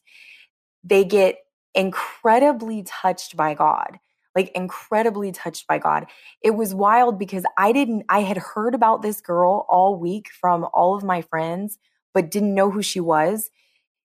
They 0.83 1.05
get 1.05 1.37
incredibly 1.75 2.83
touched 2.83 3.37
by 3.37 3.53
God 3.55 3.99
like 4.35 4.51
incredibly 4.55 5.33
touched 5.33 5.67
by 5.67 5.79
God. 5.79 6.07
It 6.43 6.53
was 6.53 6.75
wild 6.75 7.19
because 7.19 7.45
I 7.57 7.73
didn't, 7.73 8.05
I 8.09 8.21
had 8.21 8.37
heard 8.37 8.75
about 8.75 9.03
this 9.03 9.21
girl 9.21 9.67
all 9.69 9.99
week 9.99 10.29
from 10.41 10.67
all 10.73 10.97
of 10.97 11.05
my 11.05 11.23
friends, 11.23 11.79
but 12.13 12.31
didn't 12.31 12.55
know 12.55 12.71
who 12.71 12.83
she 12.83 13.01
was 13.01 13.51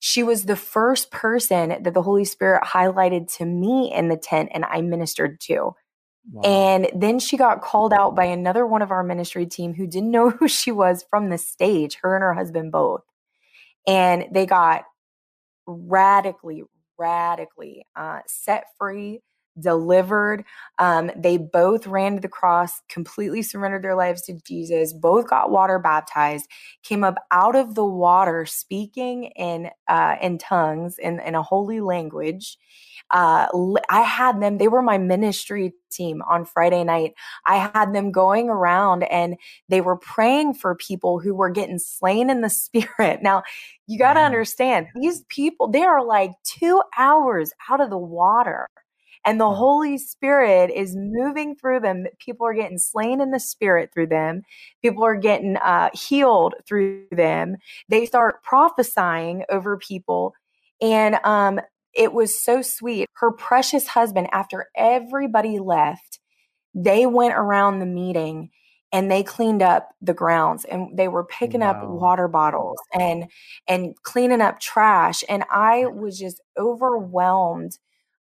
she 0.04 0.24
was 0.24 0.46
the 0.46 0.56
first 0.56 1.12
person 1.12 1.80
that 1.80 1.94
the 1.94 2.02
Holy 2.02 2.24
Spirit 2.24 2.64
highlighted 2.64 3.32
to 3.37 3.44
me 3.44 3.92
in 3.94 4.08
the 4.08 4.16
tent 4.16 4.48
and 4.52 4.64
I 4.64 4.80
ministered 4.80 5.38
to. 5.42 5.76
Wow. 6.32 6.42
And 6.42 6.90
then 6.92 7.20
she 7.20 7.37
got 7.37 7.62
called 7.62 7.92
out 7.92 8.16
by 8.16 8.24
another 8.24 8.66
one 8.66 8.82
of 8.82 8.90
our 8.90 9.04
ministry 9.04 9.46
team 9.46 9.74
who 9.74 9.87
didn't 9.87 10.11
know 10.11 10.30
who 10.40 10.48
she 10.48 10.72
was 10.72 11.04
from 11.08 11.30
the 11.30 11.38
stage, 11.38 11.98
her 12.02 12.16
and 12.16 12.22
her 12.24 12.35
husband 12.35 12.72
both. 12.72 13.02
And 13.87 14.26
they 14.32 14.44
got 14.44 14.87
radically, 15.68 16.64
radically 16.98 17.87
uh, 17.94 18.22
set 18.26 18.64
free 18.80 19.20
delivered. 19.58 20.44
Um, 20.78 21.10
they 21.16 21.36
both 21.36 21.86
ran 21.86 22.14
to 22.16 22.20
the 22.20 22.28
cross, 22.28 22.80
completely 22.88 23.42
surrendered 23.42 23.84
their 23.84 23.96
lives 23.96 24.22
to 24.22 24.34
Jesus, 24.46 24.92
both 24.92 25.28
got 25.28 25.50
water 25.50 25.78
baptized, 25.78 26.48
came 26.82 27.04
up 27.04 27.16
out 27.30 27.56
of 27.56 27.74
the 27.74 27.84
water 27.84 28.46
speaking 28.46 29.24
in 29.36 29.70
uh, 29.88 30.16
in 30.20 30.38
tongues 30.38 30.98
in, 30.98 31.20
in 31.20 31.34
a 31.34 31.42
holy 31.42 31.80
language. 31.80 32.58
Uh, 33.10 33.46
I 33.90 34.00
had 34.02 34.40
them, 34.40 34.58
they 34.58 34.68
were 34.68 34.80
my 34.80 34.96
ministry 34.96 35.74
team 35.90 36.22
on 36.22 36.46
Friday 36.46 36.82
night. 36.82 37.12
I 37.46 37.56
had 37.56 37.92
them 37.92 38.10
going 38.10 38.48
around 38.48 39.02
and 39.04 39.36
they 39.68 39.82
were 39.82 39.96
praying 39.96 40.54
for 40.54 40.74
people 40.74 41.18
who 41.20 41.34
were 41.34 41.50
getting 41.50 41.78
slain 41.78 42.30
in 42.30 42.40
the 42.40 42.50
spirit. 42.50 43.22
Now, 43.22 43.42
you 43.86 43.98
got 43.98 44.14
to 44.14 44.20
understand, 44.20 44.86
these 44.94 45.24
people, 45.28 45.68
they 45.68 45.82
are 45.82 46.04
like 46.04 46.30
two 46.44 46.82
hours 46.96 47.52
out 47.70 47.80
of 47.82 47.90
the 47.90 47.98
water 47.98 48.68
and 49.24 49.40
the 49.40 49.54
Holy 49.54 49.98
Spirit 49.98 50.70
is 50.70 50.96
moving 50.96 51.54
through 51.54 51.80
them. 51.80 52.06
People 52.18 52.46
are 52.46 52.54
getting 52.54 52.78
slain 52.78 53.20
in 53.20 53.30
the 53.30 53.40
spirit 53.40 53.90
through 53.92 54.08
them. 54.08 54.42
People 54.82 55.04
are 55.04 55.16
getting 55.16 55.56
uh, 55.56 55.90
healed 55.92 56.54
through 56.66 57.04
them. 57.12 57.56
They 57.88 58.06
start 58.06 58.42
prophesying 58.42 59.44
over 59.48 59.76
people. 59.76 60.35
And 60.80 61.18
um, 61.24 61.61
it 61.94 62.12
was 62.12 62.42
so 62.42 62.62
sweet. 62.62 63.08
Her 63.14 63.30
precious 63.30 63.87
husband, 63.87 64.28
after 64.32 64.70
everybody 64.76 65.58
left, 65.58 66.18
they 66.74 67.06
went 67.06 67.35
around 67.35 67.78
the 67.78 67.87
meeting 67.87 68.50
and 68.92 69.11
they 69.11 69.22
cleaned 69.22 69.62
up 69.62 69.90
the 70.02 70.14
grounds 70.14 70.64
and 70.64 70.96
they 70.96 71.08
were 71.08 71.24
picking 71.24 71.61
wow. 71.61 71.70
up 71.70 71.88
water 71.88 72.28
bottles 72.28 72.78
and 72.92 73.26
and 73.66 73.94
cleaning 74.02 74.40
up 74.40 74.61
trash 74.61 75.24
and 75.28 75.44
i 75.50 75.87
was 75.87 76.18
just 76.18 76.40
overwhelmed 76.58 77.78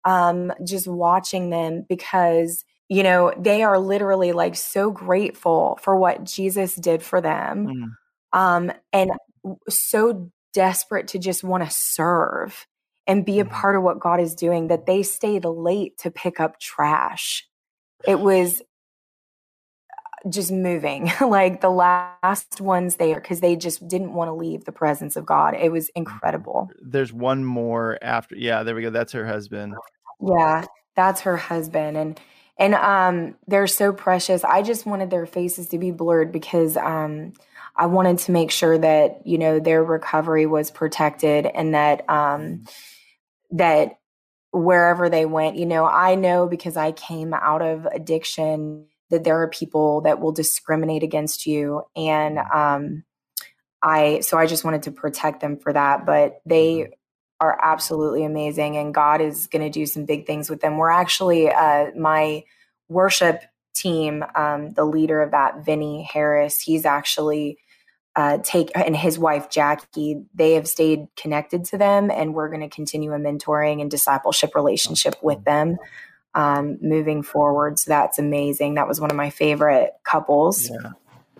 um, 0.06 0.52
just 0.64 0.88
watching 0.88 1.50
them 1.50 1.86
because 1.88 2.64
you 2.88 3.04
know 3.04 3.34
they 3.38 3.64
are 3.64 3.80
literally 3.80 4.32
like 4.32 4.56
so 4.56 4.90
grateful 4.92 5.78
for 5.82 5.96
what 5.96 6.24
jesus 6.24 6.76
did 6.76 7.04
for 7.04 7.22
them 7.22 7.68
mm. 7.68 8.38
um, 8.40 8.72
and 8.92 9.12
so 9.70 10.32
desperate 10.54 11.08
to 11.10 11.20
just 11.20 11.44
want 11.44 11.64
to 11.64 11.70
serve 11.70 12.66
and 13.06 13.26
be 13.26 13.40
a 13.40 13.46
mm. 13.46 13.52
part 13.52 13.76
of 13.76 13.84
what 13.84 14.00
god 14.00 14.20
is 14.20 14.34
doing 14.34 14.68
that 14.68 14.86
they 14.86 15.04
stayed 15.04 15.46
late 15.46 15.98
to 15.98 16.10
pick 16.10 16.40
up 16.40 16.60
trash 16.60 17.48
it 18.08 18.20
was 18.20 18.62
just 20.28 20.52
moving. 20.52 21.12
Like 21.22 21.62
the 21.62 21.70
last 21.70 22.60
ones 22.60 22.96
there 22.96 23.20
because 23.20 23.40
they 23.40 23.56
just 23.56 23.88
didn't 23.88 24.14
want 24.14 24.30
to 24.30 24.34
leave 24.34 24.66
the 24.66 24.72
presence 24.72 25.16
of 25.16 25.26
god. 25.26 25.54
It 25.54 25.72
was 25.72 25.90
incredible. 25.90 26.72
There's 26.82 27.14
one 27.14 27.46
more 27.46 28.00
after 28.02 28.36
yeah 28.36 28.64
there 28.64 28.76
we 28.76 28.82
go 28.82 28.90
that's 28.90 29.14
her 29.14 29.26
husband. 29.26 29.76
Yeah 30.20 30.66
that's 30.96 31.22
her 31.22 31.38
husband 31.38 31.98
and 31.98 32.20
and 32.58 32.74
um 32.76 33.36
they're 33.48 33.68
so 33.68 33.94
precious. 33.94 34.44
I 34.44 34.64
just 34.64 34.86
wanted 34.86 35.10
their 35.12 35.26
faces 35.26 35.68
to 35.70 35.78
be 35.78 35.92
blurred 35.92 36.32
because 36.32 36.76
um 36.78 37.34
i 37.76 37.86
wanted 37.86 38.18
to 38.20 38.32
make 38.32 38.52
sure 38.52 38.78
that 38.78 39.26
you 39.26 39.38
know 39.38 39.60
their 39.60 39.84
recovery 39.84 40.46
was 40.46 40.70
protected 40.70 41.46
and 41.46 41.74
that 41.74 42.08
um 42.10 42.64
that 43.52 44.00
wherever 44.52 45.10
they 45.10 45.26
went 45.26 45.56
you 45.56 45.66
know 45.66 45.86
i 45.86 46.16
know 46.16 46.48
because 46.48 46.76
i 46.76 46.92
came 46.92 47.34
out 47.34 47.62
of 47.62 47.86
addiction 47.86 48.86
that 49.10 49.24
there 49.24 49.42
are 49.42 49.48
people 49.48 50.02
that 50.02 50.20
will 50.20 50.32
discriminate 50.32 51.04
against 51.04 51.46
you. 51.46 51.84
And 51.96 52.40
um 52.54 53.04
i 53.82 54.20
so 54.20 54.38
i 54.38 54.46
just 54.46 54.64
wanted 54.64 54.84
to 54.84 54.92
protect 54.92 55.42
them 55.42 55.58
for 55.58 55.72
that 55.72 56.06
but 56.06 56.42
they 56.46 56.76
mm-hmm. 56.76 56.92
are 57.40 57.58
absolutely 57.62 58.24
amazing 58.24 58.78
and 58.78 58.94
god 58.94 59.22
is 59.22 59.48
going 59.48 59.62
to 59.62 59.70
do 59.70 59.86
some 59.86 60.06
big 60.06 60.26
things 60.26 60.50
with 60.50 60.62
them. 60.62 60.78
We're 60.78 60.90
actually 60.90 61.50
uh 61.50 61.92
my 61.98 62.44
worship 62.88 63.42
team 63.74 64.24
um 64.36 64.72
the 64.74 64.84
leader 64.84 65.22
of 65.22 65.32
that 65.32 65.64
vinny 65.64 66.08
harris 66.12 66.60
he's 66.60 66.86
actually 66.86 67.58
uh, 68.16 68.40
take 68.44 68.70
and 68.76 68.98
his 68.98 69.18
wife 69.18 69.50
Jackie, 69.50 70.24
they 70.34 70.54
have 70.54 70.68
stayed 70.68 71.06
connected 71.16 71.64
to 71.66 71.78
them, 71.78 72.12
and 72.12 72.34
we're 72.34 72.50
going 72.50 72.60
to 72.60 72.68
continue 72.68 73.14
a 73.14 73.18
mentoring 73.18 73.80
and 73.80 73.90
discipleship 73.90 74.56
relationship 74.56 75.16
with 75.22 75.42
them 75.46 75.78
um, 76.36 76.78
moving 76.82 77.24
forward. 77.24 77.80
So 77.80 77.90
that's 77.90 78.20
amazing. 78.20 78.76
That 78.76 78.88
was 78.88 79.02
one 79.02 79.12
of 79.12 79.18
my 79.18 79.30
favorite 79.30 79.92
couples. 80.04 80.70
Yeah. 80.70 80.92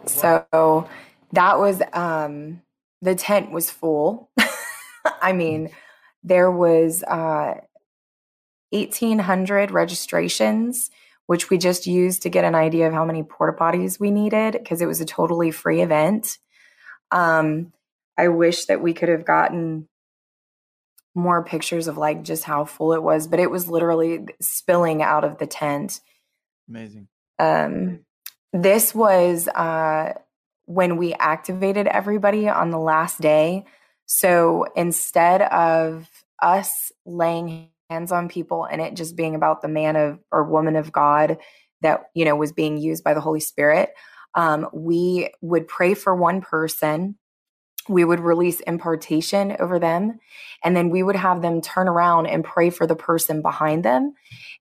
So 0.06 0.88
that 1.34 1.60
was 1.60 1.82
um, 1.94 2.62
the 3.02 3.16
tent 3.16 3.52
was 3.52 3.70
full. 3.70 4.30
I 5.22 5.34
mean, 5.34 5.70
there 6.24 6.52
was 6.52 7.04
uh, 7.04 7.56
1,800 8.72 9.72
registrations, 9.72 10.90
which 11.28 11.50
we 11.50 11.58
just 11.58 11.88
used 11.88 12.24
to 12.24 12.30
get 12.30 12.46
an 12.46 12.56
idea 12.56 12.88
of 12.88 12.94
how 12.94 13.06
many 13.06 13.24
porta 13.24 13.58
potties 13.58 14.00
we 14.00 14.12
needed 14.12 14.54
because 14.54 14.82
it 14.82 14.88
was 14.88 15.02
a 15.02 15.06
totally 15.06 15.52
free 15.52 15.82
event. 15.82 16.38
Um, 17.12 17.74
I 18.18 18.28
wish 18.28 18.66
that 18.66 18.82
we 18.82 18.94
could 18.94 19.10
have 19.10 19.26
gotten 19.26 19.88
more 21.16 21.44
pictures 21.44 21.88
of 21.88 21.98
like 21.98 22.24
just 22.24 22.44
how 22.44 22.66
full 22.66 22.94
it 22.94 23.04
was, 23.04 23.28
but 23.28 23.40
it 23.40 23.52
was 23.52 23.68
literally 23.68 24.28
spilling 24.42 25.02
out 25.02 25.24
of 25.24 25.38
the 25.38 25.48
tent. 25.48 26.02
Amazing. 26.70 27.08
Um, 27.40 28.02
this 28.54 28.94
was 28.94 29.48
uh, 29.48 30.14
when 30.66 30.98
we 30.98 31.14
activated 31.14 31.88
everybody 31.88 32.48
on 32.48 32.70
the 32.70 32.80
last 32.80 33.22
day. 33.22 33.66
So 34.06 34.66
instead 34.76 35.42
of 35.42 36.10
us 36.42 36.92
laying 37.06 37.70
hands 37.90 38.12
on 38.12 38.30
people 38.30 38.66
and 38.66 38.82
it 38.82 38.96
just 38.96 39.16
being 39.16 39.36
about 39.36 39.62
the 39.62 39.68
man 39.68 39.96
of 39.96 40.20
or 40.32 40.44
woman 40.44 40.76
of 40.76 40.92
God 40.92 41.38
that, 41.82 42.10
you 42.14 42.26
know, 42.26 42.36
was 42.36 42.52
being 42.52 42.78
used 42.78 43.04
by 43.04 43.14
the 43.14 43.22
Holy 43.22 43.40
Spirit. 43.40 43.92
Um, 44.36 44.68
we 44.74 45.32
would 45.42 45.68
pray 45.68 45.96
for 45.96 46.16
one 46.16 46.42
person 46.42 47.18
we 47.90 48.06
would 48.06 48.20
release 48.20 48.60
impartation 48.62 49.58
over 49.60 49.80
them 49.80 50.20
and 50.64 50.76
then 50.76 50.90
we 50.90 51.04
would 51.04 51.16
have 51.16 51.42
them 51.42 51.62
turn 51.62 51.88
around 51.88 52.28
and 52.28 52.44
pray 52.44 52.70
for 52.70 52.86
the 52.86 52.96
person 52.96 53.42
behind 53.42 53.84
them 53.84 54.14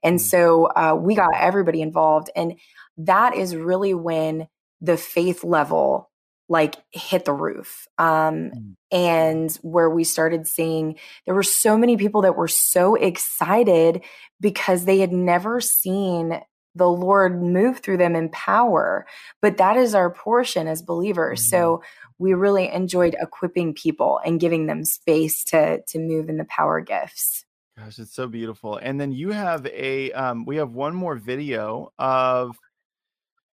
and 0.02 0.18
mm. 0.18 0.20
so 0.20 0.64
uh, 0.64 0.96
we 0.98 1.14
got 1.14 1.34
everybody 1.36 1.82
involved 1.82 2.30
and 2.34 2.56
that 2.96 3.36
is 3.36 3.54
really 3.54 3.94
when 3.94 4.48
the 4.80 4.96
faith 4.96 5.44
level 5.44 6.10
like 6.48 6.76
hit 6.90 7.26
the 7.26 7.32
roof 7.32 7.86
um, 7.98 8.50
mm. 8.50 8.74
and 8.90 9.52
where 9.62 9.90
we 9.90 10.02
started 10.02 10.46
seeing 10.46 10.96
there 11.26 11.34
were 11.34 11.42
so 11.42 11.76
many 11.76 11.96
people 11.96 12.22
that 12.22 12.36
were 12.36 12.48
so 12.48 12.94
excited 12.94 14.02
because 14.40 14.84
they 14.84 14.98
had 14.98 15.12
never 15.12 15.60
seen 15.60 16.40
the 16.78 16.88
lord 16.88 17.42
move 17.42 17.80
through 17.80 17.98
them 17.98 18.16
in 18.16 18.28
power 18.30 19.06
but 19.42 19.58
that 19.58 19.76
is 19.76 19.94
our 19.94 20.10
portion 20.10 20.66
as 20.66 20.82
believers. 20.82 21.40
Mm-hmm. 21.42 21.50
so 21.50 21.82
we 22.18 22.34
really 22.34 22.70
enjoyed 22.70 23.16
equipping 23.20 23.74
people 23.74 24.20
and 24.24 24.40
giving 24.40 24.66
them 24.66 24.84
space 24.84 25.44
to 25.44 25.82
to 25.82 25.98
move 25.98 26.28
in 26.28 26.36
the 26.36 26.44
power 26.44 26.80
gifts. 26.80 27.44
Gosh 27.76 27.98
it's 27.98 28.14
so 28.14 28.26
beautiful. 28.26 28.76
And 28.76 29.00
then 29.00 29.12
you 29.12 29.30
have 29.30 29.66
a 29.66 30.12
um, 30.12 30.44
we 30.44 30.56
have 30.56 30.72
one 30.72 30.94
more 30.94 31.14
video 31.16 31.92
of 31.98 32.56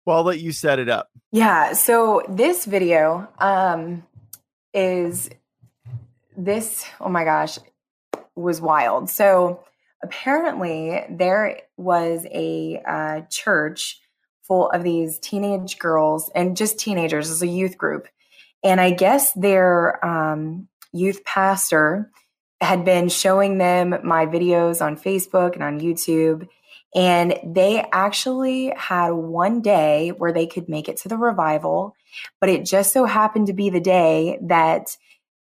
well 0.06 0.18
i'll 0.18 0.24
let 0.24 0.40
you 0.40 0.52
set 0.52 0.80
it 0.80 0.90
up. 0.90 1.10
Yeah 1.32 1.74
so 1.74 2.22
this 2.28 2.66
video 2.66 3.28
um 3.40 4.04
is 4.74 5.30
this 6.38 6.86
oh 7.00 7.10
my 7.10 7.24
gosh 7.24 7.60
was 8.36 8.62
wild. 8.62 9.10
So 9.10 9.64
apparently 10.04 11.04
there 11.10 11.62
was 11.78 12.26
a 12.32 12.82
uh, 12.88 13.22
church 13.30 14.00
full 14.44 14.70
of 14.72 14.84
these 14.84 15.20
teenage 15.20 15.78
girls 15.78 16.32
and 16.34 16.58
just 16.58 16.80
teenagers 16.80 17.30
as 17.30 17.42
a 17.42 17.48
youth 17.48 17.78
group 17.78 18.08
and 18.64 18.82
I 18.82 18.92
guess 18.92 19.32
their 19.34 20.04
um, 20.06 20.68
youth 20.92 21.24
pastor 21.24 22.12
had 22.62 22.84
been 22.84 23.08
showing 23.10 23.58
them 23.58 23.96
my 24.04 24.26
videos 24.26 24.86
on 24.86 24.98
Facebook 24.98 25.54
and 25.54 25.64
on 25.64 25.80
YouTube. 25.80 26.48
And 26.94 27.40
they 27.44 27.86
actually 27.94 28.74
had 28.76 29.12
one 29.12 29.62
day 29.62 30.10
where 30.10 30.34
they 30.34 30.48
could 30.48 30.68
make 30.68 30.90
it 30.90 30.98
to 30.98 31.10
the 31.10 31.18
revival, 31.18 31.96
but 32.42 32.50
it 32.50 32.66
just 32.66 32.92
so 32.92 33.06
happened 33.06 33.48
to 33.48 33.54
be 33.54 33.70
the 33.70 33.80
day 33.80 34.40
that 34.42 34.98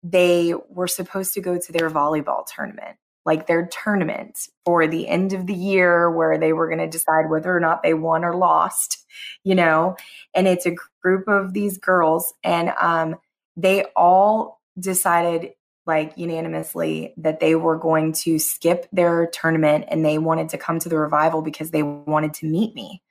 they 0.02 0.54
were 0.70 0.88
supposed 0.88 1.34
to 1.34 1.42
go 1.42 1.60
to 1.60 1.72
their 1.72 1.90
volleyball 1.90 2.46
tournament, 2.48 2.96
like 3.26 3.48
their 3.48 3.68
tournament 3.68 4.38
for 4.66 4.88
the 4.88 5.08
end 5.08 5.34
of 5.34 5.48
the 5.48 5.54
year 5.54 6.12
where 6.12 6.38
they 6.38 6.54
were 6.54 6.68
going 6.68 6.80
to 6.80 6.88
decide 6.88 7.30
whether 7.30 7.56
or 7.56 7.60
not 7.60 7.82
they 7.82 7.94
won 7.94 8.24
or 8.24 8.36
lost, 8.36 9.06
you 9.44 9.56
know. 9.56 9.96
And 10.36 10.48
it's 10.48 10.66
a 10.66 10.76
group 11.02 11.28
of 11.28 11.54
these 11.54 11.78
girls, 11.78 12.34
and 12.44 12.72
um, 12.80 13.16
they 13.58 13.86
all 13.96 14.62
decided 14.80 15.52
like 15.88 16.14
unanimously 16.16 17.14
that 17.18 17.40
they 17.40 17.56
were 17.56 17.78
going 17.78 18.12
to 18.12 18.40
skip 18.40 18.88
their 18.92 19.28
tournament 19.28 19.86
and 19.88 20.04
they 20.04 20.18
wanted 20.18 20.50
to 20.50 20.58
come 20.58 20.80
to 20.80 20.90
the 20.90 20.98
revival 20.98 21.42
because 21.42 21.70
they 21.70 21.84
wanted 21.84 22.34
to 22.34 22.48
meet 22.48 22.74
me. 22.74 23.04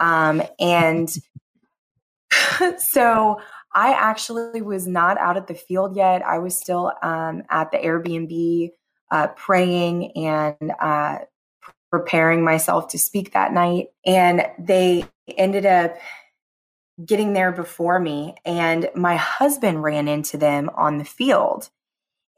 Um, 0.00 0.42
and 0.58 1.10
so 2.78 3.40
I 3.74 3.92
actually 3.92 4.62
was 4.62 4.86
not 4.86 5.18
out 5.18 5.36
at 5.36 5.46
the 5.46 5.54
field 5.54 5.96
yet. 5.96 6.22
I 6.22 6.38
was 6.38 6.58
still 6.58 6.92
um, 7.02 7.42
at 7.50 7.70
the 7.70 7.78
Airbnb 7.78 8.70
uh, 9.10 9.28
praying 9.28 10.12
and 10.16 10.72
uh, 10.80 11.18
preparing 11.90 12.44
myself 12.44 12.88
to 12.88 12.98
speak 12.98 13.32
that 13.32 13.52
night. 13.52 13.88
And 14.04 14.46
they 14.58 15.04
ended 15.36 15.66
up 15.66 15.96
getting 17.04 17.32
there 17.34 17.52
before 17.52 18.00
me 18.00 18.34
and 18.44 18.88
my 18.94 19.16
husband 19.16 19.82
ran 19.82 20.08
into 20.08 20.38
them 20.38 20.70
on 20.74 20.96
the 20.96 21.04
field 21.04 21.68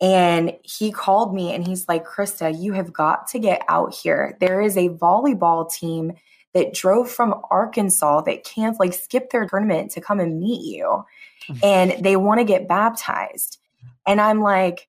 and 0.00 0.52
he 0.62 0.90
called 0.90 1.32
me 1.32 1.54
and 1.54 1.64
he's 1.64 1.86
like 1.86 2.04
christa 2.04 2.60
you 2.60 2.72
have 2.72 2.92
got 2.92 3.28
to 3.28 3.38
get 3.38 3.62
out 3.68 3.94
here 3.94 4.36
there 4.40 4.60
is 4.60 4.76
a 4.76 4.88
volleyball 4.88 5.70
team 5.70 6.12
that 6.54 6.74
drove 6.74 7.08
from 7.08 7.40
arkansas 7.52 8.20
that 8.22 8.42
can't 8.42 8.80
like 8.80 8.92
skip 8.92 9.30
their 9.30 9.46
tournament 9.46 9.92
to 9.92 10.00
come 10.00 10.18
and 10.18 10.40
meet 10.40 10.62
you 10.62 11.04
mm-hmm. 11.48 11.58
and 11.62 12.04
they 12.04 12.16
want 12.16 12.40
to 12.40 12.44
get 12.44 12.66
baptized 12.66 13.58
and 14.08 14.20
i'm 14.20 14.40
like 14.40 14.88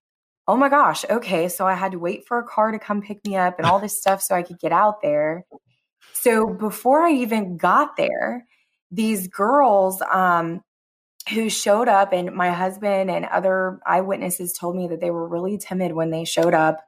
oh 0.50 0.58
my 0.58 0.68
gosh 0.68 1.06
okay 1.10 1.48
so 1.48 1.66
i 1.66 1.74
had 1.74 1.94
to 1.94 2.00
wait 2.00 2.28
for 2.28 2.40
a 2.40 2.44
car 2.44 2.72
to 2.72 2.80
come 2.80 3.02
pick 3.02 3.24
me 3.26 3.38
up 3.38 3.58
and 3.58 3.68
all 3.68 3.80
this 3.80 3.98
stuff 3.98 4.22
so 4.22 4.36
i 4.36 4.44
could 4.44 4.60
get 4.60 4.72
out 4.72 5.02
there 5.02 5.46
so 6.14 6.48
before 6.48 7.06
i 7.06 7.12
even 7.12 7.56
got 7.56 7.96
there 7.96 8.46
these 8.92 9.28
girls 9.28 10.02
um, 10.12 10.62
who 11.34 11.50
showed 11.50 11.88
up, 11.88 12.14
and 12.14 12.34
my 12.34 12.52
husband 12.52 13.12
and 13.12 13.26
other 13.26 13.80
eyewitnesses 13.86 14.54
told 14.54 14.76
me 14.76 14.88
that 14.88 15.00
they 15.00 15.12
were 15.12 15.28
really 15.28 15.58
timid 15.58 15.94
when 15.94 16.10
they 16.10 16.26
showed 16.26 16.54
up. 16.54 16.80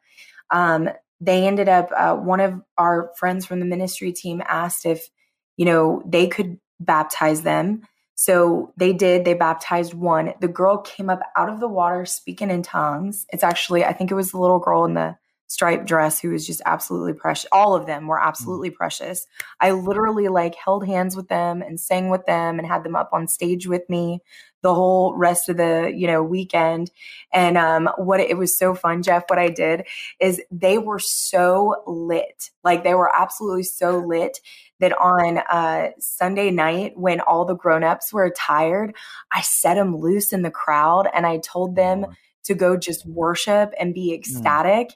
Um, 0.49 0.89
they 1.19 1.45
ended 1.45 1.69
up, 1.69 1.89
uh, 1.95 2.15
one 2.15 2.39
of 2.39 2.61
our 2.77 3.11
friends 3.17 3.45
from 3.45 3.59
the 3.59 3.65
ministry 3.65 4.11
team 4.11 4.41
asked 4.47 4.85
if, 4.85 5.09
you 5.57 5.65
know, 5.65 6.01
they 6.05 6.27
could 6.27 6.59
baptize 6.79 7.43
them. 7.43 7.83
So 8.21 8.71
they 8.77 8.93
did. 8.93 9.25
They 9.25 9.33
baptized 9.33 9.95
one. 9.95 10.35
The 10.41 10.47
girl 10.47 10.77
came 10.77 11.09
up 11.09 11.21
out 11.35 11.49
of 11.49 11.59
the 11.59 11.67
water 11.67 12.05
speaking 12.05 12.51
in 12.51 12.61
tongues. 12.61 13.25
It's 13.33 13.43
actually, 13.43 13.83
I 13.83 13.93
think 13.93 14.11
it 14.11 14.13
was 14.13 14.29
the 14.29 14.37
little 14.37 14.59
girl 14.59 14.85
in 14.85 14.93
the 14.93 15.17
striped 15.47 15.87
dress 15.87 16.19
who 16.19 16.29
was 16.29 16.45
just 16.45 16.61
absolutely 16.67 17.13
precious. 17.13 17.49
All 17.51 17.73
of 17.73 17.87
them 17.87 18.05
were 18.05 18.19
mm. 18.19 18.27
absolutely 18.27 18.69
mm. 18.69 18.75
precious. 18.75 19.25
I 19.59 19.71
literally 19.71 20.27
like 20.27 20.53
held 20.53 20.85
hands 20.85 21.15
with 21.15 21.29
them 21.29 21.63
and 21.63 21.79
sang 21.79 22.09
with 22.09 22.27
them 22.27 22.59
and 22.59 22.67
had 22.67 22.83
them 22.83 22.95
up 22.95 23.09
on 23.11 23.27
stage 23.27 23.65
with 23.65 23.89
me 23.89 24.21
the 24.61 24.73
whole 24.73 25.15
rest 25.15 25.49
of 25.49 25.57
the 25.57 25.91
you 25.93 26.07
know 26.07 26.21
weekend 26.21 26.91
and 27.33 27.57
um 27.57 27.89
what 27.97 28.19
it 28.19 28.37
was 28.37 28.57
so 28.57 28.75
fun 28.75 29.01
jeff 29.01 29.23
what 29.27 29.39
i 29.39 29.49
did 29.49 29.85
is 30.19 30.41
they 30.51 30.77
were 30.77 30.99
so 30.99 31.75
lit 31.87 32.49
like 32.63 32.83
they 32.83 32.93
were 32.93 33.11
absolutely 33.15 33.63
so 33.63 33.97
lit 33.97 34.39
that 34.81 34.91
on 34.99 35.37
uh, 35.49 35.91
sunday 35.99 36.51
night 36.51 36.93
when 36.97 37.21
all 37.21 37.45
the 37.45 37.55
grown-ups 37.55 38.11
were 38.11 38.29
tired 38.29 38.93
i 39.31 39.41
set 39.41 39.75
them 39.75 39.95
loose 39.95 40.33
in 40.33 40.41
the 40.41 40.51
crowd 40.51 41.07
and 41.13 41.25
i 41.25 41.37
told 41.37 41.75
them 41.75 42.05
to 42.43 42.53
go 42.53 42.75
just 42.75 43.05
worship 43.05 43.73
and 43.79 43.93
be 43.93 44.11
mm. 44.11 44.15
ecstatic 44.15 44.89
mm. 44.89 44.93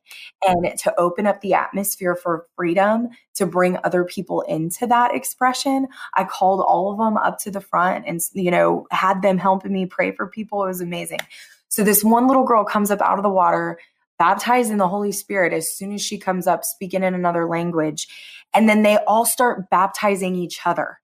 and 0.47 0.77
to 0.79 0.93
open 0.99 1.27
up 1.27 1.41
the 1.41 1.53
atmosphere 1.53 2.15
for 2.15 2.47
freedom 2.55 3.09
to 3.35 3.45
bring 3.45 3.77
other 3.83 4.03
people 4.03 4.41
into 4.41 4.87
that 4.87 5.13
expression. 5.13 5.87
I 6.13 6.23
called 6.23 6.61
all 6.61 6.91
of 6.91 6.97
them 6.97 7.17
up 7.17 7.39
to 7.39 7.51
the 7.51 7.61
front 7.61 8.05
and, 8.07 8.19
you 8.33 8.51
know, 8.51 8.87
had 8.91 9.21
them 9.21 9.37
helping 9.37 9.73
me 9.73 9.85
pray 9.85 10.11
for 10.11 10.27
people. 10.27 10.63
It 10.63 10.67
was 10.67 10.81
amazing. 10.81 11.19
So 11.67 11.83
this 11.83 12.03
one 12.03 12.27
little 12.27 12.45
girl 12.45 12.63
comes 12.63 12.91
up 12.91 13.01
out 13.01 13.19
of 13.19 13.23
the 13.23 13.29
water, 13.29 13.79
baptized 14.17 14.71
in 14.71 14.77
the 14.77 14.87
Holy 14.87 15.11
Spirit 15.11 15.53
as 15.53 15.75
soon 15.75 15.93
as 15.93 16.01
she 16.01 16.17
comes 16.17 16.47
up, 16.47 16.63
speaking 16.63 17.03
in 17.03 17.13
another 17.13 17.47
language. 17.47 18.07
And 18.53 18.69
then 18.69 18.83
they 18.83 18.97
all 19.07 19.25
start 19.25 19.69
baptizing 19.69 20.35
each 20.35 20.59
other. 20.65 20.99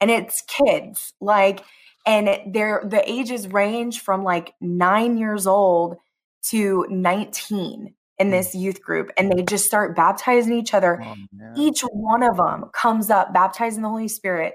And 0.00 0.10
it's 0.10 0.42
kids. 0.42 1.14
Like, 1.20 1.64
and 2.06 2.54
they're 2.54 2.82
the 2.84 3.08
ages 3.08 3.46
range 3.48 4.00
from 4.00 4.24
like 4.24 4.54
nine 4.60 5.18
years 5.18 5.46
old 5.46 5.96
to 6.44 6.86
19 6.88 7.94
in 8.18 8.26
hmm. 8.26 8.30
this 8.30 8.54
youth 8.54 8.82
group 8.82 9.10
and 9.16 9.30
they 9.30 9.42
just 9.42 9.66
start 9.66 9.94
baptizing 9.94 10.56
each 10.56 10.72
other 10.72 11.02
oh, 11.04 11.14
each 11.56 11.80
one 11.92 12.22
of 12.22 12.36
them 12.36 12.64
comes 12.72 13.10
up 13.10 13.34
baptizing 13.34 13.82
the 13.82 13.88
holy 13.88 14.08
spirit 14.08 14.54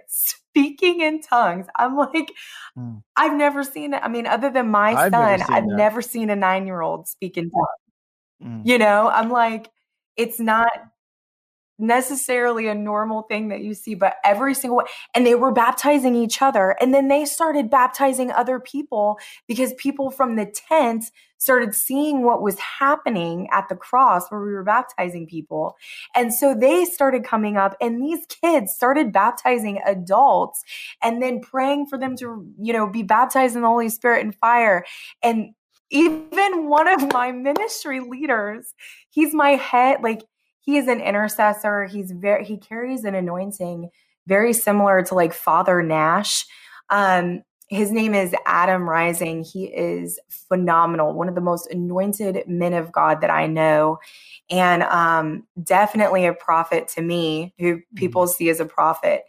speaking 0.53 1.01
in 1.01 1.19
tongues 1.19 1.65
i'm 1.75 1.97
like 1.97 2.31
mm. 2.77 3.01
i've 3.15 3.33
never 3.33 3.63
seen 3.63 3.93
it 3.93 4.01
i 4.03 4.07
mean 4.07 4.27
other 4.27 4.51
than 4.51 4.69
my 4.69 4.93
I've 4.93 5.11
son 5.11 5.39
never 5.39 5.51
i've 5.51 5.67
that. 5.67 5.75
never 5.75 6.01
seen 6.01 6.29
a 6.29 6.35
nine 6.35 6.67
year 6.67 6.81
old 6.81 7.07
speak 7.07 7.37
in 7.37 7.49
tongues 7.49 7.67
mm. 8.43 8.61
you 8.63 8.77
know 8.77 9.09
i'm 9.09 9.31
like 9.31 9.71
it's 10.15 10.39
not 10.39 10.69
necessarily 11.79 12.67
a 12.67 12.75
normal 12.75 13.23
thing 13.23 13.49
that 13.49 13.62
you 13.62 13.73
see, 13.73 13.95
but 13.95 14.15
every 14.23 14.53
single 14.53 14.77
one. 14.77 14.86
And 15.13 15.25
they 15.25 15.36
were 15.36 15.51
baptizing 15.51 16.15
each 16.15 16.41
other. 16.41 16.75
And 16.79 16.93
then 16.93 17.07
they 17.07 17.25
started 17.25 17.69
baptizing 17.69 18.31
other 18.31 18.59
people 18.59 19.17
because 19.47 19.73
people 19.73 20.12
from 20.12 20.36
the 20.36 20.45
tent 20.45 21.05
started 21.38 21.75
seeing 21.75 22.23
what 22.23 22.41
was 22.41 22.57
happening 22.57 23.49
at 23.51 23.67
the 23.67 23.75
cross 23.75 24.29
where 24.29 24.41
we 24.41 24.53
were 24.53 24.63
baptizing 24.63 25.27
people. 25.27 25.75
And 26.15 26.33
so 26.33 26.55
they 26.55 26.86
started 26.86 27.25
coming 27.25 27.57
up 27.57 27.75
and 27.81 28.01
these 28.01 28.25
kids 28.27 28.73
started 28.73 29.12
baptizing 29.12 29.81
adults 29.86 30.63
and 31.01 31.21
then 31.21 31.41
praying 31.41 31.88
for 31.88 31.97
them 31.97 32.15
to, 32.17 32.47
you 32.62 32.71
know, 32.71 32.88
be 32.88 33.03
baptized 33.03 33.55
in 33.55 33.62
the 33.62 33.67
Holy 33.67 33.89
Spirit 33.89 34.23
and 34.23 34.33
fire. 34.36 34.86
And 35.21 35.53
even 35.89 36.69
one 36.69 36.88
of 36.88 37.12
my 37.12 37.31
ministry 37.31 37.99
leaders, 37.99 38.73
he's 39.09 39.33
my 39.33 39.51
head, 39.51 40.01
like 40.01 40.23
he 40.63 40.78
is 40.78 40.88
an 40.88 41.02
intercessor. 41.02 41.86
He's 41.86 42.12
very 42.12 42.43
he 42.45 42.58
carries 42.58 43.04
an 43.04 43.15
anointing 43.15 43.89
very 44.28 44.54
similar 44.54 45.04
to 45.04 45.15
like 45.15 45.34
Father 45.34 45.84
Nash. 45.84 46.45
Um, 46.89 47.43
his 47.69 47.91
name 47.91 48.13
is 48.13 48.36
Adam 48.45 48.88
Rising. 48.88 49.43
He 49.43 49.65
is 49.65 50.19
phenomenal, 50.30 51.13
one 51.13 51.30
of 51.30 51.36
the 51.36 51.41
most 51.41 51.67
anointed 51.71 52.43
men 52.47 52.73
of 52.73 52.91
God 52.91 53.21
that 53.21 53.30
I 53.30 53.47
know, 53.47 53.97
and 54.49 54.84
um, 54.84 55.47
definitely 55.63 56.26
a 56.26 56.34
prophet 56.34 56.88
to 56.89 57.02
me, 57.02 57.54
who 57.58 57.82
people 57.95 58.23
mm-hmm. 58.23 58.32
see 58.32 58.49
as 58.49 58.60
a 58.60 58.65
prophet. 58.65 59.23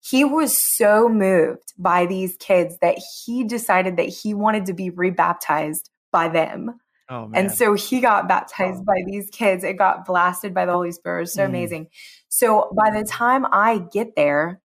He 0.00 0.24
was 0.24 0.56
so 0.76 1.08
moved 1.08 1.74
by 1.78 2.06
these 2.06 2.36
kids 2.38 2.76
that 2.80 2.98
he 3.24 3.44
decided 3.44 3.96
that 3.96 4.08
he 4.08 4.34
wanted 4.34 4.66
to 4.66 4.72
be 4.72 4.90
rebaptized 4.90 5.90
by 6.12 6.28
them. 6.28 6.78
Oh, 7.08 7.30
and 7.34 7.52
so 7.52 7.74
he 7.74 8.00
got 8.00 8.26
baptized 8.26 8.84
by 8.84 9.02
these 9.06 9.30
kids. 9.30 9.62
It 9.62 9.74
got 9.74 10.04
blasted 10.04 10.52
by 10.52 10.66
the 10.66 10.72
Holy 10.72 10.90
Spirit. 10.90 11.18
It 11.18 11.20
was 11.20 11.34
so 11.34 11.42
mm. 11.42 11.48
amazing. 11.48 11.86
So 12.28 12.72
by 12.76 12.90
the 12.90 13.04
time 13.04 13.46
I 13.52 13.78
get 13.92 14.16
there, 14.16 14.60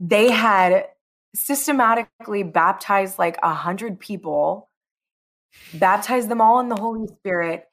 they 0.00 0.30
had 0.30 0.86
systematically 1.34 2.42
baptized 2.42 3.18
like 3.18 3.38
a 3.42 3.54
hundred 3.54 4.00
people, 4.00 4.70
baptized 5.72 6.28
them 6.28 6.40
all 6.40 6.58
in 6.60 6.68
the 6.68 6.76
Holy 6.76 7.06
Spirit. 7.06 7.64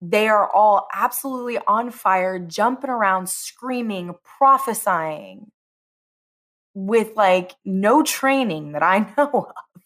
They 0.00 0.28
are 0.28 0.48
all 0.52 0.86
absolutely 0.92 1.58
on 1.66 1.90
fire, 1.90 2.38
jumping 2.38 2.90
around, 2.90 3.28
screaming, 3.28 4.14
prophesying 4.22 5.50
with 6.74 7.16
like 7.16 7.52
no 7.64 8.02
training 8.02 8.72
that 8.72 8.82
I 8.82 8.98
know 9.16 9.48
of. 9.48 9.82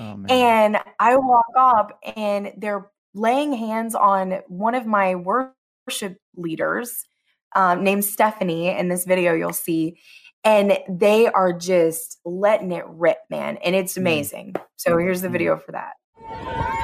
Oh, 0.00 0.24
and 0.28 0.78
I 0.98 1.16
walk 1.16 1.46
up 1.56 1.98
and 2.16 2.52
they're 2.56 2.90
laying 3.14 3.52
hands 3.52 3.94
on 3.94 4.40
one 4.48 4.74
of 4.74 4.86
my 4.86 5.14
worship 5.14 6.18
leaders 6.36 7.04
um, 7.54 7.84
named 7.84 8.04
Stephanie. 8.04 8.68
In 8.68 8.88
this 8.88 9.04
video, 9.04 9.34
you'll 9.34 9.52
see. 9.52 9.98
And 10.42 10.78
they 10.88 11.28
are 11.28 11.52
just 11.52 12.18
letting 12.24 12.72
it 12.72 12.84
rip, 12.86 13.18
man. 13.30 13.56
And 13.58 13.74
it's 13.74 13.94
mm. 13.94 13.98
amazing. 13.98 14.52
Mm. 14.52 14.62
So 14.76 14.98
here's 14.98 15.22
the 15.22 15.28
mm. 15.28 15.32
video 15.32 15.56
for 15.56 15.72
that. 15.72 16.83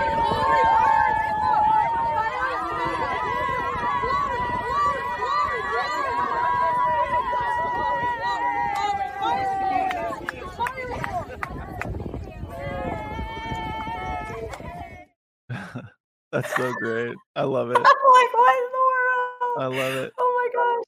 That's 16.33 16.55
so 16.55 16.73
great. 16.75 17.15
I 17.37 17.43
love 17.43 17.71
it. 17.73 17.77
I'm 17.77 17.83
like, 17.83 18.35
what 18.35 18.57
in 18.57 18.69
the 18.73 18.79
world? 18.79 19.59
I 19.59 19.67
love 19.67 19.95
it. 20.05 20.13
Oh 20.19 20.51
my 20.53 20.59
gosh. 20.59 20.85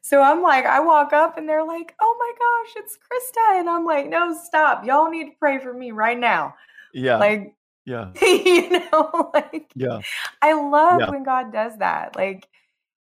So 0.00 0.22
I'm 0.22 0.42
like, 0.42 0.64
I 0.64 0.80
walk 0.80 1.12
up 1.12 1.36
and 1.36 1.48
they're 1.48 1.66
like, 1.66 1.94
oh 2.00 2.16
my 2.18 2.32
gosh, 2.38 2.82
it's 2.82 2.96
Christa. 2.96 3.60
And 3.60 3.68
I'm 3.68 3.84
like, 3.84 4.08
no, 4.08 4.36
stop. 4.44 4.84
Y'all 4.84 5.10
need 5.10 5.24
to 5.24 5.36
pray 5.38 5.58
for 5.58 5.74
me 5.74 5.90
right 5.90 6.18
now. 6.18 6.54
Yeah. 6.94 7.16
Like, 7.16 7.54
yeah. 7.84 8.10
you 8.22 8.70
know, 8.70 9.30
like, 9.34 9.70
yeah. 9.74 10.00
I 10.42 10.54
love 10.54 11.00
yeah. 11.00 11.10
when 11.10 11.24
God 11.24 11.52
does 11.52 11.76
that. 11.78 12.16
Like, 12.16 12.48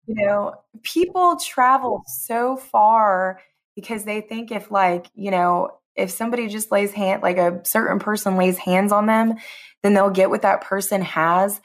you 0.07 0.14
know, 0.14 0.55
people 0.83 1.37
travel 1.37 2.03
so 2.07 2.57
far 2.57 3.40
because 3.75 4.05
they 4.05 4.20
think 4.20 4.53
if, 4.53 4.70
like, 4.70 5.07
you 5.14 5.31
know, 5.31 5.70
if 5.97 6.11
somebody 6.11 6.49
just 6.49 6.73
lays 6.73 6.92
hand, 6.92 7.23
like 7.23 7.38
a 7.38 7.61
certain 7.64 7.99
person 7.99 8.37
lays 8.37 8.59
hands 8.59 8.92
on 8.92 9.07
them, 9.07 9.37
then 9.85 9.92
they'll 9.92 10.11
get 10.11 10.31
what 10.31 10.42
that 10.42 10.62
person 10.62 11.03
has. 11.03 11.61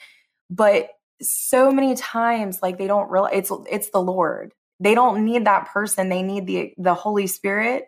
But 0.50 0.90
so 1.22 1.72
many 1.72 1.96
times, 1.96 2.60
like 2.62 2.78
they 2.78 2.86
don't 2.86 3.10
realize 3.10 3.32
it's 3.34 3.52
it's 3.72 3.90
the 3.92 4.02
Lord. 4.02 4.54
They 4.82 4.94
don't 4.94 5.24
need 5.24 5.46
that 5.46 5.70
person. 5.70 6.10
They 6.10 6.22
need 6.22 6.46
the 6.46 6.74
the 6.78 6.94
Holy 6.94 7.28
Spirit, 7.28 7.86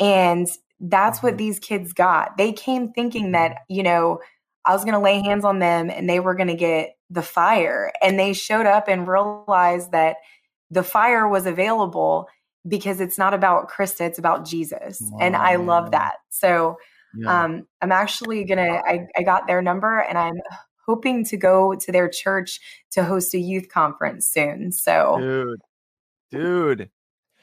and 0.00 0.46
that's 0.80 1.22
what 1.22 1.32
mm-hmm. 1.32 1.38
these 1.38 1.58
kids 1.58 1.92
got. 1.92 2.38
They 2.38 2.52
came 2.52 2.92
thinking 2.92 3.32
that 3.32 3.58
you 3.68 3.82
know 3.82 4.20
I 4.64 4.72
was 4.72 4.84
going 4.84 4.94
to 4.94 5.00
lay 5.00 5.20
hands 5.20 5.44
on 5.44 5.58
them 5.58 5.90
and 5.90 6.08
they 6.08 6.20
were 6.20 6.34
going 6.34 6.48
to 6.48 6.54
get 6.54 6.96
the 7.10 7.22
fire, 7.22 7.92
and 8.02 8.18
they 8.18 8.32
showed 8.32 8.66
up 8.66 8.88
and 8.88 9.06
realized 9.06 9.92
that 9.92 10.16
the 10.70 10.82
fire 10.82 11.28
was 11.28 11.44
available 11.44 12.28
because 12.66 13.00
it's 13.00 13.18
not 13.18 13.34
about 13.34 13.70
Christa, 13.70 14.00
it's 14.00 14.18
about 14.18 14.46
Jesus. 14.46 14.98
Wow. 15.02 15.18
And 15.20 15.36
I 15.36 15.56
love 15.56 15.90
that. 15.90 16.16
So 16.30 16.78
yeah. 17.16 17.44
um, 17.44 17.66
I'm 17.80 17.92
actually 17.92 18.44
gonna 18.44 18.82
I, 18.86 19.06
I 19.16 19.22
got 19.22 19.46
their 19.46 19.62
number 19.62 20.00
and 20.00 20.18
I'm 20.18 20.40
hoping 20.86 21.24
to 21.26 21.36
go 21.36 21.74
to 21.74 21.92
their 21.92 22.08
church 22.08 22.60
to 22.92 23.04
host 23.04 23.34
a 23.34 23.38
youth 23.38 23.68
conference 23.68 24.28
soon. 24.28 24.72
So 24.72 25.18
dude, 25.20 25.60
dude. 26.30 26.90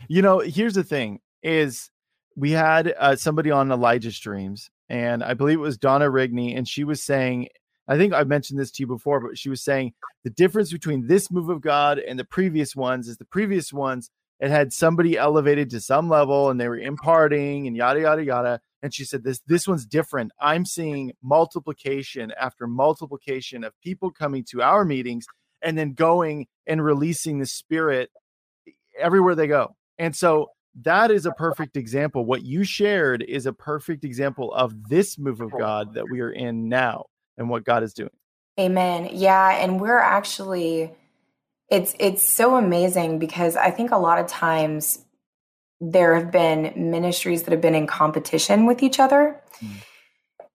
You 0.07 0.21
know, 0.21 0.39
here's 0.39 0.73
the 0.73 0.83
thing 0.83 1.19
is 1.41 1.89
we 2.35 2.51
had 2.51 2.93
uh, 2.99 3.15
somebody 3.15 3.51
on 3.51 3.71
Elijah 3.71 4.11
Streams, 4.11 4.69
and 4.89 5.23
I 5.23 5.33
believe 5.33 5.57
it 5.57 5.61
was 5.61 5.77
Donna 5.77 6.05
Rigney, 6.05 6.57
and 6.57 6.67
she 6.67 6.83
was 6.83 7.01
saying, 7.01 7.47
I 7.87 7.97
think 7.97 8.13
I've 8.13 8.27
mentioned 8.27 8.59
this 8.59 8.71
to 8.71 8.83
you 8.83 8.87
before, 8.87 9.19
but 9.19 9.37
she 9.37 9.49
was 9.49 9.63
saying 9.63 9.93
the 10.23 10.29
difference 10.31 10.71
between 10.71 11.07
this 11.07 11.31
move 11.31 11.49
of 11.49 11.61
God 11.61 11.99
and 11.99 12.19
the 12.19 12.25
previous 12.25 12.75
ones 12.75 13.07
is 13.07 13.17
the 13.17 13.25
previous 13.25 13.71
ones 13.71 14.09
it 14.39 14.51
had 14.51 14.73
somebody 14.73 15.17
elevated 15.17 15.69
to 15.69 15.81
some 15.81 16.09
level 16.09 16.49
and 16.49 16.59
they 16.59 16.67
were 16.67 16.77
imparting 16.77 17.67
and 17.67 17.75
yada 17.75 18.01
yada 18.01 18.23
yada. 18.23 18.59
And 18.81 18.93
she 18.93 19.05
said 19.05 19.23
this 19.23 19.39
this 19.47 19.67
one's 19.67 19.85
different. 19.85 20.31
I'm 20.39 20.65
seeing 20.65 21.13
multiplication 21.23 22.33
after 22.39 22.67
multiplication 22.67 23.63
of 23.63 23.73
people 23.81 24.11
coming 24.11 24.43
to 24.51 24.61
our 24.61 24.83
meetings 24.83 25.25
and 25.61 25.77
then 25.77 25.93
going 25.93 26.47
and 26.67 26.83
releasing 26.83 27.39
the 27.39 27.45
spirit 27.45 28.11
everywhere 28.99 29.35
they 29.35 29.47
go. 29.47 29.75
And 29.97 30.15
so 30.15 30.49
that 30.81 31.09
is 31.09 31.25
a 31.25 31.31
perfect 31.31 31.77
example. 31.77 32.25
What 32.25 32.43
you 32.43 32.65
shared 32.65 33.23
is 33.23 33.45
a 33.45 33.53
perfect 33.53 34.03
example 34.03 34.53
of 34.53 34.89
this 34.89 35.17
move 35.17 35.39
of 35.39 35.51
god 35.57 35.93
that 35.93 36.09
we 36.11 36.19
are 36.19 36.31
in 36.31 36.67
now 36.67 37.05
and 37.37 37.49
what 37.49 37.63
god 37.63 37.83
is 37.83 37.93
doing. 37.93 38.09
Amen. 38.59 39.09
Yeah 39.13 39.51
and 39.51 39.79
we're 39.79 39.97
actually 39.97 40.91
it's 41.69 41.95
it's 41.99 42.23
so 42.23 42.55
amazing 42.55 43.19
because 43.19 43.55
I 43.55 43.71
think 43.71 43.91
a 43.91 43.97
lot 43.97 44.19
of 44.19 44.27
times 44.27 44.99
there 45.81 46.15
have 46.15 46.31
been 46.31 46.91
ministries 46.91 47.43
that 47.43 47.51
have 47.51 47.61
been 47.61 47.75
in 47.75 47.87
competition 47.87 48.65
with 48.65 48.83
each 48.83 48.99
other. 48.99 49.41
Mm. 49.59 49.69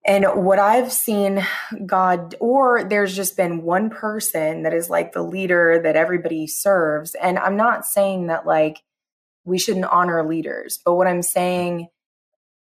And 0.06 0.24
what 0.44 0.58
I've 0.58 0.92
seen 0.92 1.46
God, 1.84 2.34
or 2.40 2.84
there's 2.84 3.14
just 3.14 3.36
been 3.36 3.62
one 3.62 3.90
person 3.90 4.62
that 4.62 4.72
is 4.72 4.88
like 4.88 5.12
the 5.12 5.22
leader 5.22 5.80
that 5.82 5.94
everybody 5.94 6.46
serves. 6.46 7.14
And 7.16 7.38
I'm 7.38 7.56
not 7.56 7.84
saying 7.84 8.28
that 8.28 8.46
like 8.46 8.78
we 9.44 9.58
shouldn't 9.58 9.84
honor 9.84 10.26
leaders, 10.26 10.78
but 10.84 10.94
what 10.94 11.06
I'm 11.06 11.22
saying 11.22 11.88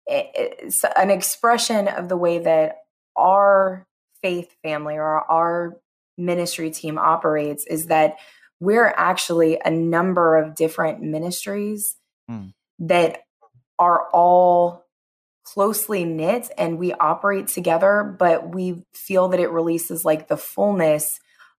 is 0.07 0.85
an 0.97 1.11
expression 1.11 1.89
of 1.89 2.09
the 2.09 2.17
way 2.17 2.39
that 2.41 2.79
our 3.17 3.87
faith 4.21 4.55
family 4.63 4.95
or 4.95 5.21
our 5.31 5.79
ministry 6.17 6.71
team 6.71 6.99
operates 6.99 7.67
is 7.67 7.87
that 7.87 8.17
we're 8.61 8.95
actually 8.97 9.59
a 9.65 9.71
number 9.71 10.37
of 10.37 10.55
different 10.55 11.03
ministries 11.03 11.97
mm. 12.31 12.53
that 12.79 13.23
are 13.79 14.09
all 14.11 14.85
closely 15.45 16.05
knit 16.05 16.49
and 16.57 16.79
we 16.79 16.93
operate 16.93 17.49
together, 17.49 18.05
but 18.19 18.55
we 18.55 18.85
feel 18.95 19.29
that 19.29 19.41
it 19.41 19.51
releases 19.51 20.05
like 20.05 20.29
the 20.29 20.37
fullness 20.37 21.19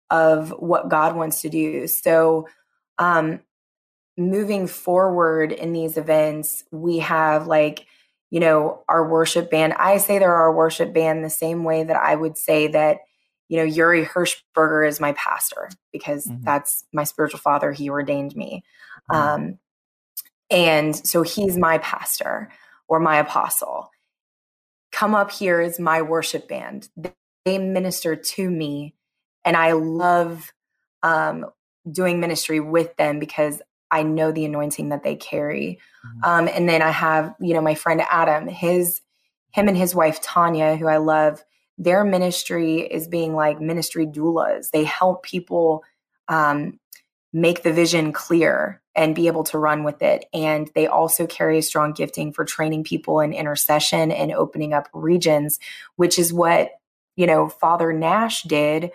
of 0.10 0.52
what 0.52 0.90
God 0.90 1.16
wants 1.16 1.42
to 1.42 1.50
do. 1.50 1.88
So, 1.88 2.48
um, 2.98 3.42
moving 4.16 4.68
forward 4.68 5.52
in 5.52 5.74
these 5.74 5.98
events, 5.98 6.64
we 6.72 7.00
have 7.00 7.48
like, 7.48 7.88
you 8.30 8.40
know, 8.40 8.84
our 8.88 9.08
worship 9.08 9.50
band. 9.50 9.74
I 9.74 9.98
say 9.98 10.20
they're 10.20 10.34
our 10.34 10.56
worship 10.56 10.94
band 10.94 11.24
the 11.24 11.30
same 11.30 11.64
way 11.64 11.84
that 11.84 11.98
I 11.98 12.16
would 12.16 12.38
say 12.38 12.68
that 12.68 13.00
you 13.50 13.58
know, 13.58 13.64
Uri 13.64 14.06
Hirschberger 14.06 14.88
is 14.88 15.00
my 15.00 15.14
pastor 15.14 15.70
because 15.92 16.26
mm-hmm. 16.26 16.44
that's 16.44 16.86
my 16.94 17.04
spiritual 17.04 17.40
father. 17.40 17.72
He 17.72 17.90
ordained 17.90 18.36
me. 18.36 18.64
Mm-hmm. 19.12 19.44
Um, 19.44 19.60
and 20.50 20.96
so 20.96 21.24
he's 21.24 21.58
my 21.58 21.78
pastor 21.80 22.50
or 22.88 23.00
my 23.00 23.18
apostle. 23.18 23.90
Come 24.92 25.16
up 25.16 25.32
here 25.32 25.60
is 25.60 25.80
my 25.80 26.02
worship 26.02 26.48
band. 26.48 26.90
They 27.46 27.58
minister 27.58 28.16
to 28.16 28.50
me. 28.50 28.96
And 29.44 29.58
I 29.58 29.74
love 29.74 30.54
um, 31.02 31.46
doing 31.92 32.20
ministry 32.20 32.60
with 32.60 32.96
them 32.96 33.20
because 33.20 33.62
I 33.92 34.04
know 34.04 34.32
the 34.32 34.46
anointing 34.46 34.90
that 34.90 35.04
they 35.04 35.16
carry. 35.16 35.80
Mm-hmm. 36.06 36.24
Um, 36.24 36.48
and 36.48 36.70
then 36.70 36.82
I 36.82 36.92
have, 36.92 37.36
you 37.40 37.54
know, 37.54 37.62
my 37.62 37.76
friend 37.76 38.02
Adam, 38.10 38.48
his, 38.48 39.02
him 39.52 39.68
and 39.68 39.78
his 39.78 39.94
wife 39.94 40.22
Tanya, 40.22 40.76
who 40.76 40.88
I 40.88 40.98
love 40.98 41.44
their 41.78 42.04
ministry 42.04 42.82
is 42.82 43.08
being 43.08 43.34
like 43.34 43.60
ministry 43.60 44.06
doulas. 44.06 44.70
They 44.72 44.84
help 44.84 45.24
people 45.24 45.84
um, 46.28 46.80
make 47.32 47.64
the 47.64 47.74
vision 47.74 48.14
clear 48.14 48.82
and 48.96 49.16
be 49.16 49.28
able 49.28 49.44
to 49.44 49.58
run 49.58 49.84
with 49.84 50.02
it. 50.04 50.26
And 50.34 50.70
they 50.76 50.86
also 50.86 51.26
carry 51.26 51.58
a 51.58 51.64
strong 51.64 51.94
gifting 51.94 52.32
for 52.32 52.46
training 52.46 52.84
people 52.84 53.20
in 53.20 53.34
intercession 53.34 54.12
and 54.12 54.32
opening 54.32 54.74
up 54.74 54.88
regions, 54.94 55.60
which 55.96 56.20
is 56.20 56.32
what, 56.32 56.72
you 57.16 57.26
know, 57.26 57.50
Father 57.50 57.92
Nash 57.92 58.44
did 58.44 58.92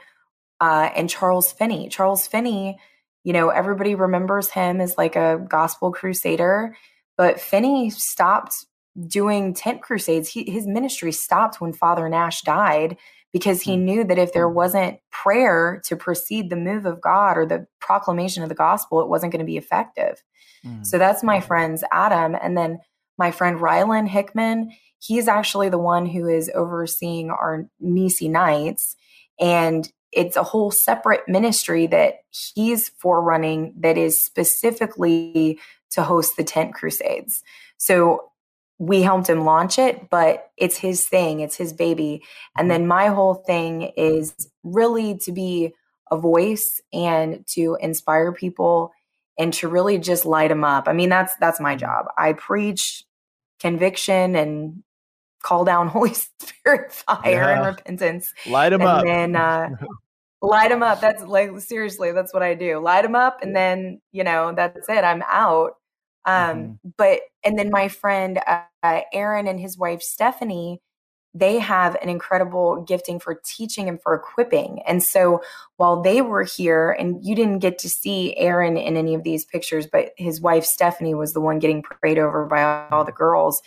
uh, 0.60 0.90
and 0.94 1.10
Charles 1.10 1.50
Finney. 1.52 1.88
Charles 1.88 2.26
Finney, 2.28 2.78
you 3.24 3.32
know, 3.32 3.48
everybody 3.48 3.96
remembers 3.96 4.50
him 4.50 4.80
as 4.80 4.96
like 4.96 5.16
a 5.16 5.44
gospel 5.48 5.90
crusader, 5.90 6.76
but 7.16 7.40
Finney 7.40 7.90
stopped 7.90 8.66
doing 9.06 9.54
tent 9.54 9.82
crusades. 9.82 10.28
He, 10.28 10.50
his 10.50 10.66
ministry 10.66 11.12
stopped 11.12 11.60
when 11.60 11.72
Father 11.72 12.08
Nash 12.08 12.42
died 12.42 12.96
because 13.32 13.62
he 13.62 13.76
mm. 13.76 13.82
knew 13.82 14.04
that 14.04 14.18
if 14.18 14.32
there 14.32 14.48
wasn't 14.48 14.98
prayer 15.10 15.80
to 15.84 15.96
precede 15.96 16.50
the 16.50 16.56
move 16.56 16.86
of 16.86 17.00
God 17.00 17.36
or 17.36 17.46
the 17.46 17.66
proclamation 17.80 18.42
of 18.42 18.48
the 18.48 18.54
gospel, 18.54 19.00
it 19.00 19.08
wasn't 19.08 19.32
going 19.32 19.40
to 19.40 19.46
be 19.46 19.56
effective. 19.56 20.22
Mm. 20.64 20.84
So 20.84 20.98
that's 20.98 21.22
my 21.22 21.40
friends 21.40 21.84
Adam. 21.92 22.36
And 22.40 22.56
then 22.56 22.78
my 23.18 23.30
friend 23.30 23.58
Rylan 23.58 24.08
Hickman, 24.08 24.72
he's 24.98 25.28
actually 25.28 25.68
the 25.68 25.78
one 25.78 26.06
who 26.06 26.28
is 26.28 26.50
overseeing 26.54 27.30
our 27.30 27.68
Nisi 27.80 28.28
Nights. 28.28 28.96
And 29.38 29.90
it's 30.10 30.36
a 30.36 30.42
whole 30.42 30.70
separate 30.70 31.28
ministry 31.28 31.86
that 31.88 32.20
he's 32.30 32.88
forerunning 32.88 33.74
that 33.80 33.98
is 33.98 34.22
specifically 34.22 35.58
to 35.90 36.02
host 36.02 36.36
the 36.36 36.44
tent 36.44 36.74
crusades. 36.74 37.42
So 37.76 38.30
we 38.78 39.02
helped 39.02 39.28
him 39.28 39.44
launch 39.44 39.78
it, 39.78 40.08
but 40.08 40.50
it's 40.56 40.76
his 40.76 41.06
thing, 41.06 41.40
it's 41.40 41.56
his 41.56 41.72
baby. 41.72 42.22
And 42.56 42.70
then 42.70 42.86
my 42.86 43.08
whole 43.08 43.34
thing 43.34 43.92
is 43.96 44.34
really 44.62 45.18
to 45.18 45.32
be 45.32 45.74
a 46.10 46.16
voice 46.16 46.80
and 46.92 47.44
to 47.48 47.76
inspire 47.80 48.32
people 48.32 48.92
and 49.38 49.52
to 49.54 49.68
really 49.68 49.98
just 49.98 50.24
light 50.24 50.48
them 50.48 50.64
up. 50.64 50.88
I 50.88 50.92
mean, 50.92 51.08
that's 51.08 51.34
that's 51.36 51.60
my 51.60 51.76
job. 51.76 52.06
I 52.16 52.32
preach 52.32 53.04
conviction 53.60 54.36
and 54.36 54.82
call 55.42 55.64
down 55.64 55.88
Holy 55.88 56.14
Spirit 56.14 56.92
fire 56.92 57.20
yeah. 57.24 57.56
and 57.56 57.66
repentance. 57.66 58.32
Light 58.46 58.70
them 58.70 58.82
and 58.82 58.88
up. 58.88 59.04
And 59.04 59.34
then 59.34 59.36
uh, 59.36 59.68
light 60.42 60.70
them 60.70 60.82
up. 60.82 61.00
That's 61.00 61.22
like 61.22 61.58
seriously, 61.60 62.12
that's 62.12 62.32
what 62.32 62.42
I 62.42 62.54
do. 62.54 62.78
Light 62.78 63.02
them 63.02 63.14
up, 63.14 63.38
and 63.42 63.54
then 63.54 64.00
you 64.12 64.24
know 64.24 64.52
that's 64.54 64.88
it. 64.88 65.04
I'm 65.04 65.22
out. 65.28 65.72
Um, 66.28 66.56
mm-hmm. 66.58 66.88
But 66.98 67.20
and 67.42 67.58
then 67.58 67.70
my 67.70 67.88
friend 67.88 68.38
uh, 68.46 69.00
Aaron 69.12 69.48
and 69.48 69.58
his 69.58 69.78
wife 69.78 70.02
Stephanie, 70.02 70.82
they 71.32 71.58
have 71.58 71.96
an 72.02 72.10
incredible 72.10 72.82
gifting 72.82 73.18
for 73.18 73.40
teaching 73.44 73.88
and 73.88 74.00
for 74.00 74.14
equipping. 74.14 74.82
And 74.86 75.02
so 75.02 75.40
while 75.78 76.02
they 76.02 76.20
were 76.20 76.42
here, 76.42 76.90
and 76.90 77.24
you 77.24 77.34
didn't 77.34 77.60
get 77.60 77.78
to 77.78 77.88
see 77.88 78.36
Aaron 78.36 78.76
in 78.76 78.96
any 78.96 79.14
of 79.14 79.22
these 79.22 79.46
pictures, 79.46 79.86
but 79.86 80.10
his 80.18 80.40
wife 80.40 80.64
Stephanie 80.64 81.14
was 81.14 81.32
the 81.32 81.40
one 81.40 81.58
getting 81.58 81.82
prayed 81.82 82.18
over 82.18 82.44
by 82.44 82.86
all 82.90 83.04
the 83.04 83.12
girls. 83.12 83.62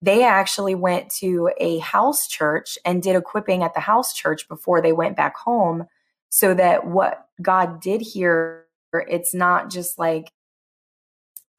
They 0.00 0.24
actually 0.24 0.74
went 0.74 1.08
to 1.20 1.50
a 1.58 1.78
house 1.78 2.26
church 2.26 2.76
and 2.84 3.00
did 3.00 3.14
equipping 3.14 3.62
at 3.62 3.74
the 3.74 3.80
house 3.80 4.12
church 4.12 4.48
before 4.48 4.82
they 4.82 4.92
went 4.92 5.16
back 5.16 5.36
home 5.36 5.86
so 6.30 6.52
that 6.54 6.84
what 6.84 7.28
God 7.40 7.80
did 7.80 8.00
here, 8.00 8.66
it's 8.92 9.32
not 9.32 9.70
just 9.70 10.00
like 10.00 10.32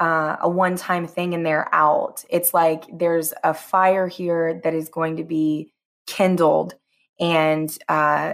uh, 0.04 0.36
a 0.42 0.50
one 0.50 0.76
time 0.76 1.08
thing 1.08 1.34
and 1.34 1.46
they're 1.46 1.74
out. 1.74 2.26
It's 2.30 2.54
like 2.54 2.84
there's 2.92 3.34
a 3.42 3.54
fire 3.54 4.06
here 4.06 4.60
that 4.66 4.74
is 4.74 4.90
going 4.90 5.16
to 5.16 5.24
be 5.24 5.72
kindled 6.08 6.76
and 7.22 7.76
uh, 7.88 8.34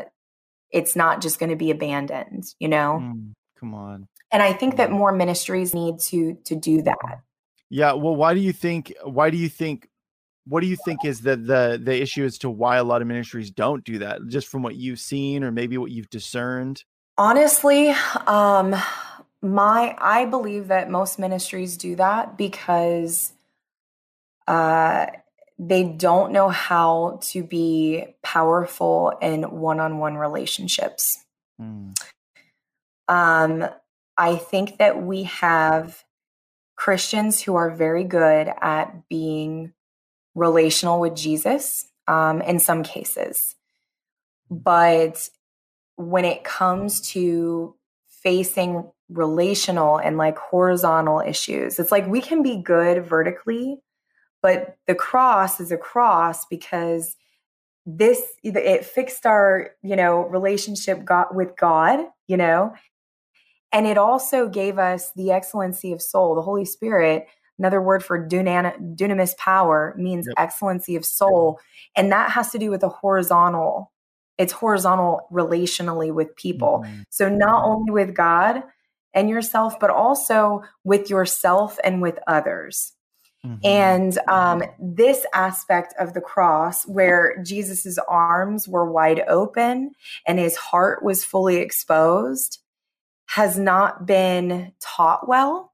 it's 0.71 0.95
not 0.95 1.21
just 1.21 1.37
going 1.37 1.51
to 1.51 1.55
be 1.55 1.69
abandoned, 1.69 2.45
you 2.57 2.69
know? 2.69 2.99
Mm, 3.03 3.33
come 3.59 3.75
on. 3.75 4.07
And 4.31 4.41
I 4.41 4.51
think 4.51 4.77
that 4.77 4.89
more 4.89 5.11
ministries 5.11 5.75
need 5.75 5.99
to 5.99 6.39
to 6.45 6.55
do 6.55 6.81
that. 6.81 7.21
Yeah, 7.69 7.93
well 7.93 8.15
why 8.15 8.33
do 8.33 8.39
you 8.39 8.51
think 8.51 8.91
why 9.03 9.29
do 9.29 9.37
you 9.37 9.49
think 9.49 9.87
what 10.47 10.61
do 10.61 10.67
you 10.67 10.77
think 10.83 11.05
is 11.05 11.21
the 11.21 11.35
the 11.35 11.79
the 11.83 12.01
issue 12.01 12.25
as 12.25 12.39
to 12.39 12.49
why 12.49 12.77
a 12.77 12.83
lot 12.83 13.03
of 13.03 13.07
ministries 13.07 13.51
don't 13.51 13.83
do 13.83 13.99
that 13.99 14.21
just 14.27 14.47
from 14.47 14.63
what 14.63 14.75
you've 14.75 14.99
seen 14.99 15.43
or 15.43 15.51
maybe 15.51 15.77
what 15.77 15.91
you've 15.91 16.09
discerned 16.09 16.83
honestly 17.17 17.89
um 18.25 18.75
my 19.41 19.95
i 19.99 20.25
believe 20.25 20.67
that 20.67 20.89
most 20.89 21.19
ministries 21.19 21.77
do 21.77 21.95
that 21.95 22.37
because 22.37 23.33
uh 24.47 25.05
they 25.57 25.83
don't 25.83 26.31
know 26.31 26.49
how 26.49 27.19
to 27.21 27.43
be 27.43 28.05
powerful 28.23 29.13
in 29.21 29.43
one-on-one 29.43 30.15
relationships 30.15 31.23
mm. 31.61 31.93
um 33.07 33.69
i 34.17 34.35
think 34.35 34.77
that 34.77 35.01
we 35.01 35.23
have 35.23 36.03
christians 36.75 37.41
who 37.41 37.55
are 37.55 37.69
very 37.69 38.03
good 38.03 38.51
at 38.61 39.07
being 39.07 39.73
relational 40.35 40.99
with 40.99 41.15
Jesus 41.15 41.87
um, 42.07 42.41
in 42.41 42.59
some 42.59 42.83
cases. 42.83 43.55
But 44.49 45.29
when 45.95 46.25
it 46.25 46.43
comes 46.43 47.01
to 47.11 47.75
facing 48.23 48.89
relational 49.09 49.97
and 49.97 50.17
like 50.17 50.37
horizontal 50.37 51.19
issues, 51.19 51.79
it's 51.79 51.91
like 51.91 52.07
we 52.07 52.21
can 52.21 52.43
be 52.43 52.57
good 52.57 53.05
vertically, 53.05 53.77
but 54.41 54.77
the 54.87 54.95
cross 54.95 55.59
is 55.59 55.71
a 55.71 55.77
cross 55.77 56.45
because 56.45 57.15
this 57.85 58.21
it 58.43 58.85
fixed 58.85 59.25
our 59.25 59.71
you 59.81 59.95
know 59.95 60.21
relationship 60.27 61.03
got 61.03 61.33
with 61.33 61.55
god 61.57 62.01
you 62.27 62.37
know 62.37 62.71
and 63.71 63.87
it 63.87 63.97
also 63.97 64.47
gave 64.47 64.77
us 64.77 65.11
the 65.15 65.31
excellency 65.31 65.91
of 65.91 65.99
soul 65.99 66.35
the 66.35 66.41
holy 66.41 66.65
spirit 66.65 67.25
Another 67.59 67.81
word 67.81 68.03
for 68.05 68.25
dunamis 68.25 69.37
power 69.37 69.93
means 69.97 70.25
yep. 70.27 70.35
excellency 70.37 70.95
of 70.95 71.05
soul. 71.05 71.59
And 71.95 72.09
that 72.13 72.31
has 72.31 72.51
to 72.51 72.57
do 72.57 72.71
with 72.71 72.83
a 72.83 72.89
horizontal, 72.89 73.91
it's 74.37 74.53
horizontal 74.53 75.27
relationally 75.29 76.13
with 76.13 76.33
people. 76.37 76.83
Mm-hmm. 76.85 77.01
So 77.09 77.27
not 77.27 77.65
only 77.65 77.91
with 77.91 78.15
God 78.15 78.63
and 79.13 79.29
yourself, 79.29 79.79
but 79.79 79.89
also 79.89 80.63
with 80.83 81.09
yourself 81.09 81.79
and 81.83 82.01
with 82.01 82.19
others. 82.27 82.93
Mm-hmm. 83.45 83.65
And 83.65 84.19
um, 84.27 84.63
this 84.79 85.25
aspect 85.33 85.93
of 85.97 86.13
the 86.13 86.21
cross, 86.21 86.85
where 86.85 87.41
Jesus's 87.43 87.97
arms 88.09 88.67
were 88.67 88.91
wide 88.91 89.23
open 89.27 89.91
and 90.27 90.37
his 90.37 90.57
heart 90.57 91.03
was 91.03 91.23
fully 91.23 91.57
exposed, 91.57 92.59
has 93.27 93.57
not 93.57 94.05
been 94.05 94.73
taught 94.81 95.27
well 95.27 95.69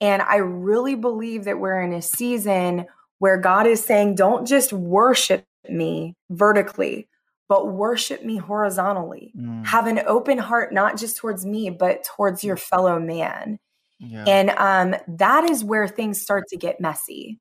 and 0.00 0.22
I 0.22 0.36
really 0.36 0.94
believe 0.94 1.44
that 1.44 1.58
we're 1.58 1.80
in 1.82 1.92
a 1.92 2.02
season 2.02 2.86
where 3.18 3.36
God 3.36 3.66
is 3.66 3.84
saying, 3.84 4.14
don't 4.14 4.46
just 4.46 4.72
worship 4.72 5.44
me 5.68 6.16
vertically, 6.30 7.08
but 7.50 7.66
worship 7.66 8.24
me 8.24 8.36
horizontally. 8.36 9.32
Mm. 9.36 9.66
Have 9.66 9.88
an 9.88 9.98
open 10.06 10.38
heart, 10.38 10.72
not 10.72 10.96
just 10.96 11.16
towards 11.16 11.44
me, 11.44 11.68
but 11.68 12.04
towards 12.04 12.44
your 12.44 12.56
fellow 12.56 13.00
man. 13.00 13.58
Yeah. 13.98 14.24
And 14.24 14.50
um, 14.50 14.94
that 15.18 15.50
is 15.50 15.64
where 15.64 15.88
things 15.88 16.22
start 16.22 16.44
to 16.50 16.56
get 16.56 16.80
messy 16.80 17.40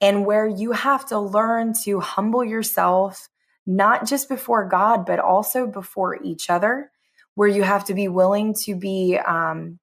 and 0.00 0.24
where 0.24 0.46
you 0.46 0.70
have 0.70 1.06
to 1.06 1.18
learn 1.18 1.72
to 1.82 1.98
humble 1.98 2.44
yourself, 2.44 3.28
not 3.66 4.06
just 4.06 4.28
before 4.28 4.68
God, 4.68 5.04
but 5.04 5.18
also 5.18 5.66
before 5.66 6.22
each 6.22 6.48
other, 6.48 6.92
where 7.34 7.48
you 7.48 7.64
have 7.64 7.84
to 7.86 7.94
be 7.94 8.06
willing 8.06 8.54
to 8.62 8.76
be 8.76 9.18
um, 9.18 9.80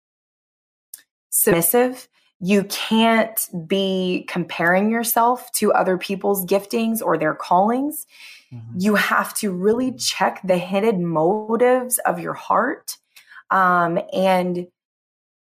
submissive 1.32 2.08
you 2.46 2.64
can't 2.66 3.50
be 3.66 4.24
comparing 4.28 4.92
yourself 4.92 5.52
to 5.54 5.74
other 5.74 5.98
people's 5.98 6.46
giftings 6.46 7.02
or 7.02 7.18
their 7.18 7.34
callings. 7.34 8.06
Mm-hmm. 8.54 8.78
You 8.78 8.94
have 8.94 9.34
to 9.40 9.52
really 9.52 9.92
check 9.94 10.42
the 10.44 10.60
hidden 10.60 11.08
motives 11.08 11.98
of 11.98 12.20
your 12.20 12.36
heart. 12.36 12.98
Um, 13.50 13.98
and, 14.14 14.68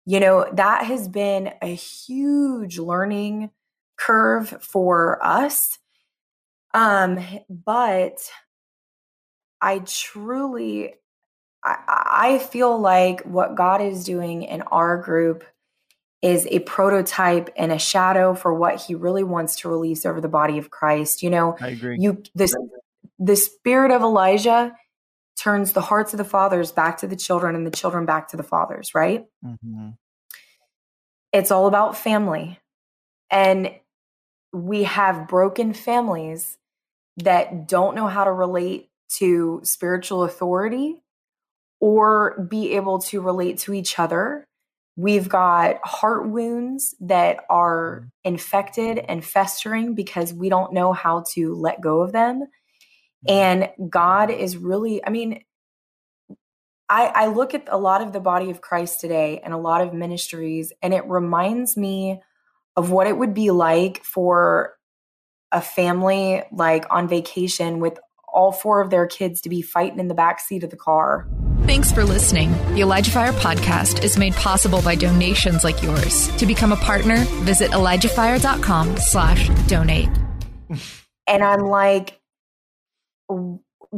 you 0.05 0.19
know, 0.19 0.45
that 0.53 0.85
has 0.85 1.07
been 1.07 1.51
a 1.63 1.73
huge 1.73 2.77
learning 2.77 3.49
curve 3.97 4.49
for 4.61 5.17
us. 5.25 5.79
Um, 6.75 7.19
but 7.49 8.29
I 9.59 9.79
truly, 9.79 10.93
I, 11.63 11.77
I 11.87 12.37
feel 12.37 12.79
like 12.79 13.21
what 13.21 13.55
God 13.55 13.81
is 13.81 14.03
doing 14.03 14.43
in 14.43 14.61
our 14.61 14.97
group 14.97 15.43
is 16.21 16.47
a 16.51 16.59
prototype 16.59 17.49
and 17.57 17.71
a 17.71 17.79
shadow 17.79 18.33
for 18.33 18.53
what 18.53 18.81
he 18.81 18.93
really 18.93 19.23
wants 19.23 19.55
to 19.57 19.69
release 19.69 20.05
over 20.05 20.21
the 20.21 20.27
body 20.29 20.57
of 20.57 20.69
Christ. 20.69 21.23
You 21.23 21.29
know, 21.29 21.57
I 21.59 21.69
agree. 21.69 21.97
You 21.99 22.23
this 22.35 22.55
the 23.17 23.35
spirit 23.35 23.91
of 23.91 24.01
Elijah 24.01 24.75
turns 25.37 25.73
the 25.73 25.81
hearts 25.81 26.13
of 26.13 26.17
the 26.17 26.23
fathers 26.23 26.71
back 26.71 26.97
to 26.97 27.07
the 27.07 27.15
children 27.15 27.55
and 27.55 27.65
the 27.65 27.71
children 27.71 28.05
back 28.05 28.27
to 28.29 28.37
the 28.37 28.43
fathers, 28.43 28.93
right? 28.93 29.25
Mm-hmm. 29.43 29.89
It's 31.33 31.51
all 31.51 31.67
about 31.67 31.97
family. 31.97 32.59
And 33.29 33.73
we 34.53 34.83
have 34.83 35.27
broken 35.27 35.73
families 35.73 36.57
that 37.17 37.67
don't 37.67 37.95
know 37.95 38.07
how 38.07 38.25
to 38.25 38.31
relate 38.31 38.89
to 39.17 39.61
spiritual 39.63 40.23
authority 40.23 41.01
or 41.79 42.39
be 42.49 42.73
able 42.73 42.99
to 42.99 43.21
relate 43.21 43.57
to 43.59 43.73
each 43.73 43.97
other 43.97 44.45
We've 44.95 45.29
got 45.29 45.77
heart 45.83 46.29
wounds 46.29 46.95
that 46.99 47.45
are 47.49 48.03
mm. 48.03 48.09
infected 48.23 48.99
and 48.99 49.23
festering 49.23 49.95
because 49.95 50.33
we 50.33 50.49
don't 50.49 50.73
know 50.73 50.93
how 50.93 51.23
to 51.31 51.55
let 51.55 51.81
go 51.81 52.01
of 52.01 52.11
them. 52.11 52.47
Mm. 53.27 53.31
And 53.31 53.89
God 53.89 54.29
is 54.29 54.57
really, 54.57 55.05
I 55.05 55.09
mean, 55.09 55.43
I, 56.89 57.05
I 57.05 57.25
look 57.27 57.53
at 57.53 57.69
a 57.69 57.77
lot 57.77 58.01
of 58.01 58.11
the 58.11 58.19
body 58.19 58.49
of 58.49 58.59
Christ 58.59 58.99
today 58.99 59.39
and 59.45 59.53
a 59.53 59.57
lot 59.57 59.81
of 59.81 59.93
ministries, 59.93 60.73
and 60.81 60.93
it 60.93 61.07
reminds 61.07 61.77
me 61.77 62.21
of 62.75 62.91
what 62.91 63.07
it 63.07 63.17
would 63.17 63.33
be 63.33 63.49
like 63.49 64.03
for 64.03 64.75
a 65.53 65.61
family 65.61 66.43
like 66.51 66.85
on 66.89 67.07
vacation 67.07 67.79
with 67.79 67.97
all 68.31 68.51
four 68.51 68.81
of 68.81 68.89
their 68.89 69.07
kids 69.07 69.41
to 69.41 69.49
be 69.49 69.61
fighting 69.61 69.99
in 69.99 70.09
the 70.09 70.13
back 70.13 70.39
seat 70.41 70.63
of 70.63 70.69
the 70.69 70.77
car. 70.77 71.27
Thanks 71.71 71.89
for 71.89 72.03
listening. 72.03 72.51
The 72.75 72.81
Elijah 72.81 73.11
Fire 73.11 73.31
podcast 73.31 74.03
is 74.03 74.17
made 74.17 74.33
possible 74.33 74.81
by 74.81 74.93
donations 74.93 75.63
like 75.63 75.81
yours. 75.81 76.27
To 76.35 76.45
become 76.45 76.73
a 76.73 76.75
partner, 76.75 77.19
visit 77.45 77.71
ElijahFire.com 77.71 78.97
slash 78.97 79.47
donate. 79.67 80.09
And 81.27 81.41
I'm 81.41 81.61
like, 81.61 82.19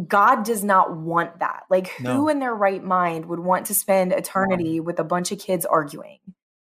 God 0.07 0.45
does 0.45 0.63
not 0.63 0.95
want 0.95 1.39
that. 1.39 1.63
Like, 1.71 1.87
who 1.87 2.03
No. 2.03 2.27
in 2.29 2.37
their 2.37 2.53
right 2.53 2.83
mind 2.83 3.25
would 3.25 3.39
want 3.39 3.65
to 3.65 3.73
spend 3.73 4.11
eternity 4.11 4.79
with 4.79 4.99
a 4.99 5.03
bunch 5.03 5.31
of 5.31 5.39
kids 5.39 5.65
arguing, 5.65 6.19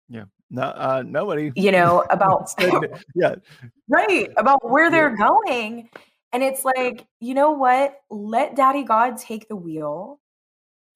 Yeah. 0.09 0.23
No, 0.49 0.63
uh, 0.63 1.03
nobody. 1.05 1.51
you 1.55 1.71
know, 1.71 2.03
about 2.09 2.49
yeah. 3.13 3.35
right 3.87 4.29
about 4.37 4.67
where 4.67 4.89
they're 4.89 5.15
going 5.15 5.87
and 6.33 6.41
it's 6.41 6.65
like 6.65 7.05
you 7.19 7.35
know 7.35 7.51
what 7.51 7.95
let 8.09 8.55
daddy 8.55 8.83
god 8.83 9.17
take 9.17 9.47
the 9.47 9.55
wheel 9.55 10.19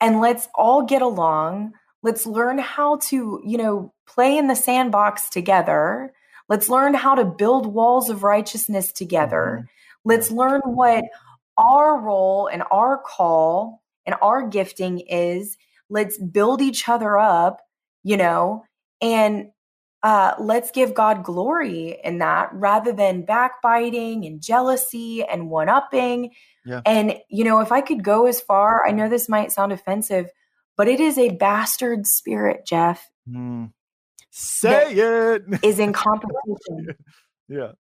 and 0.02 0.22
let's 0.22 0.47
all 0.56 0.84
get 0.84 1.02
along. 1.02 1.74
Let's 2.02 2.26
learn 2.26 2.58
how 2.60 2.97
to 3.10 3.41
you 3.43 3.58
know 3.58 3.93
play 4.08 4.38
in 4.38 4.47
the 4.47 4.56
sandbox 4.56 5.30
together. 5.30 6.14
Let's 6.47 6.70
learn 6.70 6.93
how 6.93 7.16
to 7.16 7.26
build 7.26 7.68
walls 7.68 8.10
of 8.10 8.24
righteousness 8.24 8.91
together. 8.91 9.68
Let's 10.04 10.32
learn 10.32 10.62
what 10.64 11.06
our 11.58 12.00
role 12.00 12.47
and 12.47 12.64
our 12.72 12.97
call 12.97 13.84
and 14.06 14.16
our 14.22 14.47
gifting 14.47 15.00
is. 15.00 15.58
Let's 15.89 16.18
build 16.18 16.62
each 16.62 16.88
other 16.88 17.18
up 17.18 17.62
you 18.04 18.16
know 18.16 18.64
and 19.02 19.50
uh, 20.02 20.34
let's 20.39 20.72
give 20.72 20.93
God 20.93 21.24
glory 21.24 21.97
in 22.04 22.20
that 22.20 22.50
rather 22.54 22.93
than 22.93 23.26
backbiting 23.26 24.26
and 24.26 24.41
jealousy 24.41 25.24
and 25.26 25.50
one 25.50 25.68
upping. 25.68 26.32
Yeah. 26.66 26.82
And, 26.86 27.16
you 27.30 27.43
know, 27.43 27.60
if 27.60 27.72
I 27.72 27.82
could 27.82 28.03
go 28.03 28.26
as 28.26 28.41
far, 28.41 28.86
I 28.88 28.91
know 28.91 29.10
this 29.10 29.30
might 29.30 29.51
sound 29.51 29.72
offensive, 29.72 30.30
but 30.76 30.88
it 30.88 30.99
is 30.99 31.18
a 31.18 31.30
bastard 31.30 32.05
spirit, 32.05 32.66
Jeff, 32.66 33.10
Mm. 33.30 33.72
Say 34.32 34.93
it. 34.93 35.43
is 35.64 35.80
in 35.80 35.93
competition. 35.93 36.95
yeah. 37.47 37.72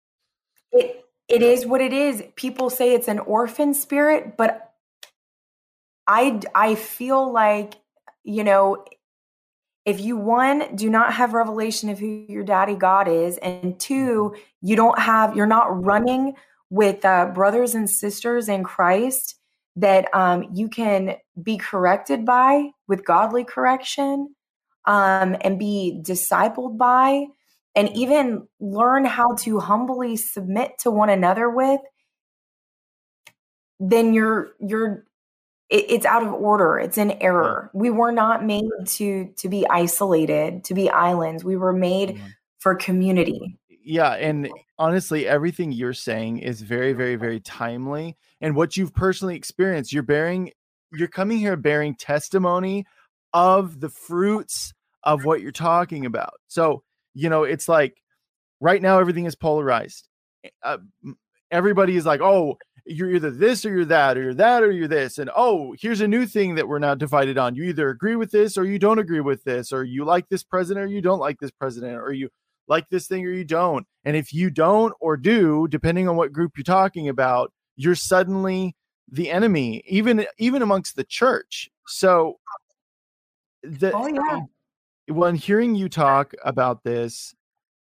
it 0.71 1.05
it 1.27 1.41
is 1.43 1.65
what 1.65 1.81
it 1.81 1.93
is. 1.93 2.23
People 2.35 2.69
say 2.69 2.93
it's 2.93 3.07
an 3.07 3.19
orphan 3.19 3.73
spirit, 3.73 4.35
but 4.35 4.73
I 6.07 6.41
I 6.55 6.75
feel 6.75 7.31
like 7.31 7.75
you 8.23 8.43
know 8.43 8.85
if 9.85 9.99
you 9.99 10.17
one 10.17 10.75
do 10.75 10.89
not 10.89 11.13
have 11.13 11.33
revelation 11.33 11.89
of 11.89 11.99
who 11.99 12.25
your 12.27 12.43
daddy 12.43 12.75
God 12.75 13.07
is, 13.07 13.37
and 13.37 13.79
two 13.79 14.35
you 14.61 14.75
don't 14.75 14.99
have 14.99 15.35
you're 15.35 15.45
not 15.45 15.85
running 15.85 16.33
with 16.69 17.03
uh, 17.05 17.27
brothers 17.27 17.75
and 17.75 17.89
sisters 17.89 18.47
in 18.49 18.63
Christ 18.63 19.35
that 19.75 20.13
um, 20.13 20.45
you 20.53 20.67
can 20.69 21.15
be 21.41 21.57
corrected 21.57 22.25
by 22.25 22.69
with 22.87 23.05
godly 23.05 23.43
correction 23.43 24.35
um, 24.85 25.35
and 25.41 25.57
be 25.59 25.99
discipled 26.03 26.77
by 26.77 27.25
and 27.75 27.89
even 27.95 28.47
learn 28.59 29.05
how 29.05 29.35
to 29.35 29.59
humbly 29.59 30.15
submit 30.17 30.71
to 30.79 30.91
one 30.91 31.09
another 31.09 31.49
with 31.49 31.79
then 33.79 34.13
you're 34.13 34.51
you're 34.59 35.05
it, 35.69 35.85
it's 35.89 36.05
out 36.05 36.23
of 36.23 36.33
order. 36.33 36.79
It's 36.79 36.97
an 36.97 37.11
error. 37.21 37.69
We 37.73 37.89
were 37.89 38.11
not 38.11 38.45
made 38.45 38.63
to 38.85 39.33
to 39.37 39.49
be 39.49 39.65
isolated 39.69 40.63
to 40.65 40.73
be 40.73 40.89
islands. 40.89 41.43
We 41.43 41.57
were 41.57 41.73
made 41.73 42.09
Mhm. 42.17 42.33
for 42.59 42.75
community 42.75 43.57
yeah 43.83 44.11
and 44.13 44.49
honestly 44.77 45.27
everything 45.27 45.71
you're 45.71 45.93
saying 45.93 46.39
is 46.39 46.61
very 46.61 46.93
very 46.93 47.15
very 47.15 47.39
timely 47.39 48.17
and 48.41 48.55
what 48.55 48.75
you've 48.77 48.93
personally 48.93 49.35
experienced 49.35 49.93
you're 49.93 50.03
bearing 50.03 50.51
you're 50.91 51.07
coming 51.07 51.37
here 51.37 51.55
bearing 51.55 51.95
testimony 51.95 52.85
of 53.33 53.79
the 53.79 53.89
fruits 53.89 54.73
of 55.03 55.23
what 55.25 55.41
you're 55.41 55.51
talking 55.51 56.05
about 56.05 56.33
so 56.47 56.83
you 57.13 57.29
know 57.29 57.43
it's 57.43 57.67
like 57.69 58.01
right 58.59 58.81
now 58.81 58.99
everything 58.99 59.25
is 59.25 59.35
polarized 59.35 60.07
uh, 60.63 60.77
everybody 61.51 61.95
is 61.95 62.05
like 62.05 62.21
oh 62.21 62.57
you're 62.85 63.11
either 63.11 63.29
this 63.29 63.65
or 63.65 63.69
you're 63.69 63.85
that 63.85 64.17
or 64.17 64.23
you're 64.23 64.33
that 64.33 64.63
or 64.63 64.71
you're 64.71 64.87
this 64.87 65.19
and 65.19 65.29
oh 65.35 65.75
here's 65.79 66.01
a 66.01 66.07
new 66.07 66.25
thing 66.25 66.55
that 66.55 66.67
we're 66.67 66.79
now 66.79 66.95
divided 66.95 67.37
on 67.37 67.55
you 67.55 67.63
either 67.63 67.89
agree 67.89 68.15
with 68.15 68.31
this 68.31 68.57
or 68.57 68.65
you 68.65 68.79
don't 68.79 68.99
agree 68.99 69.19
with 69.19 69.43
this 69.43 69.71
or 69.71 69.83
you 69.83 70.03
like 70.03 70.27
this 70.29 70.43
president 70.43 70.85
or 70.85 70.89
you 70.89 71.01
don't 71.01 71.19
like 71.19 71.39
this 71.39 71.51
president 71.51 71.95
or 71.95 72.11
you 72.11 72.29
like 72.69 72.87
this 72.89 73.07
thing 73.07 73.25
or 73.25 73.31
you 73.31 73.43
don't. 73.43 73.85
And 74.05 74.15
if 74.15 74.33
you 74.33 74.49
don't 74.49 74.93
or 75.01 75.17
do, 75.17 75.67
depending 75.67 76.07
on 76.07 76.15
what 76.15 76.31
group 76.31 76.53
you're 76.55 76.63
talking 76.63 77.09
about, 77.09 77.51
you're 77.75 77.95
suddenly 77.95 78.75
the 79.11 79.29
enemy, 79.29 79.83
even 79.87 80.25
even 80.37 80.61
amongst 80.61 80.95
the 80.95 81.03
church. 81.03 81.69
So 81.87 82.39
the 83.63 83.91
oh 83.93 84.07
yeah 84.07 84.39
when 85.09 85.35
hearing 85.35 85.75
you 85.75 85.89
talk 85.89 86.33
about 86.45 86.83
this, 86.83 87.33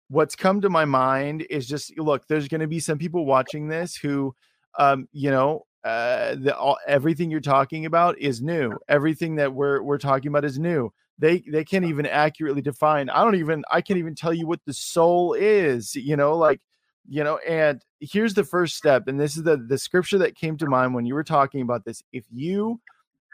what's 0.08 0.36
come 0.36 0.60
to 0.60 0.70
my 0.70 0.84
mind 0.84 1.46
is 1.50 1.66
just 1.66 1.96
look, 1.98 2.26
there's 2.28 2.48
going 2.48 2.60
to 2.60 2.66
be 2.66 2.80
some 2.80 2.98
people 2.98 3.24
watching 3.24 3.68
this 3.68 3.96
who, 3.96 4.34
um, 4.78 5.08
you 5.12 5.30
know, 5.30 5.64
uh, 5.84 6.34
the, 6.36 6.56
all, 6.56 6.78
everything 6.86 7.30
you're 7.30 7.40
talking 7.40 7.86
about 7.86 8.18
is 8.18 8.42
new. 8.42 8.72
Everything 8.88 9.36
that 9.36 9.52
we're 9.52 9.82
we're 9.82 9.98
talking 9.98 10.28
about 10.28 10.44
is 10.44 10.58
new. 10.58 10.92
They 11.18 11.44
they 11.50 11.64
can't 11.64 11.84
even 11.84 12.06
accurately 12.06 12.62
define. 12.62 13.08
I 13.08 13.22
don't 13.24 13.36
even 13.36 13.64
I 13.70 13.80
can't 13.80 13.98
even 13.98 14.14
tell 14.14 14.34
you 14.34 14.46
what 14.46 14.60
the 14.66 14.72
soul 14.72 15.34
is. 15.34 15.94
You 15.94 16.16
know, 16.16 16.36
like 16.36 16.60
you 17.08 17.22
know. 17.22 17.38
And 17.38 17.82
here's 18.00 18.34
the 18.34 18.44
first 18.44 18.76
step, 18.76 19.06
and 19.06 19.18
this 19.18 19.36
is 19.36 19.44
the 19.44 19.56
the 19.56 19.78
scripture 19.78 20.18
that 20.18 20.36
came 20.36 20.56
to 20.58 20.66
mind 20.66 20.94
when 20.94 21.06
you 21.06 21.14
were 21.14 21.24
talking 21.24 21.62
about 21.62 21.84
this. 21.84 22.02
If 22.12 22.24
you 22.32 22.80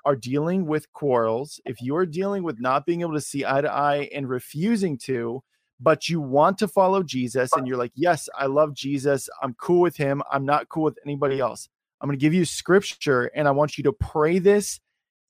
are 0.05 0.17
dealing 0.17 0.67
with 0.67 0.93
quarrels, 0.93 1.61
if 1.65 1.81
you 1.81 1.97
are 1.97 2.07
dealing 2.07 2.43
with 2.43 2.61
not 2.61 2.87
being 2.87 3.01
able 3.03 3.15
to 3.15 3.21
see 3.21 3.45
eye 3.45 3.61
to 3.61 3.73
eye 3.73 4.09
and 4.15 4.29
refusing 4.29 4.97
to, 4.99 5.43
but 5.81 6.09
you 6.09 6.21
want 6.21 6.59
to 6.59 6.69
follow 6.69 7.03
Jesus 7.03 7.53
and 7.55 7.67
you're 7.67 7.77
like, 7.77 7.93
yes, 7.95 8.29
I 8.37 8.47
love 8.47 8.75
Jesus. 8.75 9.29
I'm 9.43 9.55
cool 9.55 9.81
with 9.81 9.97
him. 9.97 10.23
I'm 10.31 10.45
not 10.45 10.69
cool 10.69 10.85
with 10.85 10.99
anybody 11.05 11.41
else. 11.41 11.69
I'm 12.01 12.09
going 12.09 12.19
to 12.19 12.23
give 12.23 12.35
you 12.35 12.45
scripture 12.45 13.31
and 13.35 13.47
I 13.47 13.51
want 13.51 13.77
you 13.77 13.85
to 13.85 13.93
pray 13.93 14.39
this 14.39 14.81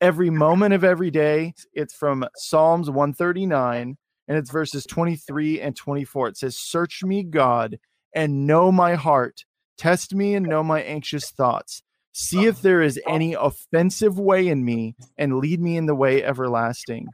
every 0.00 0.30
moment 0.30 0.74
of 0.74 0.84
every 0.84 1.10
day. 1.10 1.54
It's 1.74 1.94
from 1.94 2.26
Psalms 2.36 2.88
139 2.88 3.96
and 4.28 4.38
it's 4.38 4.50
verses 4.50 4.84
23 4.86 5.60
and 5.60 5.76
24. 5.76 6.28
It 6.28 6.36
says, 6.36 6.56
Search 6.56 7.02
me, 7.02 7.22
God, 7.22 7.78
and 8.14 8.46
know 8.46 8.70
my 8.70 8.94
heart. 8.94 9.44
Test 9.76 10.14
me 10.14 10.34
and 10.34 10.46
know 10.46 10.62
my 10.62 10.82
anxious 10.82 11.30
thoughts. 11.30 11.82
See 12.12 12.46
if 12.46 12.60
there 12.60 12.82
is 12.82 13.00
any 13.08 13.34
offensive 13.34 14.18
way 14.18 14.48
in 14.48 14.64
me 14.64 14.94
and 15.16 15.38
lead 15.38 15.60
me 15.60 15.76
in 15.76 15.86
the 15.86 15.94
way 15.94 16.22
everlasting. 16.22 17.08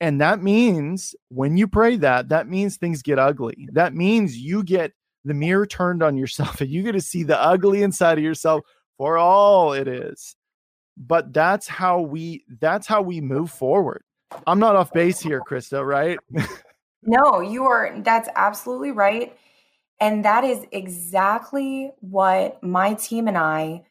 And 0.00 0.20
that 0.20 0.42
means 0.42 1.14
when 1.28 1.56
you 1.56 1.68
pray 1.68 1.96
that, 1.96 2.28
that 2.30 2.48
means 2.48 2.76
things 2.76 3.02
get 3.02 3.18
ugly. 3.18 3.68
That 3.72 3.94
means 3.94 4.36
you 4.36 4.64
get 4.64 4.92
the 5.24 5.34
mirror 5.34 5.66
turned 5.66 6.02
on 6.02 6.16
yourself 6.16 6.60
and 6.60 6.70
you 6.70 6.82
get 6.82 6.92
to 6.92 7.00
see 7.00 7.22
the 7.22 7.40
ugly 7.40 7.82
inside 7.82 8.18
of 8.18 8.24
yourself 8.24 8.62
for 8.98 9.16
all 9.16 9.72
it 9.72 9.88
is. 9.88 10.36
But 10.96 11.32
that's 11.32 11.66
how 11.68 12.00
we 12.00 12.44
that's 12.60 12.86
how 12.86 13.02
we 13.02 13.20
move 13.20 13.50
forward. 13.50 14.02
I'm 14.46 14.58
not 14.58 14.76
off 14.76 14.92
base 14.92 15.20
here, 15.20 15.40
Christa, 15.40 15.84
right? 15.84 16.18
No, 17.02 17.40
you 17.40 17.64
are, 17.64 17.98
that's 17.98 18.28
absolutely 18.36 18.92
right. 18.92 19.36
And 20.00 20.24
that 20.24 20.44
is 20.44 20.64
exactly 20.72 21.90
what 22.00 22.62
my 22.62 22.94
team 22.94 23.28
and 23.28 23.36
I 23.36 23.84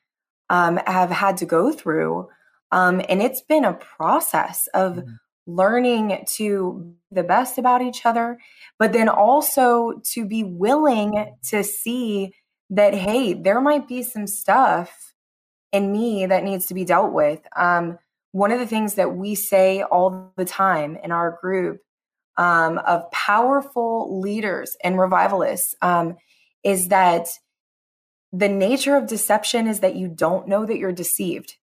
um, 0.50 0.80
have 0.88 1.10
had 1.10 1.38
to 1.38 1.46
go 1.46 1.72
through. 1.72 2.30
Um, 2.72 3.02
and 3.10 3.22
it's 3.22 3.42
been 3.42 3.66
a 3.66 3.74
process 3.74 4.68
of 4.74 4.96
Mhm. 4.96 5.20
learning 5.48 6.26
to 6.36 6.96
the 7.12 7.24
best 7.24 7.58
about 7.58 7.82
each 7.82 8.06
other, 8.06 8.38
but 8.80 8.94
then 8.94 9.10
also 9.10 9.94
to 10.14 10.26
be 10.26 10.44
willing 10.44 11.36
to 11.50 11.64
see 11.64 12.34
that, 12.70 12.94
hey, 12.94 13.34
there 13.34 13.60
might 13.60 13.88
be 13.88 14.04
some 14.04 14.28
stuff 14.28 15.11
in 15.72 15.92
me 15.92 16.26
that 16.26 16.44
needs 16.44 16.66
to 16.68 16.74
be 16.74 16.86
dealt 16.86 17.14
with. 17.14 17.40
Um, 17.56 17.98
one 18.32 18.52
of 18.52 18.60
the 18.60 18.68
things 18.68 18.96
that 18.96 19.16
we 19.16 19.36
say 19.36 19.84
all 19.84 20.34
the 20.38 20.46
time 20.46 20.98
in 21.04 21.12
our 21.12 21.38
group 21.42 21.82
um, 22.38 22.78
of 22.80 23.10
powerful 23.12 24.22
leaders 24.22 24.78
and 24.84 25.00
revivalists 25.00 25.76
um, 25.82 26.18
is 26.64 26.88
that 26.88 27.28
the 28.32 28.50
nature 28.50 28.96
of 28.96 29.08
deception 29.08 29.68
is 29.68 29.82
that 29.82 29.96
you 29.96 30.08
don't 30.08 30.48
know 30.48 30.66
that 30.66 30.78
you're 30.78 30.94
deceived. 30.94 31.58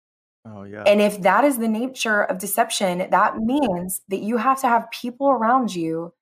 Oh 0.47 0.65
yeah. 0.65 0.85
And 0.85 1.01
if 1.01 1.23
that 1.23 1.45
is 1.45 1.59
the 1.59 1.69
nature 1.69 2.23
of 2.23 2.39
deception, 2.39 3.07
that 3.11 3.39
means 3.39 4.03
that 4.09 4.21
you 4.21 4.39
have 4.39 4.61
to 4.63 4.69
have 4.69 4.91
people 4.91 5.31
around 5.31 5.75
you 5.75 6.13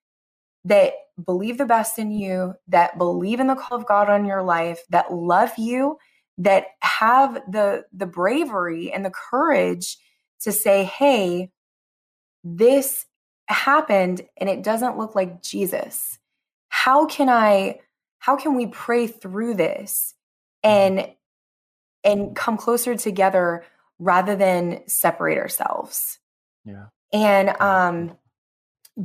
that 0.65 0.95
believe 1.25 1.59
the 1.59 1.65
best 1.65 1.99
in 1.99 2.11
you, 2.11 2.55
that 2.69 2.99
believe 2.99 3.41
in 3.41 3.49
the 3.49 3.55
call 3.55 3.79
of 3.79 3.87
God 3.87 4.09
on 4.09 4.25
your 4.25 4.43
life, 4.43 4.81
that 4.91 5.13
love 5.13 5.53
you, 5.59 5.99
that 6.43 6.67
have 6.81 7.35
the 7.51 7.85
the 7.93 8.07
bravery 8.07 8.93
and 8.93 9.05
the 9.05 9.11
courage 9.11 9.97
to 10.41 10.53
say, 10.53 10.85
"Hey, 10.85 11.51
this 12.45 13.07
happened 13.47 14.23
and 14.37 14.49
it 14.49 14.63
doesn't 14.63 14.99
look 14.99 15.15
like 15.15 15.43
Jesus. 15.43 16.19
How 16.69 17.07
can 17.07 17.29
I 17.29 17.81
how 18.19 18.37
can 18.37 18.55
we 18.55 18.67
pray 18.69 19.07
through 19.07 19.55
this 19.55 20.15
and 20.63 21.09
and 22.05 22.35
come 22.35 22.57
closer 22.57 22.97
together 22.97 23.65
rather 23.99 24.35
than 24.37 24.83
separate 24.89 25.39
ourselves 25.39 26.19
Yeah. 26.65 26.87
and 27.13 27.51
um 27.61 28.17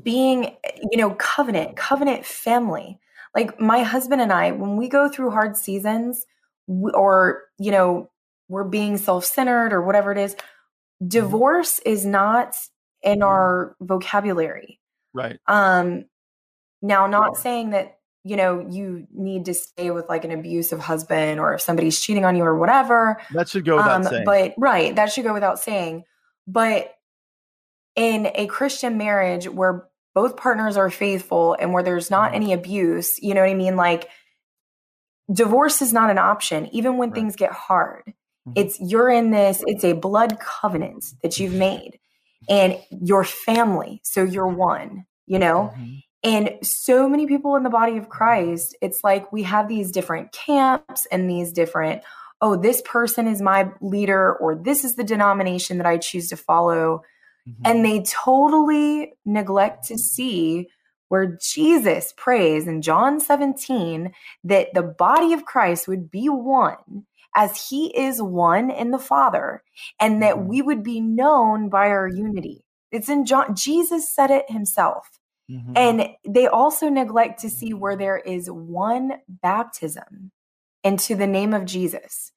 being 0.03 0.55
you 0.91 0.97
know 0.97 1.11
covenant 1.11 1.75
covenant 1.75 2.25
family 2.25 2.99
like 3.35 3.59
my 3.59 3.83
husband 3.83 4.21
and 4.21 4.33
i 4.33 4.51
when 4.51 4.75
we 4.77 4.89
go 4.89 5.07
through 5.09 5.31
hard 5.31 5.55
seasons 5.55 6.25
or 6.67 7.43
you 7.57 7.71
know 7.71 8.09
we're 8.49 8.63
being 8.63 8.97
self-centered 8.97 9.73
or 9.73 9.81
whatever 9.81 10.11
it 10.11 10.17
is 10.17 10.35
divorce 11.05 11.79
is 11.79 12.05
not 12.05 12.55
in 13.03 13.21
our 13.23 13.75
vocabulary 13.81 14.79
Right. 15.13 15.39
um 15.47 16.05
now 16.81 17.07
not 17.07 17.37
saying 17.37 17.71
that 17.71 17.97
you 18.23 18.35
know 18.35 18.65
you 18.69 19.07
need 19.13 19.45
to 19.45 19.53
stay 19.53 19.91
with 19.91 20.09
like 20.09 20.25
an 20.25 20.31
abusive 20.31 20.79
husband 20.79 21.39
or 21.39 21.53
if 21.53 21.61
somebody's 21.61 21.99
cheating 21.99 22.25
on 22.25 22.35
you 22.35 22.43
or 22.43 22.57
whatever 22.57 23.21
That 23.33 23.47
should 23.49 23.65
go 23.65 23.77
without 23.77 23.95
um, 23.95 24.03
saying. 24.03 24.25
But 24.25 24.53
right, 24.57 24.95
that 24.95 25.11
should 25.11 25.23
go 25.23 25.33
without 25.33 25.59
saying. 25.59 26.03
But 26.47 26.93
in 27.95 28.29
a 28.35 28.47
Christian 28.47 28.97
marriage 28.97 29.47
where 29.47 29.87
both 30.13 30.35
partners 30.37 30.77
are 30.77 30.89
faithful 30.89 31.55
and 31.59 31.73
where 31.73 31.83
there's 31.83 32.09
not 32.11 32.31
Mhm. 32.31 32.35
any 32.35 32.53
abuse, 32.53 33.21
you 33.21 33.33
know 33.33 33.41
what 33.41 33.49
I 33.49 33.53
mean? 33.53 33.75
Like 33.75 34.09
divorce 35.31 35.81
is 35.81 35.93
not 35.93 36.09
an 36.09 36.17
option, 36.17 36.67
even 36.71 36.97
when 36.97 37.09
Right. 37.09 37.15
things 37.15 37.35
get 37.35 37.51
hard. 37.51 38.13
Mhm. 38.47 38.53
It's 38.55 38.79
you're 38.79 39.09
in 39.09 39.31
this, 39.31 39.63
it's 39.67 39.83
a 39.83 39.93
blood 39.93 40.39
covenant 40.39 41.05
that 41.21 41.39
you've 41.39 41.53
made 41.53 41.99
and 42.49 42.77
your 42.89 43.23
family. 43.23 43.99
So 44.03 44.23
you're 44.23 44.47
one, 44.47 45.05
you 45.25 45.39
know? 45.39 45.71
Mhm. 45.77 46.03
And 46.23 46.57
so 46.63 47.07
many 47.07 47.25
people 47.27 47.55
in 47.55 47.63
the 47.63 47.69
body 47.69 47.97
of 47.97 48.09
Christ, 48.09 48.75
it's 48.81 49.03
like 49.03 49.31
we 49.31 49.43
have 49.43 49.67
these 49.67 49.91
different 49.91 50.31
camps 50.31 51.05
and 51.11 51.29
these 51.29 51.51
different, 51.51 52.01
oh, 52.41 52.55
this 52.55 52.81
person 52.83 53.27
is 53.27 53.41
my 53.41 53.69
leader, 53.81 54.35
or 54.35 54.55
this 54.55 54.83
is 54.83 54.95
the 54.95 55.03
denomination 55.03 55.77
that 55.77 55.87
I 55.87 55.97
choose 55.97 56.29
to 56.29 56.37
follow. 56.37 57.01
Mhm. 57.47 57.53
And 57.65 57.85
they 57.85 58.01
totally 58.01 59.13
neglect 59.25 59.85
to 59.87 59.97
see 59.97 60.69
where 61.09 61.37
Jesus 61.41 62.13
prays 62.17 62.67
in 62.67 62.81
John 62.81 63.19
17 63.19 64.11
that 64.43 64.73
the 64.73 64.83
body 64.83 65.33
of 65.33 65.45
Christ 65.45 65.87
would 65.87 66.11
be 66.11 66.27
one 66.29 67.05
as 67.35 67.69
he 67.69 67.95
is 67.95 68.21
one 68.21 68.71
in 68.71 68.91
the 68.91 68.97
Father, 68.97 69.63
and 69.99 70.23
that 70.23 70.37
Mhm. 70.37 70.47
we 70.47 70.61
would 70.61 70.81
be 70.83 70.99
known 70.99 71.69
by 71.69 71.89
our 71.89 72.07
unity. 72.07 72.65
It's 72.91 73.09
in 73.09 73.25
John, 73.25 73.55
Jesus 73.55 74.09
said 74.09 74.31
it 74.31 74.49
himself. 74.49 75.19
Mhm. 75.49 75.73
And 75.77 76.15
they 76.27 76.47
also 76.47 76.89
neglect 76.89 77.39
to 77.41 77.49
see 77.49 77.73
where 77.73 77.95
there 77.95 78.17
is 78.17 78.49
one 78.49 79.21
baptism 79.27 80.31
into 80.83 81.15
the 81.15 81.27
name 81.27 81.53
of 81.53 81.65
Jesus. 81.65 82.31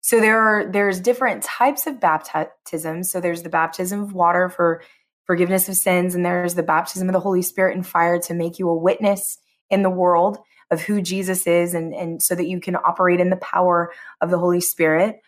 So 0.00 0.18
there 0.18 0.40
are 0.40 0.64
there's 0.64 1.00
different 1.00 1.44
types 1.44 1.86
of 1.86 2.00
baptism. 2.00 3.04
So 3.04 3.20
there's 3.20 3.44
the 3.44 3.48
baptism 3.48 4.02
of 4.02 4.12
water 4.12 4.48
for 4.48 4.82
forgiveness 5.26 5.68
of 5.68 5.76
sins 5.76 6.14
and 6.14 6.24
there's 6.24 6.54
the 6.54 6.62
baptism 6.62 7.08
of 7.08 7.12
the 7.12 7.20
Holy 7.20 7.42
Spirit 7.42 7.76
and 7.76 7.86
fire 7.86 8.18
to 8.20 8.34
make 8.34 8.58
you 8.58 8.68
a 8.68 8.76
witness 8.76 9.38
in 9.70 9.82
the 9.82 9.90
world 9.90 10.38
of 10.70 10.80
who 10.82 11.02
Jesus 11.02 11.46
is 11.46 11.74
and 11.74 11.94
and 11.94 12.22
so 12.22 12.34
that 12.34 12.48
you 12.48 12.60
can 12.60 12.76
operate 12.76 13.20
in 13.20 13.30
the 13.30 13.36
power 13.36 13.92
of 14.20 14.30
the 14.30 14.38
Holy 14.38 14.60
Spirit. 14.60 15.20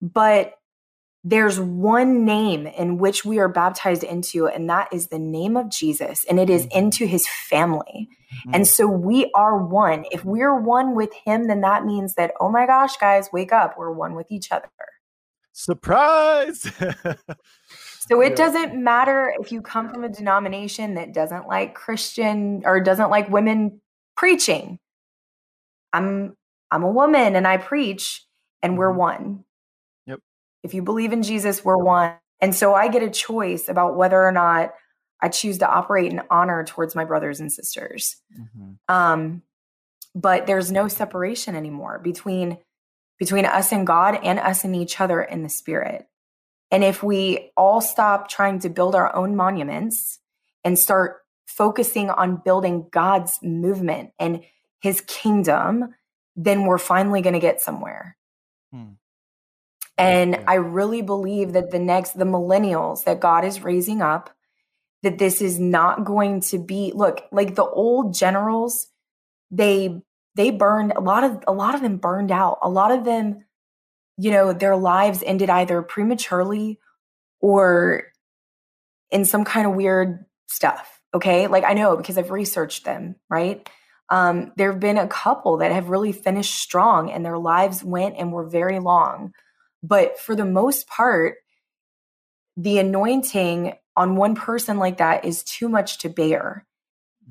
But 0.00 0.54
there's 1.22 1.60
one 1.60 2.24
name 2.24 2.66
in 2.66 2.96
which 2.96 3.24
we 3.24 3.38
are 3.38 3.48
baptized 3.48 4.02
into, 4.02 4.46
and 4.48 4.70
that 4.70 4.88
is 4.90 5.08
the 5.08 5.18
name 5.18 5.56
of 5.56 5.68
Jesus, 5.68 6.24
and 6.24 6.40
it 6.40 6.48
is 6.48 6.66
Mhm. 6.66 6.72
into 6.72 7.06
his 7.06 7.28
family. 7.28 8.08
Mhm. 8.46 8.54
And 8.54 8.66
so 8.66 8.86
we 8.86 9.30
are 9.34 9.58
one. 9.58 10.06
If 10.10 10.24
we're 10.24 10.58
one 10.58 10.94
with 10.94 11.12
him, 11.12 11.46
then 11.46 11.60
that 11.60 11.84
means 11.84 12.14
that, 12.14 12.32
oh 12.40 12.48
my 12.48 12.64
gosh, 12.66 12.96
guys, 12.96 13.28
wake 13.32 13.52
up. 13.52 13.76
We're 13.76 13.92
one 13.92 14.14
with 14.14 14.30
each 14.30 14.50
other. 14.50 14.68
surprise. 15.52 16.62
So 18.10 18.20
it 18.20 18.30
Yeah. 18.30 18.36
doesn't 18.36 18.74
matter 18.82 19.32
if 19.38 19.52
you 19.52 19.62
come 19.62 19.88
from 19.88 20.02
a 20.04 20.08
denomination 20.08 20.94
that 20.94 21.12
doesn't 21.14 21.46
like 21.46 21.74
Christian 21.74 22.62
or 22.64 22.80
doesn't 22.80 23.10
like 23.10 23.28
women 23.28 23.80
preaching. 24.16 24.78
I'm 25.92 26.36
I'm 26.72 26.84
a 26.84 26.90
woman 26.90 27.34
and 27.36 27.48
I 27.48 27.56
preach 27.56 28.24
and 28.62 28.78
we're 28.78 28.92
Mhm. 28.92 28.96
one. 28.96 29.44
Yep. 30.06 30.20
If 30.62 30.74
you 30.74 30.82
believe 30.82 31.12
in 31.12 31.22
Jesus, 31.22 31.64
we're 31.64 31.76
one. 31.76 32.16
And 32.40 32.54
so 32.54 32.74
I 32.74 32.88
get 32.88 33.02
a 33.02 33.10
choice 33.10 33.68
about 33.68 33.96
whether 33.96 34.22
or 34.22 34.32
not 34.32 34.74
I 35.20 35.28
choose 35.28 35.58
to 35.58 35.68
operate 35.68 36.12
in 36.12 36.22
honor 36.30 36.64
towards 36.64 36.94
my 36.94 37.04
brothers 37.04 37.40
and 37.40 37.52
sisters. 37.52 38.22
Mhm. 38.38 38.78
Um, 38.88 39.42
but 40.14 40.46
there's 40.46 40.72
no 40.72 40.88
separation 40.88 41.54
anymore 41.54 41.98
between 42.00 42.58
between 43.18 43.46
us 43.46 43.70
and 43.72 43.86
God 43.86 44.16
and 44.22 44.38
us 44.38 44.64
and 44.64 44.74
each 44.74 45.00
other 45.00 45.22
in 45.22 45.42
the 45.42 45.48
spirit. 45.50 46.08
And 46.70 46.84
if 46.84 47.02
we 47.02 47.50
all 47.56 47.80
stop 47.80 48.28
trying 48.28 48.60
to 48.60 48.68
build 48.68 48.94
our 48.94 49.14
own 49.14 49.34
monuments 49.34 50.20
and 50.64 50.78
start 50.78 51.22
focusing 51.46 52.10
on 52.10 52.40
building 52.44 52.88
God's 52.90 53.38
movement 53.42 54.10
and 54.18 54.42
his 54.80 55.00
kingdom, 55.02 55.94
then 56.36 56.64
we're 56.64 56.78
finally 56.78 57.22
going 57.22 57.34
to 57.34 57.40
get 57.40 57.60
somewhere. 57.60 58.16
Hmm. 58.72 58.92
And 59.98 60.32
Yeah. 60.32 60.44
I 60.46 60.54
really 60.54 61.02
believe 61.02 61.52
that 61.52 61.70
the 61.70 61.78
next, 61.78 62.16
the 62.16 62.24
millennials 62.24 63.04
that 63.04 63.20
God 63.20 63.44
is 63.44 63.62
raising 63.62 64.00
up, 64.00 64.30
that 65.02 65.18
this 65.18 65.42
is 65.42 65.58
not 65.58 66.04
going 66.04 66.40
to 66.42 66.58
be, 66.58 66.92
look, 66.94 67.24
like 67.32 67.54
the 67.56 67.64
old 67.64 68.14
generals, 68.14 68.88
they, 69.50 70.00
they 70.36 70.50
burned 70.50 70.92
a 70.94 71.00
lot 71.00 71.24
of, 71.24 71.42
a 71.46 71.52
lot 71.52 71.74
of 71.74 71.82
them 71.82 71.96
burned 71.96 72.30
out. 72.30 72.58
A 72.62 72.70
lot 72.70 72.92
of 72.92 73.04
them, 73.04 73.44
you 74.20 74.30
know, 74.30 74.52
their 74.52 74.76
lives 74.76 75.22
ended 75.24 75.48
either 75.48 75.80
prematurely 75.80 76.78
or 77.40 78.04
in 79.10 79.24
some 79.24 79.44
kind 79.44 79.66
of 79.66 79.74
weird 79.74 80.26
stuff. 80.46 81.00
Okay. 81.14 81.46
Like 81.46 81.64
I 81.64 81.72
know 81.72 81.96
because 81.96 82.18
I've 82.18 82.30
researched 82.30 82.84
them, 82.84 83.16
right? 83.30 83.66
Um, 84.10 84.52
there 84.56 84.72
have 84.72 84.80
been 84.80 84.98
a 84.98 85.08
couple 85.08 85.56
that 85.58 85.72
have 85.72 85.88
really 85.88 86.12
finished 86.12 86.54
strong 86.54 87.10
and 87.10 87.24
their 87.24 87.38
lives 87.38 87.82
went 87.82 88.16
and 88.18 88.30
were 88.30 88.46
very 88.46 88.78
long. 88.78 89.32
But 89.82 90.18
for 90.18 90.36
the 90.36 90.44
most 90.44 90.86
part, 90.86 91.36
the 92.58 92.78
anointing 92.78 93.72
on 93.96 94.16
one 94.16 94.34
person 94.34 94.76
like 94.76 94.98
that 94.98 95.24
is 95.24 95.42
too 95.42 95.68
much 95.68 95.96
to 95.98 96.10
bear. 96.10 96.66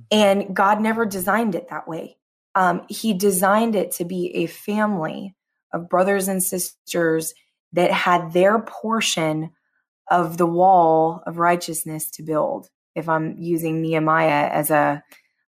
And 0.09 0.55
God 0.55 0.81
never 0.81 1.05
designed 1.05 1.53
it 1.53 1.69
that 1.69 1.87
way. 1.87 2.17
Um, 2.55 2.81
he 2.89 3.13
designed 3.13 3.75
it 3.75 3.91
to 3.93 4.05
be 4.05 4.31
a 4.37 4.47
family 4.47 5.35
of 5.73 5.89
brothers 5.89 6.27
and 6.27 6.43
sisters 6.43 7.33
that 7.73 7.91
had 7.91 8.33
their 8.33 8.59
portion 8.59 9.51
of 10.09 10.37
the 10.37 10.45
wall 10.45 11.23
of 11.25 11.37
righteousness 11.37 12.09
to 12.11 12.23
build. 12.23 12.69
If 12.95 13.09
I'm 13.09 13.35
using 13.39 13.81
Nehemiah 13.81 14.49
as 14.51 14.71
a 14.71 15.03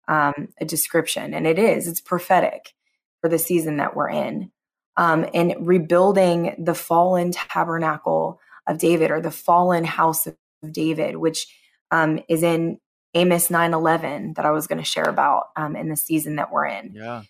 um, 0.08 0.50
a 0.60 0.66
description, 0.66 1.34
and 1.34 1.48
it 1.48 1.60
is, 1.60 1.88
it's 1.88 2.02
prophetic 2.02 2.74
for 3.22 3.30
the 3.30 3.40
season 3.40 3.78
that 3.78 3.96
we're 3.96 4.10
in, 4.10 4.52
um, 4.98 5.26
and 5.34 5.56
rebuilding 5.60 6.56
the 6.60 6.76
fallen 6.76 7.32
tabernacle 7.32 8.40
of 8.68 8.78
David 8.80 9.12
or 9.12 9.22
the 9.22 9.32
fallen 9.32 9.84
house 9.86 10.28
of 10.28 10.36
David, 10.72 11.18
which 11.18 11.48
um, 11.92 12.22
is 12.30 12.44
in 12.44 12.80
Amos 13.16 13.50
9:11 13.50 14.36
that 14.36 14.46
I 14.46 14.52
was 14.52 14.68
going 14.68 14.80
to 14.80 14.86
share 14.86 15.06
about 15.10 15.48
um, 15.56 15.76
in 15.76 15.90
the 15.90 15.98
season 15.98 16.38
that 16.38 16.52
we're 16.52 16.68
in 16.68 16.94
Yeah. 16.96 17.24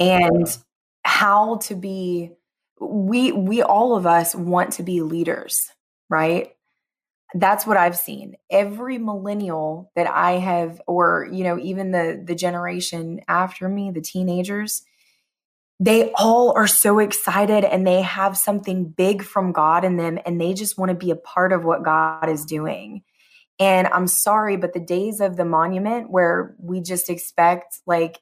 and 0.00 0.46
Yeah. 0.48 0.54
How 1.04 1.56
to 1.56 1.74
be 1.74 2.32
we 2.80 3.32
we 3.32 3.62
all 3.62 3.96
of 3.96 4.06
us 4.06 4.34
want 4.34 4.72
to 4.74 4.82
be 4.82 5.00
leaders 5.02 5.70
right? 6.08 6.50
That's 7.34 7.66
what 7.66 7.76
i've 7.76 7.96
seen. 7.96 8.36
Every 8.50 8.98
millennial 8.98 9.90
that 9.96 10.08
i 10.08 10.32
have 10.32 10.80
or 10.86 11.28
you 11.32 11.42
know 11.42 11.58
even 11.58 11.90
the 11.90 12.22
the 12.24 12.34
generation 12.34 13.20
after 13.26 13.68
me 13.68 13.90
the 13.90 14.00
teenagers 14.00 14.82
they 15.80 16.12
all 16.12 16.52
are 16.52 16.68
so 16.68 17.00
excited 17.00 17.64
and 17.64 17.84
they 17.84 18.00
have 18.00 18.36
something 18.36 18.84
big 18.84 19.24
from 19.24 19.50
god 19.50 19.84
in 19.84 19.96
them 19.96 20.20
and 20.24 20.40
they 20.40 20.54
just 20.54 20.78
want 20.78 20.90
to 20.90 20.94
be 20.94 21.10
a 21.10 21.16
part 21.16 21.52
of 21.52 21.64
what 21.64 21.82
god 21.82 22.28
is 22.28 22.44
doing. 22.44 23.02
And 23.58 23.88
i'm 23.88 24.06
sorry 24.06 24.56
but 24.56 24.72
the 24.72 24.80
days 24.80 25.20
of 25.20 25.36
the 25.36 25.44
monument 25.44 26.10
where 26.10 26.54
we 26.60 26.80
just 26.80 27.10
expect 27.10 27.80
like 27.86 28.20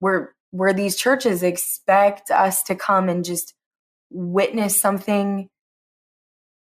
where 0.00 0.34
where 0.50 0.72
these 0.72 0.96
churches 0.96 1.42
expect 1.42 2.30
us 2.30 2.62
to 2.64 2.74
come 2.74 3.08
and 3.08 3.24
just 3.24 3.54
witness 4.10 4.76
something 4.76 5.48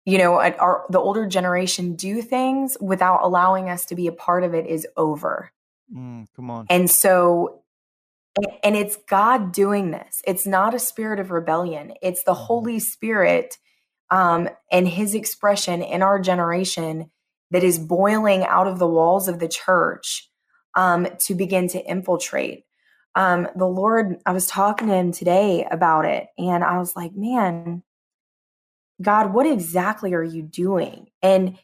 you 0.05 0.17
know 0.17 0.39
at 0.39 0.59
our 0.59 0.85
the 0.89 0.99
older 0.99 1.27
generation 1.27 1.95
do 1.95 2.21
things 2.21 2.77
without 2.81 3.19
allowing 3.23 3.69
us 3.69 3.85
to 3.85 3.95
be 3.95 4.07
a 4.07 4.11
part 4.11 4.43
of 4.43 4.53
it 4.53 4.65
is 4.65 4.87
over. 4.97 5.51
Mm, 5.93 6.27
come 6.35 6.49
on. 6.49 6.65
and 6.69 6.89
so 6.89 7.61
and- 8.37 8.47
and 8.63 8.75
it's 8.75 8.97
god 9.09 9.51
doing 9.51 9.91
this. 9.91 10.21
It's 10.25 10.45
not 10.47 10.73
a 10.73 10.79
spirit 10.79 11.19
of 11.19 11.31
rebellion. 11.31 11.93
It's 12.01 12.23
the 12.23 12.33
holy 12.33 12.79
spirit 12.79 13.57
um 14.09 14.49
and 14.71 14.87
his 14.87 15.13
expression 15.13 15.81
in 15.81 16.01
our 16.01 16.19
generation 16.19 17.11
that 17.51 17.63
is 17.63 17.77
boiling 17.79 18.43
out 18.43 18.67
of 18.67 18.79
the 18.79 18.87
walls 18.87 19.27
of 19.27 19.39
the 19.39 19.47
church 19.49 20.29
um 20.75 21.07
to 21.25 21.35
begin 21.35 21.67
to 21.69 21.83
infiltrate 21.85 22.63
um, 23.17 23.47
the 23.55 23.65
Lord, 23.65 24.21
I 24.27 24.31
was 24.31 24.45
talking 24.45 24.89
to 24.89 24.93
him 24.93 25.11
today 25.11 25.67
about 25.71 26.05
it, 26.05 26.27
and 26.37 26.63
I 26.63 26.77
was 26.77 26.95
like, 26.95 27.15
man, 27.15 27.81
God, 29.01 29.33
what 29.33 29.47
exactly 29.47 30.13
are 30.13 30.23
you 30.23 30.43
doing? 30.43 31.07
And 31.23 31.57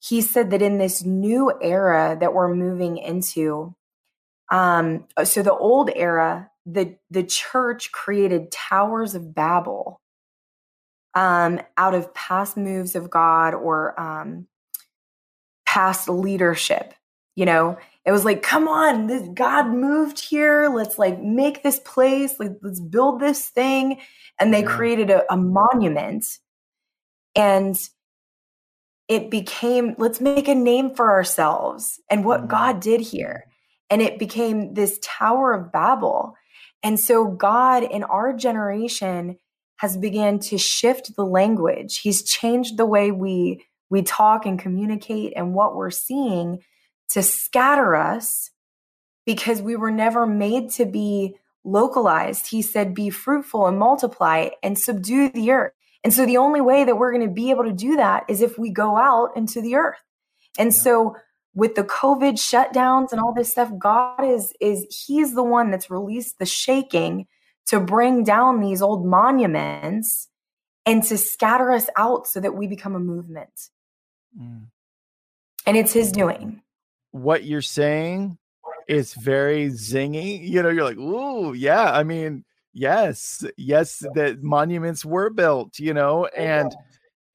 he 0.00 0.20
said 0.20 0.50
that 0.50 0.60
in 0.60 0.78
this 0.78 1.04
new 1.04 1.52
era 1.62 2.16
that 2.18 2.34
we're 2.34 2.52
moving 2.52 2.98
into, 2.98 3.76
um, 4.50 5.06
so 5.22 5.40
the 5.40 5.54
old 5.54 5.88
era, 5.94 6.50
the 6.66 6.96
the 7.12 7.22
church 7.22 7.92
created 7.92 8.50
towers 8.50 9.14
of 9.14 9.32
Babel 9.32 10.00
um, 11.14 11.60
out 11.76 11.94
of 11.94 12.12
past 12.12 12.56
moves 12.56 12.96
of 12.96 13.08
God 13.08 13.54
or 13.54 13.98
um, 14.00 14.48
past 15.64 16.08
leadership. 16.08 16.92
You 17.36 17.46
know, 17.46 17.78
it 18.08 18.12
was 18.12 18.24
like, 18.24 18.42
come 18.42 18.68
on, 18.68 19.06
this 19.06 19.28
God 19.34 19.68
moved 19.68 20.18
here. 20.18 20.70
Let's 20.74 20.98
like 20.98 21.20
make 21.20 21.62
this 21.62 21.78
place. 21.80 22.40
Like, 22.40 22.52
let's 22.62 22.80
build 22.80 23.20
this 23.20 23.50
thing. 23.50 24.00
And 24.40 24.52
they 24.54 24.62
yeah. 24.62 24.76
created 24.76 25.10
a, 25.10 25.30
a 25.30 25.36
monument, 25.36 26.24
and 27.36 27.78
it 29.08 29.30
became 29.30 29.94
let's 29.98 30.22
make 30.22 30.48
a 30.48 30.54
name 30.54 30.94
for 30.94 31.10
ourselves 31.10 32.00
and 32.08 32.24
what 32.24 32.44
mm. 32.44 32.48
God 32.48 32.80
did 32.80 33.02
here. 33.02 33.44
And 33.90 34.00
it 34.00 34.18
became 34.18 34.72
this 34.72 34.98
Tower 35.02 35.52
of 35.52 35.70
Babel. 35.70 36.34
And 36.82 36.98
so 36.98 37.26
God 37.26 37.82
in 37.82 38.04
our 38.04 38.32
generation 38.32 39.36
has 39.76 39.98
began 39.98 40.38
to 40.38 40.56
shift 40.56 41.14
the 41.14 41.26
language. 41.26 41.98
He's 41.98 42.22
changed 42.22 42.78
the 42.78 42.86
way 42.86 43.10
we 43.10 43.66
we 43.90 44.00
talk 44.00 44.46
and 44.46 44.58
communicate 44.58 45.34
and 45.36 45.52
what 45.52 45.76
we're 45.76 45.90
seeing 45.90 46.60
to 47.10 47.22
scatter 47.22 47.96
us 47.96 48.50
because 49.26 49.60
we 49.60 49.76
were 49.76 49.90
never 49.90 50.26
made 50.26 50.70
to 50.70 50.86
be 50.86 51.36
localized. 51.64 52.48
He 52.48 52.62
said, 52.62 52.94
Be 52.94 53.10
fruitful 53.10 53.66
and 53.66 53.78
multiply 53.78 54.48
and 54.62 54.78
subdue 54.78 55.30
the 55.30 55.50
earth. 55.50 55.72
And 56.04 56.14
so 56.14 56.24
the 56.24 56.36
only 56.36 56.60
way 56.60 56.84
that 56.84 56.96
we're 56.96 57.12
going 57.12 57.26
to 57.26 57.32
be 57.32 57.50
able 57.50 57.64
to 57.64 57.72
do 57.72 57.96
that 57.96 58.24
is 58.28 58.40
if 58.40 58.58
we 58.58 58.70
go 58.70 58.96
out 58.96 59.36
into 59.36 59.60
the 59.60 59.74
earth. 59.74 59.98
And 60.58 60.72
yeah. 60.72 60.78
so 60.78 61.16
with 61.54 61.74
the 61.74 61.84
COVID 61.84 62.34
shutdowns 62.34 63.12
and 63.12 63.20
all 63.20 63.34
this 63.34 63.50
stuff, 63.50 63.70
God 63.78 64.24
is 64.24 64.52
is 64.60 64.86
He's 65.06 65.34
the 65.34 65.42
one 65.42 65.70
that's 65.70 65.90
released 65.90 66.38
the 66.38 66.46
shaking 66.46 67.26
to 67.66 67.80
bring 67.80 68.24
down 68.24 68.60
these 68.60 68.80
old 68.80 69.04
monuments 69.04 70.28
and 70.86 71.02
to 71.04 71.18
scatter 71.18 71.70
us 71.70 71.86
out 71.98 72.26
so 72.26 72.40
that 72.40 72.54
we 72.54 72.66
become 72.66 72.94
a 72.94 73.00
movement. 73.00 73.68
Mm. 74.40 74.68
And 75.66 75.76
it's 75.76 75.92
his 75.92 76.10
doing. 76.10 76.62
What 77.10 77.44
you're 77.44 77.62
saying 77.62 78.38
is 78.86 79.14
very 79.14 79.68
zingy. 79.68 80.46
You 80.46 80.62
know, 80.62 80.68
you're 80.68 80.84
like, 80.84 80.98
ooh, 80.98 81.52
yeah. 81.52 81.92
I 81.92 82.02
mean, 82.02 82.44
yes, 82.72 83.44
yes, 83.56 84.02
that 84.14 84.42
monuments 84.42 85.04
were 85.04 85.30
built, 85.30 85.78
you 85.78 85.94
know, 85.94 86.26
oh, 86.26 86.36
and 86.36 86.74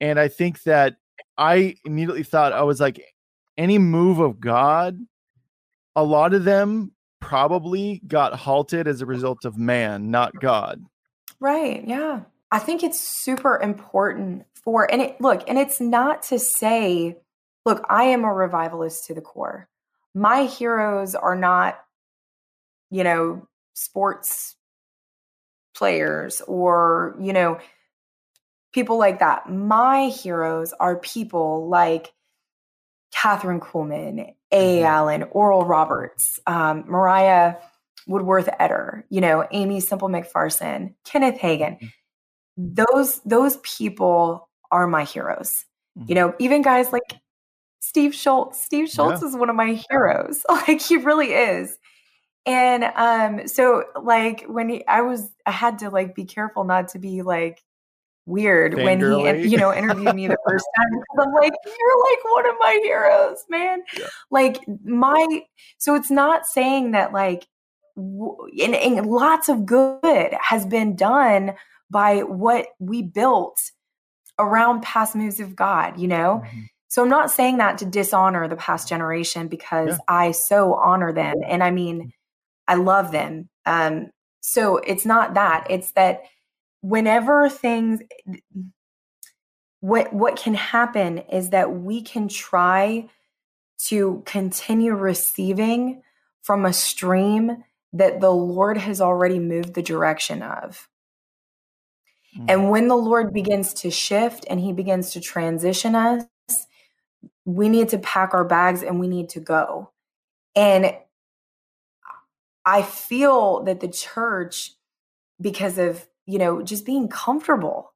and 0.00 0.18
I 0.18 0.28
think 0.28 0.62
that 0.64 0.96
I 1.36 1.76
immediately 1.84 2.22
thought 2.22 2.52
I 2.52 2.62
was 2.62 2.80
like, 2.80 3.02
any 3.56 3.78
move 3.78 4.18
of 4.18 4.40
God, 4.40 4.98
a 5.96 6.04
lot 6.04 6.34
of 6.34 6.44
them 6.44 6.92
probably 7.20 8.02
got 8.06 8.34
halted 8.34 8.86
as 8.86 9.00
a 9.00 9.06
result 9.06 9.44
of 9.44 9.56
man, 9.56 10.10
not 10.10 10.38
God. 10.40 10.82
Right. 11.40 11.86
Yeah. 11.86 12.20
I 12.50 12.58
think 12.58 12.82
it's 12.82 13.00
super 13.00 13.58
important 13.60 14.44
for, 14.62 14.90
and 14.90 15.02
it, 15.02 15.20
look, 15.20 15.42
and 15.48 15.58
it's 15.58 15.80
not 15.80 16.22
to 16.24 16.38
say, 16.38 17.16
look, 17.64 17.84
I 17.88 18.04
am 18.04 18.24
a 18.24 18.32
revivalist 18.32 19.06
to 19.06 19.14
the 19.14 19.20
core. 19.20 19.68
My 20.14 20.44
heroes 20.44 21.14
are 21.14 21.36
not, 21.36 21.78
you 22.90 23.04
know, 23.04 23.48
sports 23.74 24.56
players 25.74 26.40
or, 26.42 27.16
you 27.20 27.32
know, 27.32 27.58
people 28.72 28.98
like 28.98 29.20
that. 29.20 29.50
My 29.50 30.06
heroes 30.06 30.72
are 30.78 30.96
people 30.96 31.68
like 31.68 32.12
Kathryn 33.14 33.60
Kuhlman, 33.60 34.34
A. 34.50 34.78
Mm-hmm. 34.78 34.86
Allen, 34.86 35.22
Oral 35.30 35.64
Roberts, 35.64 36.38
um, 36.46 36.84
Maria 36.86 37.58
Woodworth 38.06 38.48
Etter, 38.60 39.04
you 39.08 39.20
know, 39.20 39.46
Aimee 39.50 39.80
Semple 39.80 40.08
McPherson, 40.08 40.94
Kenneth 41.04 41.38
Hagin. 41.38 41.78
Mm-hmm. 41.78 41.86
Those 42.56 43.20
those 43.24 43.56
people 43.58 44.48
are 44.70 44.86
my 44.86 45.04
heroes. 45.04 45.52
Mm-hmm. 45.98 46.08
You 46.08 46.14
know, 46.14 46.34
even 46.38 46.62
guys 46.62 46.92
like 46.92 47.14
Steve 47.86 48.14
Shultz. 48.14 48.62
Steve 48.62 48.88
Shultz 48.88 49.20
yeah. 49.20 49.28
is 49.28 49.36
one 49.36 49.50
of 49.50 49.56
my 49.56 49.80
heroes. 49.90 50.44
Like 50.50 50.80
he 50.80 50.96
really 50.96 51.32
is. 51.32 51.78
And 52.46 52.84
um, 52.96 53.46
so 53.46 53.84
like 54.00 54.44
when 54.46 54.68
he, 54.68 54.86
I 54.86 55.02
was, 55.02 55.30
I 55.46 55.50
had 55.50 55.78
to 55.80 55.90
like 55.90 56.14
be 56.14 56.24
careful 56.24 56.64
not 56.64 56.88
to 56.88 56.98
be 56.98 57.22
like 57.22 57.62
weird 58.26 58.72
when 58.72 59.00
he 59.00 59.48
you 59.48 59.58
know 59.58 59.70
interviewed 59.70 60.14
me 60.14 60.26
the 60.26 60.38
first 60.48 60.64
time 60.76 61.00
I'm 61.18 61.32
like 61.34 61.52
you're 61.66 62.10
like 62.10 62.24
one 62.32 62.48
of 62.48 62.54
my 62.58 62.80
heroes 62.82 63.44
man 63.50 63.82
yeah. 63.98 64.06
like 64.30 64.60
my 64.82 65.42
so 65.76 65.94
it's 65.94 66.10
not 66.10 66.46
saying 66.46 66.92
that 66.92 67.12
like 67.12 67.46
and, 67.96 68.74
and 68.74 69.06
lots 69.06 69.50
of 69.50 69.66
good 69.66 70.34
has 70.40 70.64
been 70.64 70.96
done 70.96 71.52
by 71.90 72.20
what 72.20 72.68
we 72.78 73.02
built 73.02 73.60
around 74.38 74.80
past 74.80 75.14
moves 75.14 75.38
of 75.38 75.54
God 75.54 75.98
you 76.00 76.08
know 76.08 76.42
mm-hmm. 76.46 76.60
So 76.94 77.02
I'm 77.02 77.08
not 77.08 77.32
saying 77.32 77.56
that 77.56 77.78
to 77.78 77.86
dishonor 77.86 78.46
the 78.46 78.54
past 78.54 78.88
generation 78.88 79.48
because 79.48 79.88
yeah. 79.88 79.96
I 80.06 80.30
so 80.30 80.74
honor 80.74 81.12
them 81.12 81.34
and 81.44 81.60
I 81.60 81.72
mean 81.72 82.12
I 82.68 82.76
love 82.76 83.10
them 83.10 83.48
um 83.66 84.10
so 84.40 84.76
it's 84.76 85.04
not 85.04 85.34
that 85.34 85.66
it's 85.70 85.90
that 85.92 86.22
whenever 86.82 87.48
things 87.48 88.00
what 89.80 90.12
what 90.12 90.36
can 90.36 90.54
happen 90.54 91.18
is 91.18 91.50
that 91.50 91.74
we 91.74 92.00
can 92.00 92.28
try 92.28 93.08
to 93.88 94.22
continue 94.24 94.94
receiving 94.94 96.00
from 96.42 96.64
a 96.64 96.72
stream 96.72 97.64
that 97.92 98.20
the 98.20 98.30
Lord 98.30 98.76
has 98.76 99.00
already 99.00 99.40
moved 99.40 99.74
the 99.74 99.82
direction 99.82 100.42
of. 100.42 100.88
Mm. 102.38 102.44
And 102.48 102.70
when 102.70 102.86
the 102.86 102.96
Lord 102.96 103.32
begins 103.32 103.74
to 103.74 103.90
shift 103.90 104.46
and 104.48 104.60
he 104.60 104.72
begins 104.72 105.10
to 105.12 105.20
transition 105.20 105.96
us, 105.96 106.24
we 107.44 107.68
need 107.68 107.90
to 107.90 107.98
pack 107.98 108.34
our 108.34 108.44
bags 108.44 108.82
and 108.82 109.00
we 109.00 109.08
need 109.08 109.28
to 109.30 109.40
go. 109.40 109.90
And 110.56 110.94
I 112.64 112.82
feel 112.82 113.64
that 113.64 113.80
the 113.80 113.88
church, 113.88 114.72
because 115.40 115.78
of 115.78 116.06
you 116.26 116.38
know, 116.38 116.62
just 116.62 116.86
being 116.86 117.08
comfortable 117.08 117.92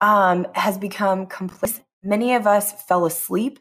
um, 0.00 0.46
has 0.54 0.78
become 0.78 1.26
complacent. 1.26 1.84
Many 2.02 2.34
of 2.34 2.46
us 2.46 2.72
fell 2.84 3.04
asleep. 3.06 3.58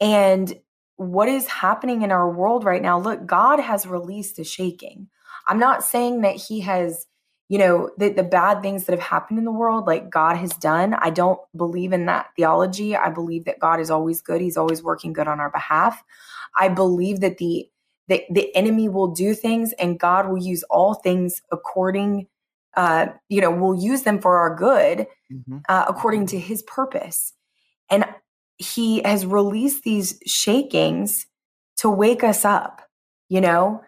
And 0.00 0.52
what 0.96 1.28
is 1.28 1.46
happening 1.46 2.02
in 2.02 2.10
our 2.10 2.30
world 2.30 2.64
right 2.64 2.82
now? 2.82 2.98
Look, 2.98 3.26
God 3.26 3.60
has 3.60 3.86
released 3.86 4.38
a 4.38 4.44
shaking. 4.44 5.08
I'm 5.46 5.58
not 5.58 5.84
saying 5.84 6.22
that 6.22 6.36
He 6.36 6.60
has, 6.60 7.06
you 7.50 7.58
know, 7.58 7.90
the, 7.98 8.10
the 8.10 8.22
bad 8.22 8.62
things 8.62 8.84
that 8.84 8.92
have 8.92 9.08
happened 9.08 9.36
in 9.36 9.44
the 9.44 9.50
world, 9.50 9.84
like 9.84 10.08
God 10.08 10.36
has 10.36 10.52
done. 10.52 10.94
I 10.94 11.10
don't 11.10 11.40
believe 11.56 11.92
in 11.92 12.06
that 12.06 12.28
theology. 12.36 12.94
I 12.94 13.10
believe 13.10 13.44
that 13.46 13.58
God 13.58 13.80
is 13.80 13.90
always 13.90 14.22
good, 14.22 14.40
He's 14.40 14.56
always 14.56 14.84
working 14.84 15.12
good 15.12 15.26
on 15.26 15.40
our 15.40 15.50
behalf. 15.50 16.02
I 16.56 16.68
believe 16.68 17.20
that 17.20 17.38
the 17.38 17.68
the, 18.06 18.24
the 18.30 18.54
enemy 18.56 18.88
will 18.88 19.08
do 19.08 19.34
things 19.34 19.72
and 19.74 19.98
God 19.98 20.28
will 20.28 20.38
use 20.38 20.62
all 20.64 20.94
things 20.94 21.42
according 21.52 22.28
uh, 22.76 23.06
you 23.28 23.40
know, 23.40 23.50
we'll 23.50 23.74
use 23.74 24.02
them 24.02 24.20
for 24.20 24.38
our 24.38 24.54
good 24.54 25.08
mm-hmm. 25.32 25.58
uh, 25.68 25.86
according 25.88 26.26
to 26.26 26.38
his 26.38 26.62
purpose. 26.62 27.32
And 27.90 28.04
he 28.58 29.02
has 29.02 29.26
released 29.26 29.82
these 29.82 30.20
shakings 30.24 31.26
to 31.78 31.90
wake 31.90 32.22
us 32.22 32.44
up, 32.44 32.82
you 33.28 33.40
know? 33.40 33.82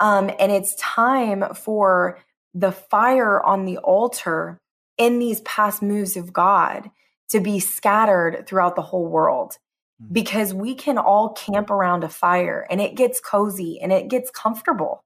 Um, 0.00 0.32
and 0.40 0.50
it's 0.50 0.74
time 0.74 1.44
for 1.54 2.18
the 2.54 2.72
fire 2.72 3.42
on 3.42 3.64
the 3.64 3.78
altar 3.78 4.60
in 4.96 5.18
these 5.18 5.40
past 5.40 5.82
moves 5.82 6.16
of 6.16 6.32
God 6.32 6.90
to 7.30 7.40
be 7.40 7.58
scattered 7.58 8.46
throughout 8.46 8.76
the 8.76 8.82
whole 8.82 9.06
world 9.06 9.58
mm-hmm. 10.00 10.12
because 10.12 10.54
we 10.54 10.74
can 10.74 10.98
all 10.98 11.30
camp 11.32 11.70
around 11.70 12.04
a 12.04 12.08
fire 12.08 12.66
and 12.70 12.80
it 12.80 12.94
gets 12.94 13.20
cozy 13.20 13.80
and 13.80 13.92
it 13.92 14.08
gets 14.08 14.30
comfortable. 14.30 15.02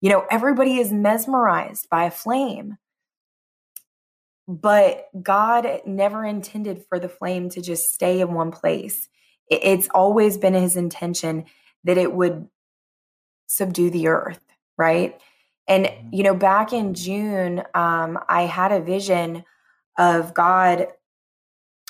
You 0.00 0.10
know, 0.10 0.26
everybody 0.30 0.78
is 0.78 0.92
mesmerized 0.92 1.88
by 1.90 2.04
a 2.04 2.10
flame. 2.10 2.76
But 4.48 5.08
God 5.22 5.66
never 5.86 6.24
intended 6.24 6.84
for 6.88 6.98
the 6.98 7.08
flame 7.08 7.50
to 7.50 7.60
just 7.60 7.92
stay 7.94 8.20
in 8.20 8.34
one 8.34 8.50
place. 8.50 9.08
It's 9.48 9.88
always 9.94 10.38
been 10.38 10.54
his 10.54 10.76
intention 10.76 11.44
that 11.84 11.98
it 11.98 12.12
would 12.12 12.48
subdue 13.46 13.90
the 13.90 14.08
earth, 14.08 14.40
right? 14.76 15.20
And, 15.68 15.86
mm-hmm. 15.86 16.08
you 16.12 16.22
know, 16.24 16.34
back 16.34 16.72
in 16.72 16.94
June, 16.94 17.62
um, 17.74 18.18
I 18.28 18.42
had 18.42 18.72
a 18.72 18.80
vision 18.80 19.44
of 19.98 20.34
God. 20.34 20.88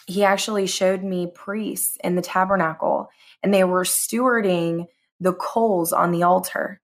He 0.07 0.25
actually 0.25 0.67
showed 0.67 1.05
me 1.05 1.29
priests 1.35 1.97
in 2.05 2.17
the 2.17 2.23
tabernacle, 2.23 3.11
and 3.43 3.55
they 3.55 3.65
were 3.65 3.85
stewarding 3.85 4.87
the 5.21 5.35
coals 5.35 5.93
on 5.93 6.13
the 6.13 6.23
altar 6.25 6.81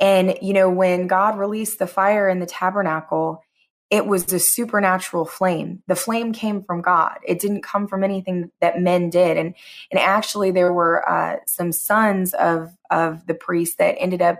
And, 0.00 0.36
you 0.42 0.52
know, 0.52 0.70
when 0.70 1.06
God 1.06 1.38
released 1.38 1.78
the 1.78 1.86
fire 1.86 2.28
in 2.28 2.40
the 2.40 2.46
tabernacle, 2.46 3.42
it 3.90 4.06
was 4.06 4.32
a 4.32 4.38
supernatural 4.40 5.24
flame. 5.24 5.82
The 5.86 5.94
flame 5.94 6.32
came 6.32 6.62
from 6.62 6.82
God. 6.82 7.18
It 7.24 7.38
didn't 7.38 7.62
come 7.62 7.86
from 7.86 8.02
anything 8.02 8.50
that 8.60 8.80
men 8.80 9.10
did. 9.10 9.36
And 9.36 9.54
and 9.90 10.00
actually, 10.00 10.50
there 10.50 10.72
were 10.72 11.08
uh, 11.08 11.36
some 11.46 11.70
sons 11.70 12.34
of 12.34 12.72
of 12.90 13.26
the 13.26 13.34
priest 13.34 13.78
that 13.78 13.96
ended 13.98 14.22
up 14.22 14.38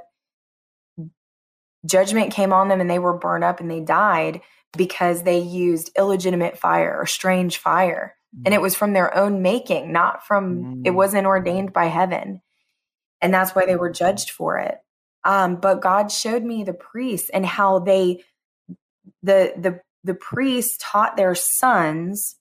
judgment 1.84 2.32
came 2.32 2.52
on 2.52 2.68
them, 2.68 2.80
and 2.80 2.90
they 2.90 2.98
were 2.98 3.16
burned 3.16 3.44
up 3.44 3.60
and 3.60 3.70
they 3.70 3.80
died 3.80 4.40
because 4.76 5.22
they 5.22 5.38
used 5.38 5.90
illegitimate 5.96 6.58
fire 6.58 6.96
or 6.98 7.06
strange 7.06 7.58
fire, 7.58 8.16
and 8.44 8.52
it 8.54 8.58
mm. 8.58 8.62
was 8.62 8.74
from 8.74 8.92
their 8.92 9.16
own 9.16 9.42
making, 9.42 9.92
not 9.92 10.26
from. 10.26 10.56
Mm-hmm. 10.56 10.82
It 10.86 10.90
mm. 10.90 10.94
wasn't 10.96 11.26
ordained 11.26 11.72
by 11.72 11.86
heaven, 11.86 12.40
and 13.20 13.32
that's 13.32 13.54
why 13.54 13.66
they 13.66 13.76
were 13.76 13.90
judged 13.90 14.30
for 14.30 14.58
it. 14.58 14.78
Um, 15.24 15.56
but 15.56 15.80
God 15.80 16.12
showed 16.12 16.44
me 16.44 16.64
the 16.64 16.74
priests 16.74 17.30
and 17.30 17.46
how 17.46 17.78
they 17.78 18.22
the 19.22 19.54
the 19.56 19.80
the 20.04 20.14
priests 20.14 20.76
taught 20.80 21.16
their 21.16 21.34
sons 21.34 22.36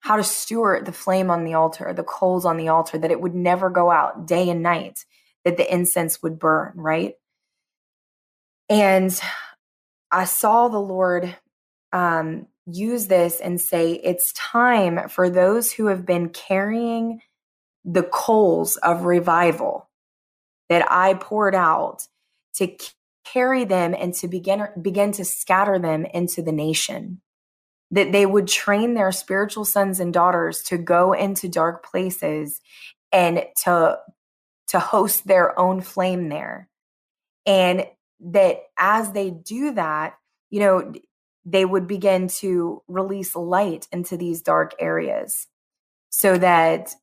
how 0.00 0.16
to 0.16 0.24
steward 0.24 0.84
the 0.84 0.92
flame 0.92 1.30
on 1.30 1.44
the 1.44 1.54
altar, 1.54 1.94
the 1.94 2.02
coals 2.02 2.44
on 2.44 2.56
the 2.56 2.66
altar, 2.66 2.98
that 2.98 3.12
it 3.12 3.20
would 3.20 3.36
never 3.36 3.70
go 3.70 3.88
out 3.88 4.26
day 4.26 4.50
and 4.50 4.60
night, 4.60 4.98
that 5.44 5.56
the 5.56 5.72
incense 5.72 6.20
would 6.22 6.40
burn, 6.40 6.72
right? 6.74 7.14
And 8.72 9.20
I 10.10 10.24
saw 10.24 10.68
the 10.68 10.78
Lord 10.78 11.36
um, 11.92 12.46
use 12.64 13.06
this 13.06 13.38
and 13.38 13.60
say, 13.60 13.92
it's 13.92 14.32
time 14.32 15.10
for 15.10 15.28
those 15.28 15.72
who 15.72 15.88
have 15.88 16.06
been 16.06 16.30
carrying 16.30 17.20
the 17.84 18.02
coals 18.02 18.78
of 18.78 19.04
revival 19.04 19.90
that 20.70 20.90
I 20.90 21.12
poured 21.12 21.54
out 21.54 22.06
to 22.54 22.74
carry 23.26 23.64
them 23.66 23.94
and 23.98 24.14
to 24.14 24.26
begin 24.26 24.66
begin 24.80 25.12
to 25.12 25.24
scatter 25.24 25.78
them 25.78 26.06
into 26.06 26.40
the 26.40 26.52
nation. 26.52 27.20
That 27.90 28.10
they 28.10 28.24
would 28.24 28.48
train 28.48 28.94
their 28.94 29.12
spiritual 29.12 29.66
sons 29.66 30.00
and 30.00 30.14
daughters 30.14 30.62
to 30.64 30.78
go 30.78 31.12
into 31.12 31.46
dark 31.46 31.84
places 31.84 32.62
and 33.12 33.44
to 33.64 33.98
to 34.68 34.78
host 34.78 35.26
their 35.26 35.58
own 35.58 35.82
flame 35.82 36.30
there. 36.30 36.70
And 37.44 37.84
that 38.24 38.62
as 38.78 39.12
they 39.12 39.30
do 39.30 39.72
that 39.72 40.16
you 40.50 40.60
know 40.60 40.92
they 41.44 41.64
would 41.64 41.86
begin 41.86 42.28
to 42.28 42.82
release 42.86 43.34
light 43.34 43.88
into 43.92 44.16
these 44.16 44.42
dark 44.42 44.74
areas 44.78 45.48
so 46.08 46.38
that 46.38 46.94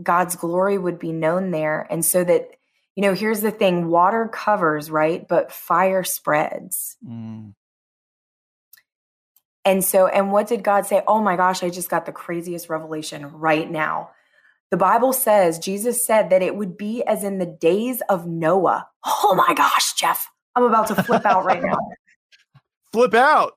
God's 0.00 0.36
glory 0.36 0.78
would 0.78 0.98
be 0.98 1.12
known 1.12 1.50
there 1.50 1.86
and 1.90 2.04
so 2.04 2.22
that 2.22 2.50
you 2.94 3.02
know, 3.02 3.14
here's 3.14 3.40
the 3.40 3.50
thing 3.50 3.88
water 3.88 4.28
covers, 4.28 4.90
right? 4.90 5.26
But 5.26 5.52
fire 5.52 6.04
spreads. 6.04 6.96
Mm. 7.06 7.54
And 9.64 9.84
so, 9.84 10.06
and 10.06 10.32
what 10.32 10.48
did 10.48 10.62
God 10.62 10.86
say? 10.86 11.02
Oh 11.06 11.22
my 11.22 11.36
gosh, 11.36 11.62
I 11.62 11.70
just 11.70 11.88
got 11.88 12.04
the 12.04 12.12
craziest 12.12 12.68
revelation 12.68 13.26
right 13.32 13.70
now. 13.70 14.10
The 14.70 14.76
Bible 14.76 15.12
says, 15.12 15.58
Jesus 15.58 16.04
said 16.04 16.30
that 16.30 16.42
it 16.42 16.56
would 16.56 16.76
be 16.76 17.02
as 17.04 17.24
in 17.24 17.38
the 17.38 17.46
days 17.46 18.02
of 18.08 18.26
Noah. 18.26 18.88
Oh 19.04 19.34
my 19.34 19.54
gosh, 19.54 19.94
Jeff, 19.94 20.30
I'm 20.54 20.64
about 20.64 20.88
to 20.88 21.02
flip 21.02 21.24
out 21.24 21.44
right 21.44 21.62
now. 21.62 21.78
Flip 22.92 23.14
out. 23.14 23.54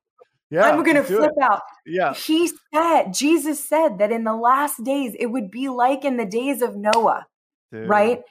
Yeah. 0.50 0.62
I'm 0.64 0.82
going 0.84 0.96
to 0.96 1.04
flip 1.04 1.32
it. 1.36 1.43
out. 1.43 1.60
Yeah. 1.86 2.14
He 2.14 2.50
said, 2.74 3.14
Jesus 3.14 3.62
said 3.62 3.98
that 3.98 4.14
in 4.14 4.24
the 4.24 4.34
last 4.34 4.82
days, 4.82 5.14
it 5.20 5.26
would 5.26 5.52
be 5.52 5.68
like 5.68 6.06
in 6.06 6.16
the 6.16 6.26
days 6.26 6.62
of 6.62 6.78
Noah, 6.78 7.28
Dude. 7.70 7.89
right? 7.89 8.22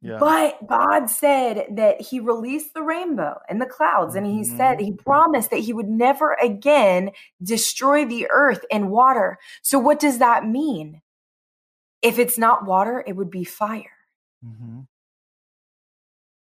But 0.00 0.66
God 0.66 1.10
said 1.10 1.66
that 1.72 2.00
He 2.00 2.20
released 2.20 2.72
the 2.72 2.82
rainbow 2.82 3.40
and 3.48 3.60
the 3.60 3.66
clouds, 3.66 4.14
and 4.14 4.24
He 4.24 4.42
mm-hmm. 4.42 4.56
said 4.56 4.80
He 4.80 4.92
promised 4.92 5.50
that 5.50 5.60
He 5.60 5.72
would 5.72 5.88
never 5.88 6.34
again 6.34 7.10
destroy 7.42 8.04
the 8.04 8.28
earth 8.30 8.64
in 8.70 8.90
water. 8.90 9.38
So, 9.62 9.78
what 9.78 9.98
does 9.98 10.18
that 10.18 10.46
mean? 10.46 11.02
If 12.00 12.20
it's 12.20 12.38
not 12.38 12.64
water, 12.64 13.02
it 13.04 13.16
would 13.16 13.30
be 13.30 13.42
fire. 13.42 13.96
Mm-hmm. 14.44 14.82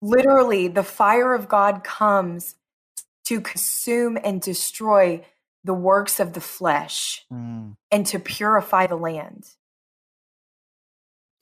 Literally, 0.03 0.69
the 0.69 0.83
fire 0.83 1.35
of 1.35 1.49
God 1.49 1.85
comes 1.85 2.55
to 3.27 3.41
consume 3.41 4.19
and 4.23 4.41
destroy 4.41 5.25
the 5.63 5.75
works 5.75 6.21
of 6.21 6.33
the 6.33 6.41
flesh 6.41 7.25
mm. 7.33 7.77
and 7.91 8.07
to 8.07 8.19
purify 8.19 8.87
the 8.87 8.97
land. 8.97 9.47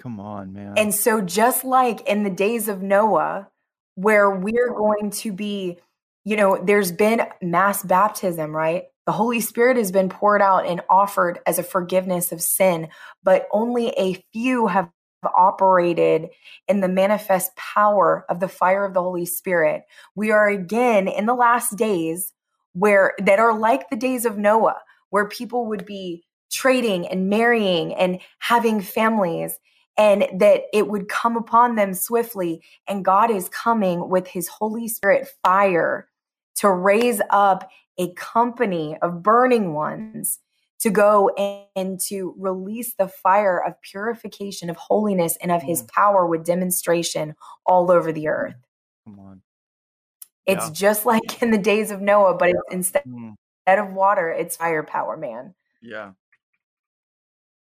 Come 0.01 0.21
on, 0.21 0.53
man. 0.53 0.75
And 0.77 0.95
so, 0.95 1.21
just 1.21 1.65
like 1.65 2.07
in 2.09 2.23
the 2.23 2.31
days 2.31 2.69
of 2.69 2.83
Noah, 2.83 3.49
where 3.95 4.31
we're 4.31 4.73
going 4.73 5.11
to 5.11 5.33
be, 5.33 5.79
you 6.25 6.37
know, 6.37 6.63
there's 6.63 6.93
been 6.93 7.23
mass 7.43 7.83
baptism, 7.83 8.55
right? 8.55 8.85
The 9.07 9.13
Holy 9.13 9.41
Spirit 9.41 9.77
has 9.77 9.91
been 9.91 10.09
poured 10.09 10.43
out 10.43 10.67
and 10.67 10.83
offered 10.89 11.41
as 11.47 11.59
a 11.59 11.65
forgiveness 11.65 12.31
of 12.31 12.43
sin, 12.43 12.89
but 13.25 13.49
only 13.51 13.89
a 13.91 14.23
few 14.33 14.67
have 14.67 14.91
operated 15.37 16.29
in 16.69 16.81
the 16.81 16.89
manifest 16.89 17.55
power 17.57 18.25
of 18.29 18.41
the 18.41 18.49
fire 18.49 18.85
of 18.85 18.95
the 18.95 19.03
Holy 19.03 19.27
Spirit. 19.27 19.83
We 20.15 20.31
are 20.31 20.49
again 20.49 21.09
in 21.09 21.27
the 21.27 21.35
last 21.35 21.77
days 21.77 22.33
where 22.75 23.15
that 23.19 23.39
are 23.39 23.59
like 23.59 23.91
the 23.91 23.97
days 23.97 24.25
of 24.25 24.39
Noah, 24.39 24.81
where 25.11 25.29
people 25.29 25.67
would 25.67 25.85
be 25.85 26.25
trading 26.51 27.07
and 27.07 27.29
marrying 27.29 27.95
and 27.95 28.21
having 28.39 28.81
families 28.81 29.59
and 29.97 30.27
that 30.39 30.63
it 30.73 30.89
would 30.89 31.09
come 31.09 31.37
upon 31.37 31.75
them 31.75 31.93
swiftly. 31.93 32.63
And 32.87 33.05
God 33.05 33.31
is 33.31 33.49
coming 33.49 34.09
with 34.09 34.29
his 34.29 34.47
Holy 34.47 34.87
Spirit 34.87 35.29
fire 35.43 36.09
to 36.57 36.71
raise 36.71 37.21
up 37.31 37.69
a 37.99 38.13
company 38.15 38.97
of 39.03 39.23
burning 39.23 39.75
ones 39.75 40.39
to 40.81 40.91
go 40.91 41.29
and, 41.77 41.99
to 42.01 42.35
release 42.39 42.95
the 42.95 43.09
fire 43.09 43.63
of 43.65 43.81
purification, 43.83 44.71
of 44.71 44.77
holiness, 44.77 45.37
and 45.41 45.51
of 45.51 45.63
his 45.63 45.83
mm. 45.83 45.89
power 45.89 46.27
with 46.27 46.45
demonstration 46.45 47.35
all 47.67 47.91
over 47.91 48.13
the 48.13 48.29
earth. 48.29 48.55
Come 49.05 49.19
on. 49.19 49.43
It's 50.47 50.67
yeah. 50.67 50.73
just 50.73 51.07
like 51.07 51.43
in 51.43 51.51
the 51.51 51.59
days 51.59 51.91
of 51.91 52.01
Noah, 52.01 52.37
but 52.37 52.51
it's 52.51 52.61
instead, 52.71 53.05
mm. 53.05 53.35
instead 53.67 53.79
of 53.85 53.93
water, 53.93 54.29
it's 54.31 54.57
firepower, 54.57 55.17
man. 55.17 55.55
Yeah. 55.83 56.13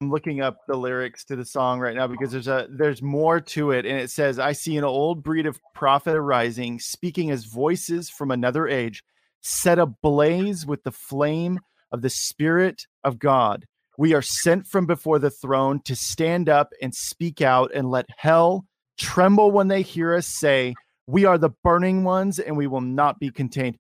I'm 0.01 0.11
looking 0.11 0.41
up 0.41 0.59
the 0.67 0.77
lyrics 0.77 1.25
to 1.27 1.37
the 1.37 1.45
song 1.45 1.81
right 1.81 1.95
now 1.95 2.07
because 2.07 2.33
there's 2.33 2.49
a 2.49 2.67
there's 2.69 3.01
more 3.01 3.41
to 3.41 3.71
it 3.71 3.87
and 3.87 3.99
it 3.99 4.11
says 4.11 4.39
I 4.39 4.53
see 4.53 4.77
an 4.77 4.85
old 4.85 5.23
breed 5.23 5.47
of 5.47 5.59
prophet 5.75 6.15
arising 6.15 6.79
speaking 6.81 7.31
as 7.31 7.45
voices 7.45 8.11
from 8.11 8.31
another 8.31 8.69
age 8.69 9.03
set 9.41 9.79
ablaze 9.79 10.67
with 10.67 10.83
the 10.83 10.91
flame 10.91 11.61
of 11.95 12.03
the 12.03 12.11
spirit 12.11 12.83
of 13.05 13.21
God 13.21 13.65
we 13.97 14.13
are 14.13 14.23
sent 14.23 14.67
from 14.67 14.87
before 14.87 15.21
the 15.21 15.31
throne 15.31 15.81
to 15.85 15.95
stand 15.95 16.49
up 16.49 16.73
and 16.83 16.93
speak 16.93 17.41
out 17.41 17.71
and 17.73 17.89
let 17.89 18.07
hell 18.17 18.67
tremble 18.99 19.53
when 19.53 19.69
they 19.69 19.83
hear 19.83 20.13
us 20.13 20.27
say 20.27 20.75
we 21.07 21.25
are 21.25 21.39
the 21.39 21.51
burning 21.63 22.03
ones 22.03 22.41
and 22.41 22.57
we 22.57 22.67
will 22.67 22.81
not 22.81 23.21
be 23.21 23.31
contained 23.31 23.79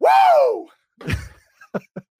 woo 0.00 0.68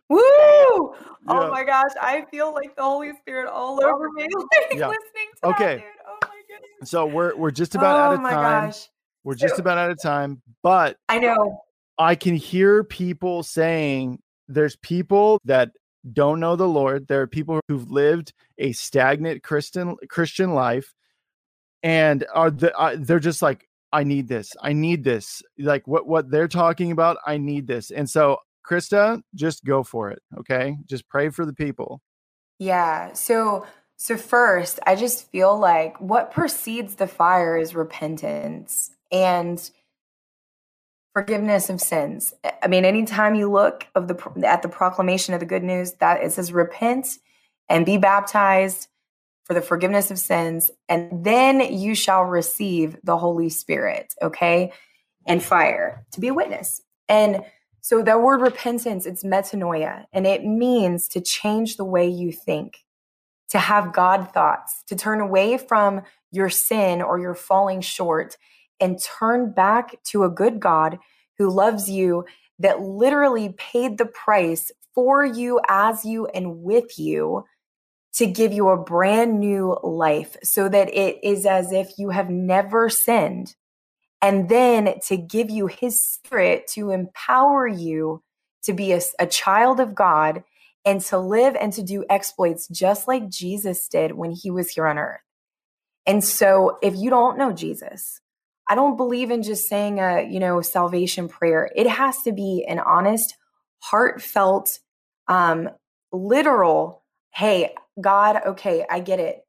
Woo! 0.08 0.94
Oh 1.28 1.44
yeah. 1.44 1.50
My 1.50 1.62
gosh, 1.62 1.92
I 2.00 2.24
feel 2.32 2.52
like 2.52 2.74
the 2.74 2.82
Holy 2.82 3.12
Spirit 3.20 3.48
all 3.48 3.80
over 3.84 4.10
me, 4.10 4.24
like 4.34 4.76
yeah. 4.76 4.88
listening 4.88 5.28
to 5.40 5.48
okay. 5.50 5.76
That, 5.76 5.84
oh 6.04 6.18
my 6.22 6.40
goodness. 6.48 6.90
So 6.90 7.06
we're 7.06 7.36
we're 7.36 7.52
just 7.52 7.76
about 7.76 7.94
oh 7.94 8.00
out 8.00 8.14
of 8.14 8.20
time. 8.22 8.66
Gosh. 8.66 8.88
We're 9.22 9.36
just 9.36 9.60
about 9.60 9.78
out 9.78 9.92
of 9.92 10.02
time, 10.02 10.42
but 10.64 10.96
I 11.08 11.20
know 11.20 11.62
I 11.96 12.16
can 12.16 12.34
hear 12.34 12.82
people 12.82 13.44
saying 13.44 14.18
there's 14.52 14.76
people 14.76 15.40
that 15.44 15.70
don't 16.12 16.40
know 16.40 16.56
the 16.56 16.68
Lord. 16.68 17.08
There 17.08 17.20
are 17.22 17.26
people 17.26 17.60
who've 17.68 17.90
lived 17.90 18.32
a 18.58 18.72
stagnant 18.72 19.42
Christian 19.42 19.96
Christian 20.08 20.54
life, 20.54 20.94
and 21.82 22.24
are 22.34 22.50
the, 22.50 22.76
uh, 22.76 22.96
they're 22.98 23.20
just 23.20 23.42
like, 23.42 23.68
I 23.92 24.04
need 24.04 24.28
this. 24.28 24.52
I 24.60 24.72
need 24.72 25.04
this. 25.04 25.42
Like 25.58 25.86
what 25.86 26.06
what 26.06 26.30
they're 26.30 26.48
talking 26.48 26.92
about. 26.92 27.18
I 27.26 27.38
need 27.38 27.66
this. 27.66 27.90
And 27.90 28.08
so 28.08 28.38
Christa, 28.68 29.22
just 29.34 29.64
go 29.64 29.82
for 29.82 30.10
it. 30.10 30.22
Okay. 30.38 30.76
Just 30.86 31.08
pray 31.08 31.28
for 31.30 31.44
the 31.44 31.52
people. 31.52 32.00
Yeah. 32.58 33.12
So, 33.12 33.66
so 33.96 34.16
first, 34.16 34.78
I 34.86 34.94
just 34.94 35.30
feel 35.30 35.58
like 35.58 36.00
what 36.00 36.30
precedes 36.30 36.94
the 36.96 37.06
fire 37.06 37.56
is 37.56 37.74
repentance 37.74 38.90
and 39.10 39.70
forgiveness 41.12 41.68
of 41.68 41.80
sins. 41.80 42.32
I 42.62 42.68
mean, 42.68 42.84
anytime 42.84 43.34
you 43.34 43.50
look 43.50 43.86
of 43.94 44.08
the 44.08 44.44
at 44.44 44.62
the 44.62 44.68
proclamation 44.68 45.34
of 45.34 45.40
the 45.40 45.46
good 45.46 45.62
news, 45.62 45.94
that 45.94 46.22
it 46.22 46.32
says 46.32 46.52
repent 46.52 47.18
and 47.68 47.86
be 47.86 47.98
baptized 47.98 48.88
for 49.44 49.54
the 49.54 49.60
forgiveness 49.60 50.10
of 50.10 50.18
sins, 50.18 50.70
and 50.88 51.24
then 51.24 51.60
you 51.60 51.94
shall 51.94 52.22
receive 52.22 52.96
the 53.02 53.18
Holy 53.18 53.48
Spirit, 53.48 54.14
okay? 54.22 54.72
And 55.26 55.42
fire 55.42 56.06
to 56.12 56.20
be 56.20 56.28
a 56.28 56.34
witness. 56.34 56.80
And 57.08 57.44
so 57.80 58.02
that 58.02 58.22
word 58.22 58.40
repentance, 58.40 59.06
it's 59.06 59.24
metanoia, 59.24 60.04
and 60.12 60.26
it 60.26 60.44
means 60.44 61.08
to 61.08 61.20
change 61.20 61.76
the 61.76 61.84
way 61.84 62.08
you 62.08 62.30
think, 62.30 62.84
to 63.50 63.58
have 63.58 63.92
God 63.92 64.32
thoughts, 64.32 64.82
to 64.86 64.96
turn 64.96 65.20
away 65.20 65.58
from 65.58 66.02
your 66.30 66.48
sin 66.48 67.02
or 67.02 67.18
your 67.18 67.34
falling 67.34 67.80
short 67.80 68.36
and 68.82 69.00
turn 69.18 69.52
back 69.52 70.02
to 70.10 70.24
a 70.24 70.30
good 70.30 70.60
God 70.60 70.98
who 71.38 71.48
loves 71.48 71.88
you, 71.88 72.26
that 72.58 72.82
literally 72.82 73.54
paid 73.56 73.96
the 73.96 74.06
price 74.06 74.70
for 74.94 75.24
you, 75.24 75.60
as 75.68 76.04
you, 76.04 76.26
and 76.26 76.62
with 76.62 76.98
you 76.98 77.44
to 78.14 78.26
give 78.26 78.52
you 78.52 78.68
a 78.68 78.82
brand 78.82 79.40
new 79.40 79.78
life 79.82 80.36
so 80.42 80.68
that 80.68 80.92
it 80.92 81.18
is 81.22 81.46
as 81.46 81.72
if 81.72 81.92
you 81.98 82.10
have 82.10 82.28
never 82.28 82.90
sinned. 82.90 83.54
And 84.20 84.48
then 84.48 84.94
to 85.06 85.16
give 85.16 85.50
you 85.50 85.66
his 85.66 86.04
spirit 86.04 86.66
to 86.74 86.90
empower 86.90 87.66
you 87.66 88.22
to 88.64 88.72
be 88.72 88.92
a, 88.92 89.00
a, 89.18 89.26
child 89.26 89.80
of 89.80 89.94
God 89.94 90.44
and 90.84 91.00
to 91.00 91.18
live 91.18 91.56
and 91.56 91.72
to 91.72 91.82
do 91.82 92.04
exploits 92.08 92.68
just 92.68 93.08
like 93.08 93.28
Jesus 93.28 93.88
did 93.88 94.12
when 94.12 94.30
he 94.30 94.50
was 94.50 94.70
here 94.70 94.86
on 94.86 94.98
earth. 94.98 95.20
And 96.06 96.22
so 96.22 96.78
if 96.82 96.94
you 96.94 97.10
don't 97.10 97.38
know 97.38 97.52
Jesus, 97.52 98.20
I 98.72 98.74
don't 98.74 98.96
believe 98.96 99.30
in 99.30 99.42
just 99.42 99.68
saying 99.68 100.00
a, 100.00 100.26
you 100.26 100.40
know, 100.40 100.62
salvation 100.62 101.28
prayer. 101.28 101.70
It 101.76 101.86
has 101.86 102.22
to 102.22 102.32
be 102.32 102.64
an 102.66 102.78
honest, 102.78 103.36
heartfelt, 103.80 104.78
um, 105.28 105.68
literal, 106.10 107.04
hey, 107.34 107.74
God, 108.00 108.40
okay, 108.46 108.86
I 108.88 109.00
get 109.00 109.20
it. 109.20 109.42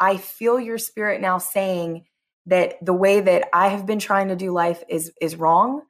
I 0.00 0.16
feel 0.16 0.58
your 0.58 0.78
spirit 0.78 1.20
now 1.20 1.38
saying 1.38 2.04
that 2.46 2.84
the 2.84 2.92
way 2.92 3.20
that 3.20 3.48
I 3.52 3.68
have 3.68 3.86
been 3.86 4.00
trying 4.00 4.26
to 4.26 4.34
do 4.34 4.50
life 4.50 4.82
is 4.88 5.12
is 5.20 5.36
wrong. 5.36 5.82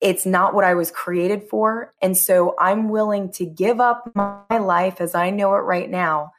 It's 0.00 0.26
not 0.26 0.54
what 0.54 0.64
I 0.64 0.74
was 0.74 0.90
created 0.90 1.44
for. 1.44 1.92
And 2.02 2.16
so 2.16 2.56
I'm 2.58 2.88
willing 2.88 3.30
to 3.34 3.46
give 3.46 3.80
up 3.80 4.10
my 4.16 4.58
life 4.58 5.00
as 5.00 5.14
I 5.14 5.30
know 5.30 5.54
it 5.54 5.58
right 5.60 5.88
now 5.88 6.32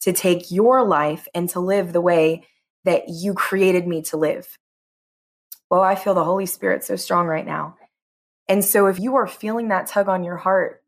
to 0.00 0.14
take 0.14 0.50
your 0.50 0.86
life 0.86 1.28
and 1.34 1.50
to 1.50 1.60
live 1.60 1.92
the 1.92 2.00
way 2.00 2.46
that 2.84 3.10
you 3.10 3.34
created 3.34 3.86
me 3.86 4.00
to 4.00 4.16
live. 4.16 4.56
Well, 5.70 5.82
I 5.82 5.94
feel 5.94 6.14
the 6.14 6.24
Holy 6.24 6.46
Spirit 6.46 6.84
so 6.84 6.96
strong 6.96 7.26
right 7.26 7.46
now. 7.46 7.76
And 8.48 8.64
so 8.64 8.86
if 8.86 9.00
you 9.00 9.16
are 9.16 9.26
feeling 9.26 9.68
that 9.68 9.88
tug 9.88 10.08
on 10.08 10.22
your 10.22 10.36
heart, 10.36 10.82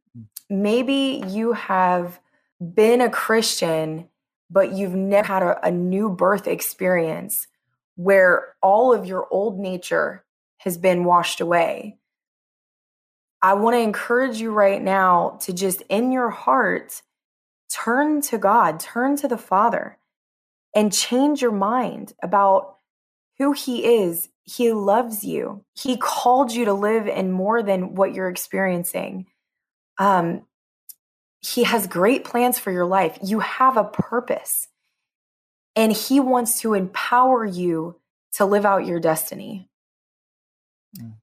maybe 0.49 1.23
you 1.27 1.53
have 1.53 2.21
been 2.61 3.01
a 3.01 3.11
Christian, 3.11 4.09
but 4.51 4.73
you've 4.73 4.95
never 4.95 5.27
had 5.27 5.43
a, 5.43 5.67
a 5.67 5.71
new 5.71 6.09
birth 6.09 6.47
experience 6.47 7.49
where 7.97 8.55
all 8.63 8.95
of 8.95 9.07
your 9.07 9.27
old 9.31 9.59
nature 9.59 10.25
has 10.59 10.79
been 10.79 11.05
washed 11.05 11.41
away. 11.41 11.99
I 13.43 13.55
want 13.55 13.75
to 13.75 13.81
encourage 13.81 14.39
you 14.39 14.51
right 14.51 14.83
now 14.83 15.39
to 15.43 15.53
just 15.53 15.83
in 15.89 16.11
your 16.13 16.31
heart 16.31 17.03
turn 17.73 18.21
to 18.23 18.39
God, 18.39 18.81
turn 18.81 19.17
to 19.17 19.29
the 19.29 19.39
Father, 19.39 19.99
and 20.75 20.93
change 20.93 21.43
your 21.43 21.53
mind 21.53 22.15
about 22.23 22.77
who 23.39 23.53
He 23.53 23.85
is. 23.85 24.29
He 24.49 24.73
loves 24.73 25.25
you. 25.25 25.65
He 25.75 25.97
called 25.97 26.53
you 26.53 26.65
to 26.65 26.73
live 26.73 27.07
in 27.07 27.33
more 27.33 27.63
than 27.63 27.95
what 27.95 28.15
you're 28.15 28.31
experiencing. 28.31 29.27
Um, 29.99 30.47
he 31.41 31.65
has 31.65 31.87
great 31.87 32.25
plans 32.25 32.59
for 32.59 32.71
your 32.71 32.87
life. 32.87 33.19
You 33.23 33.41
have 33.41 33.77
a 33.77 33.85
purpose, 33.85 34.69
and 35.77 35.93
He 35.93 36.19
wants 36.19 36.61
to 36.61 36.75
empower 36.75 37.45
you 37.45 38.01
to 38.33 38.45
live 38.45 38.65
out 38.65 38.87
your 38.87 39.01
destiny. 39.01 39.69
Mm. 40.99 41.15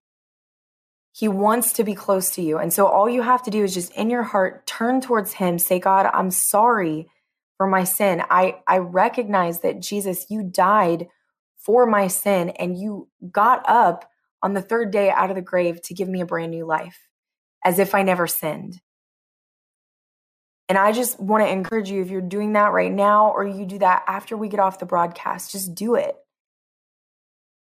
He 1.12 1.28
wants 1.28 1.74
to 1.74 1.84
be 1.84 1.96
close 1.96 2.30
to 2.32 2.42
you. 2.42 2.58
And 2.58 2.74
so 2.74 2.88
all 2.88 3.10
you 3.10 3.22
have 3.22 3.42
to 3.44 3.52
do 3.52 3.64
is 3.64 3.74
just 3.74 3.94
in 3.94 4.10
your 4.10 4.24
heart 4.24 4.68
turn 4.68 5.00
towards 5.00 5.34
him, 5.34 5.58
say, 5.58 5.80
God, 5.80 6.10
I'm 6.14 6.30
sorry 6.30 7.08
for 7.56 7.68
my 7.68 7.86
sin. 7.86 8.22
I, 8.30 8.58
I 8.68 8.80
recognize 8.80 9.62
that 9.62 9.80
Jesus, 9.80 10.26
you 10.30 10.44
died 10.44 11.08
for 11.66 11.88
my 11.88 12.08
sin 12.08 12.50
and 12.50 12.78
you 12.78 13.10
got 13.32 13.68
up 13.68 14.10
on 14.44 14.54
the 14.54 14.62
third 14.62 14.92
day 14.92 15.10
out 15.10 15.32
of 15.32 15.36
the 15.36 15.42
grave 15.42 15.82
to 15.82 15.96
give 15.96 16.08
me 16.08 16.22
a 16.22 16.26
brand 16.26 16.52
new 16.52 16.66
life 16.66 17.08
as 17.66 17.80
if 17.80 17.96
I 17.96 18.04
never 18.04 18.28
sinned. 18.28 18.80
And 20.70 20.78
I 20.78 20.92
just 20.92 21.20
want 21.20 21.44
to 21.44 21.52
encourage 21.52 21.90
you 21.90 22.02
if 22.02 22.10
you're 22.10 22.22
doing 22.22 22.54
that 22.54 22.72
right 22.72 22.92
now 22.92 23.32
or 23.32 23.46
you 23.46 23.66
do 23.66 23.80
that 23.80 24.04
after 24.08 24.38
we 24.38 24.48
get 24.48 24.60
off 24.60 24.80
the 24.80 24.86
broadcast, 24.86 25.52
just 25.52 25.76
do 25.76 25.96
it. 25.96 26.16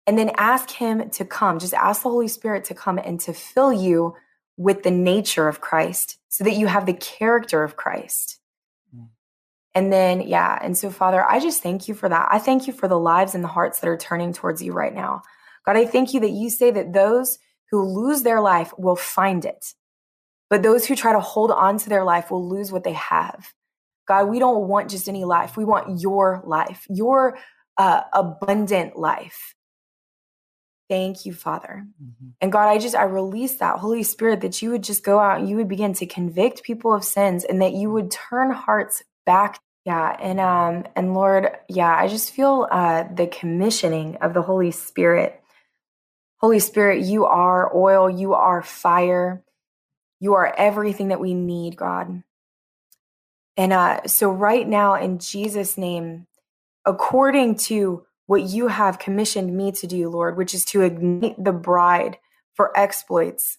And 0.07 0.19
then 0.19 0.33
ask 0.37 0.71
Him 0.71 1.09
to 1.11 1.25
come. 1.25 1.59
Just 1.59 1.75
ask 1.75 2.03
the 2.03 2.11
Holy 2.11 2.29
Spirit 2.29 2.65
to 2.65 2.75
come 2.75 2.99
and 2.99 3.21
to 3.21 3.33
fill 3.33 3.73
you 3.73 4.17
with 4.57 4.83
the 4.83 4.91
nature 4.91 5.49
of 5.49 5.61
Christ 5.61 6.19
so 6.29 6.45
that 6.45 6.57
you 6.57 6.67
have 6.67 6.87
the 6.87 6.95
character 6.95 7.63
of 7.63 7.77
Christ. 7.77 8.40
And 9.75 9.93
then, 9.93 10.23
yeah. 10.23 10.59
And 10.61 10.77
so, 10.77 10.91
Father, 10.91 11.25
I 11.29 11.39
just 11.39 11.63
thank 11.63 11.87
you 11.87 11.95
for 11.95 12.09
that. 12.09 12.29
I 12.31 12.39
thank 12.39 12.67
you 12.67 12.73
for 12.73 12.89
the 12.89 12.99
lives 12.99 13.35
and 13.35 13.45
the 13.45 13.49
hearts 13.49 13.81
that 13.81 13.89
are 13.89 13.97
turning 13.97 14.33
towards 14.33 14.63
you 14.63 14.73
right 14.73 14.95
now. 14.95 15.23
God, 15.65 15.77
I 15.77 15.87
thank 15.87 16.13
you 16.13 16.21
that 16.21 16.31
you 16.31 16.51
say 16.51 16.71
that 16.71 16.93
those 16.93 17.39
who 17.71 17.83
lose 17.83 18.23
their 18.23 18.41
life 18.41 18.73
will 18.77 18.97
find 18.97 19.45
it. 19.45 19.75
But 20.49 20.65
those 20.65 20.87
who 20.87 20.97
try 20.97 21.13
to 21.13 21.21
hold 21.21 21.53
on 21.53 21.79
to 21.79 21.89
their 21.89 22.03
life 22.03 22.31
will 22.31 22.49
lose 22.49 22.73
what 22.73 22.83
they 22.83 22.95
have. 22.95 23.53
God, 24.09 24.25
we 24.25 24.41
don't 24.41 24.67
want 24.67 24.91
just 24.91 25.09
any 25.09 25.25
life. 25.25 25.57
We 25.57 25.65
want 25.65 26.01
your 26.01 26.43
life, 26.45 26.85
your 26.89 27.39
uh, 27.79 28.03
abundant 28.13 28.97
life. 28.97 29.55
Thank 30.89 31.25
you, 31.25 31.33
Father. 31.33 31.87
Mm-hmm. 32.03 32.31
And 32.41 32.51
God, 32.51 32.69
I 32.69 32.79
just, 32.79 32.97
I 32.97 33.05
release 33.05 33.59
that 33.59 33.79
Holy 33.79 34.03
Spirit 34.03 34.41
that 34.41 34.61
you 34.61 34.71
would 34.71 34.83
just 34.83 35.05
go 35.05 35.21
out 35.21 35.39
and 35.39 35.49
you 35.49 35.55
would 35.55 35.69
begin 35.69 35.95
to 35.95 36.07
convict 36.07 36.65
people 36.65 36.93
of 36.93 37.05
sins 37.05 37.45
and 37.45 37.63
that 37.63 37.75
you 37.75 37.93
would 37.93 38.11
turn 38.11 38.51
hearts 38.51 39.05
back. 39.31 39.61
Yeah. 39.85 40.17
And, 40.19 40.41
um, 40.41 40.85
and 40.97 41.15
Lord, 41.15 41.51
yeah, 41.69 41.95
I 41.97 42.09
just 42.09 42.33
feel, 42.33 42.67
uh, 42.69 43.05
the 43.15 43.29
commissioning 43.29 44.17
of 44.17 44.35
the 44.35 44.43
Holy 44.43 44.73
Spirit. 44.73 45.41
Holy 46.39 46.59
Spirit, 46.59 47.05
you 47.05 47.27
are 47.27 47.71
oil, 47.73 48.11
you 48.11 48.35
are 48.35 48.61
fire. 48.61 49.45
You 50.19 50.35
are 50.35 50.53
everything 50.53 51.09
that 51.09 51.21
we 51.21 51.33
need, 51.33 51.77
God. 51.77 52.25
And 53.57 53.73
uh, 53.73 54.07
so, 54.07 54.31
right 54.31 54.67
now, 54.67 54.95
in 54.95 55.21
Jesus' 55.21 55.79
name, 55.79 56.27
according 56.85 57.55
to 57.71 58.05
what 58.27 58.43
you 58.43 58.67
have 58.67 58.99
commissioned 58.99 59.57
me 59.57 59.71
to 59.73 59.87
do, 59.87 60.09
Lord, 60.09 60.37
which 60.37 60.55
is 60.55 60.65
to 60.67 60.83
ignite 60.83 61.43
the 61.43 61.53
bride 61.53 62.19
for 62.55 62.77
exploits, 62.77 63.59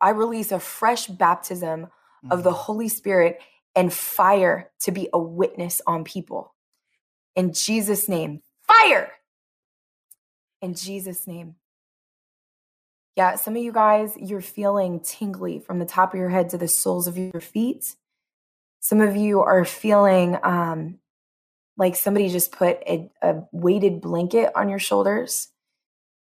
I 0.00 0.10
release 0.10 0.50
a 0.52 0.58
fresh 0.58 1.06
baptism 1.06 1.80
mm-hmm. 1.82 2.32
of 2.32 2.42
the 2.42 2.50
mm-hmm. 2.50 2.58
Holy 2.58 2.88
Spirit 2.88 3.38
and 3.74 3.92
fire 3.92 4.70
to 4.80 4.92
be 4.92 5.08
a 5.12 5.18
witness 5.18 5.80
on 5.86 6.04
people. 6.04 6.54
In 7.36 7.52
Jesus' 7.52 8.08
name, 8.08 8.42
fire! 8.62 9.12
In 10.62 10.74
Jesus' 10.74 11.26
name. 11.26 11.56
Yeah, 13.16 13.36
some 13.36 13.56
of 13.56 13.62
you 13.62 13.72
guys, 13.72 14.16
you're 14.16 14.40
feeling 14.40 15.00
tingly 15.00 15.60
from 15.60 15.78
the 15.78 15.84
top 15.84 16.14
of 16.14 16.18
your 16.18 16.30
head 16.30 16.50
to 16.50 16.58
the 16.58 16.66
soles 16.66 17.06
of 17.06 17.16
your 17.16 17.40
feet. 17.40 17.94
Some 18.80 19.00
of 19.00 19.16
you 19.16 19.40
are 19.40 19.64
feeling 19.64 20.36
um, 20.42 20.98
like 21.76 21.96
somebody 21.96 22.28
just 22.28 22.52
put 22.52 22.78
a, 22.86 23.08
a, 23.22 23.42
weighted 23.52 24.00
blanket 24.00 24.50
on 24.54 24.68
your 24.68 24.78
shoulders. 24.78 25.48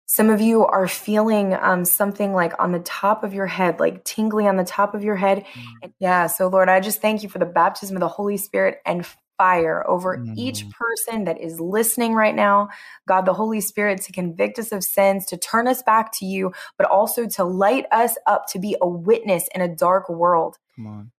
Some 0.08 0.30
of 0.30 0.39
you 0.39 0.66
are 0.66 0.88
feeling 0.88 1.56
um, 1.56 1.84
something 1.84 2.34
like 2.34 2.53
on 2.60 2.72
the 2.72 2.80
top 2.80 3.24
of 3.24 3.34
your 3.34 3.47
head, 3.47 3.80
like 3.80 4.03
tingly 4.03 4.47
on 4.47 4.56
the 4.56 4.64
top 4.64 4.93
of 4.93 5.03
your 5.03 5.16
head. 5.16 5.45
Mm. 5.84 5.93
Yeah, 5.99 6.28
so 6.28 6.47
Lord, 6.47 6.70
I 6.70 6.80
just 6.80 7.01
thank 7.01 7.24
you 7.24 7.30
for 7.30 7.39
the 7.39 7.45
baptism 7.45 7.95
of 7.95 8.01
the 8.01 8.08
Holy 8.08 8.38
Spirit 8.38 8.78
and 8.86 9.06
fire 9.38 9.88
over 9.89 10.18
mm-hmm. 10.18 10.34
each 10.38 10.66
person 10.70 11.26
that 11.26 11.41
is 11.41 11.60
listening 11.60 12.14
right 12.14 12.36
now. 12.36 12.70
God, 13.08 13.26
the 13.26 13.34
Holy 13.34 13.62
Spirit, 13.62 14.01
to 14.03 14.12
convict 14.12 14.60
us 14.60 14.72
of 14.72 14.84
sins, 14.84 15.26
to 15.28 15.38
turn 15.38 15.68
us 15.68 15.82
back 15.84 16.12
to 16.20 16.26
you, 16.26 16.53
but 16.78 16.89
also 16.89 17.28
to 17.28 17.43
light 17.43 17.86
us 17.91 18.16
up 18.28 18.45
to 18.49 18.60
be 18.60 18.78
a 18.82 18.88
witness 18.88 19.47
in 19.53 19.62
a 19.62 19.74
dark 19.74 20.10
world. 20.10 20.58
Come 20.76 20.88
on. 20.88 21.12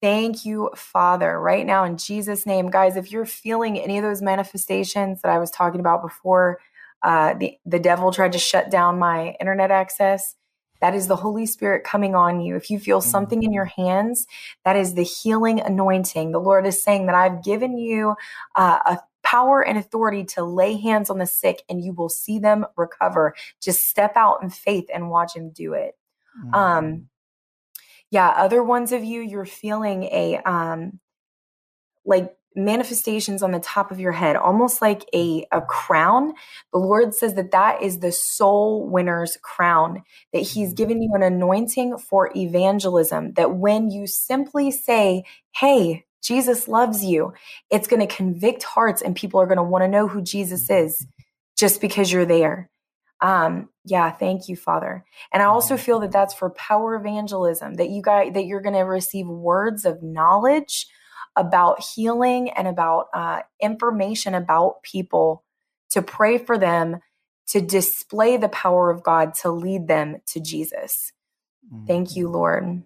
Thank 0.00 0.44
you, 0.44 0.70
Father, 0.76 1.40
right 1.40 1.66
now 1.66 1.82
in 1.82 1.96
Jesus' 1.96 2.46
name. 2.46 2.70
Guys, 2.70 2.96
if 2.96 3.10
you're 3.10 3.26
feeling 3.26 3.80
any 3.80 3.98
of 3.98 4.04
those 4.04 4.22
manifestations 4.22 5.22
that 5.22 5.32
I 5.32 5.38
was 5.38 5.50
talking 5.50 5.80
about 5.80 6.02
before, 6.02 6.60
uh, 7.02 7.34
the, 7.34 7.58
the 7.64 7.78
devil 7.78 8.12
tried 8.12 8.32
to 8.32 8.38
shut 8.38 8.70
down 8.70 8.98
my 8.98 9.36
internet 9.40 9.70
access, 9.70 10.34
that 10.80 10.94
is 10.94 11.08
the 11.08 11.16
Holy 11.16 11.46
Spirit 11.46 11.84
coming 11.84 12.14
on 12.14 12.40
you. 12.40 12.56
If 12.56 12.70
you 12.70 12.78
feel 12.78 13.00
mm-hmm. 13.00 13.10
something 13.10 13.42
in 13.42 13.52
your 13.52 13.64
hands, 13.64 14.26
that 14.64 14.76
is 14.76 14.94
the 14.94 15.02
healing 15.02 15.60
anointing. 15.60 16.32
The 16.32 16.40
Lord 16.40 16.66
is 16.66 16.82
saying 16.82 17.06
that 17.06 17.14
I've 17.14 17.42
given 17.42 17.78
you 17.78 18.14
uh, 18.54 18.78
a 18.86 18.98
power 19.24 19.60
and 19.60 19.76
authority 19.76 20.24
to 20.24 20.44
lay 20.44 20.76
hands 20.80 21.10
on 21.10 21.18
the 21.18 21.26
sick 21.26 21.62
and 21.68 21.84
you 21.84 21.92
will 21.92 22.08
see 22.08 22.38
them 22.38 22.64
recover. 22.76 23.34
Just 23.60 23.88
step 23.88 24.16
out 24.16 24.42
in 24.42 24.50
faith 24.50 24.86
and 24.92 25.10
watch 25.10 25.34
him 25.34 25.50
do 25.50 25.74
it. 25.74 25.96
Mm-hmm. 26.40 26.54
Um, 26.54 27.08
yeah, 28.10 28.28
other 28.28 28.62
ones 28.62 28.92
of 28.92 29.04
you, 29.04 29.20
you're 29.20 29.44
feeling 29.44 30.04
a 30.04 30.38
um, 30.46 30.98
like 32.06 32.37
manifestations 32.56 33.42
on 33.42 33.52
the 33.52 33.60
top 33.60 33.90
of 33.90 34.00
your 34.00 34.12
head, 34.12 34.36
almost 34.36 34.82
like 34.82 35.04
a, 35.14 35.46
a 35.52 35.60
crown. 35.62 36.32
The 36.72 36.78
Lord 36.78 37.14
says 37.14 37.34
that 37.34 37.52
that 37.52 37.82
is 37.82 38.00
the 38.00 38.12
soul 38.12 38.88
winner's 38.88 39.38
crown, 39.42 40.02
that 40.32 40.40
He's 40.40 40.72
given 40.72 41.02
you 41.02 41.12
an 41.14 41.22
anointing 41.22 41.98
for 41.98 42.30
evangelism, 42.36 43.34
that 43.34 43.56
when 43.56 43.90
you 43.90 44.06
simply 44.06 44.70
say, 44.70 45.24
Hey, 45.54 46.04
Jesus 46.22 46.68
loves 46.68 47.04
you, 47.04 47.32
it's 47.70 47.88
going 47.88 48.06
to 48.06 48.14
convict 48.14 48.62
hearts 48.64 49.02
and 49.02 49.14
people 49.16 49.40
are 49.40 49.46
going 49.46 49.58
to 49.58 49.62
want 49.62 49.82
to 49.84 49.88
know 49.88 50.08
who 50.08 50.22
Jesus 50.22 50.68
is. 50.70 51.06
just 51.58 51.80
because 51.80 52.12
you're 52.12 52.26
there. 52.26 52.70
Um, 53.20 53.68
yeah, 53.84 54.10
thank 54.12 54.48
you, 54.48 54.56
Father. 54.56 55.04
And 55.32 55.42
I 55.42 55.46
also 55.46 55.76
Mm-hmm. 55.76 55.82
feel 55.82 56.00
that 56.00 56.12
that's 56.12 56.34
for 56.34 56.50
power 56.50 56.94
evangelism, 56.94 57.74
that 57.74 57.90
you 57.90 58.02
guys, 58.02 58.32
that 58.34 58.46
you're 58.46 58.60
going 58.62 58.74
to 58.76 58.82
receive 58.82 59.26
words 59.28 59.84
of 59.84 60.02
knowledge 60.02 60.86
about 61.38 61.82
healing 61.82 62.50
and 62.50 62.68
about 62.68 63.08
uh, 63.14 63.40
information 63.60 64.34
about 64.34 64.82
people 64.82 65.44
to 65.90 66.02
pray 66.02 66.36
for 66.38 66.58
them, 66.58 67.00
to 67.48 67.60
display 67.60 68.36
the 68.36 68.48
power 68.48 68.90
of 68.90 69.02
God, 69.02 69.34
to 69.34 69.50
lead 69.50 69.88
them 69.88 70.18
to 70.26 70.40
Jesus. 70.40 71.12
Thank 71.86 72.16
you, 72.16 72.28
Lord. 72.28 72.82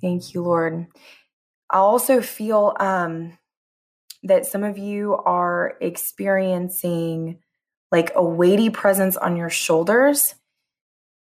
Thank 0.00 0.34
you, 0.34 0.42
Lord. 0.42 0.86
I 1.70 1.78
also 1.78 2.20
feel 2.22 2.76
um, 2.80 3.36
that 4.22 4.46
some 4.46 4.64
of 4.64 4.78
you 4.78 5.14
are 5.16 5.76
experiencing 5.80 7.40
like 7.92 8.12
a 8.14 8.24
weighty 8.24 8.70
presence 8.70 9.16
on 9.16 9.36
your 9.36 9.50
shoulders. 9.50 10.34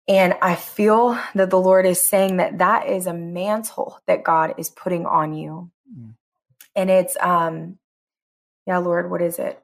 And 0.09 0.34
I 0.40 0.55
feel 0.55 1.18
that 1.34 1.51
the 1.51 1.61
Lord 1.61 1.84
is 1.86 2.01
saying 2.01 2.36
that 2.36 2.59
that 2.59 2.88
is 2.88 3.07
a 3.07 3.14
mantle 3.14 3.99
that 4.07 4.24
God 4.24 4.55
is 4.59 4.70
putting 4.70 5.05
on 5.05 5.34
you. 5.34 5.70
Mm. 5.93 6.14
And 6.74 6.91
it's, 6.91 7.16
um, 7.20 7.78
yeah, 8.66 8.78
Lord, 8.78 9.11
what 9.11 9.22
is 9.22 9.39
it? 9.39 9.62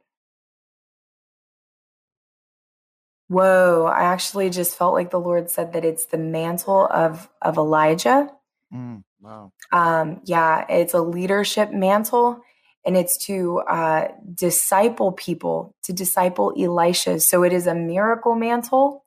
Whoa, 3.29 3.87
I 3.87 4.03
actually 4.03 4.51
just 4.51 4.77
felt 4.77 4.93
like 4.93 5.11
the 5.11 5.19
Lord 5.21 5.49
said 5.49 5.73
that 5.73 5.87
it's 5.87 6.05
the 6.07 6.19
mantle 6.19 6.87
of 6.87 7.31
of 7.41 7.57
Elijah. 7.57 8.29
Mm, 8.73 9.05
wow. 9.23 9.53
Um, 9.73 10.21
yeah, 10.25 10.67
it's 10.69 10.93
a 10.93 11.01
leadership 11.01 11.73
mantle 11.73 12.43
and 12.85 12.95
it's 12.97 13.17
to 13.27 13.61
uh, 13.61 14.09
disciple 14.35 15.13
people, 15.13 15.75
to 15.85 15.95
disciple 15.95 16.53
Elisha. 16.59 17.21
So 17.21 17.43
it 17.43 17.55
is 17.55 17.67
a 17.67 17.75
miracle 17.75 18.35
mantle, 18.35 19.05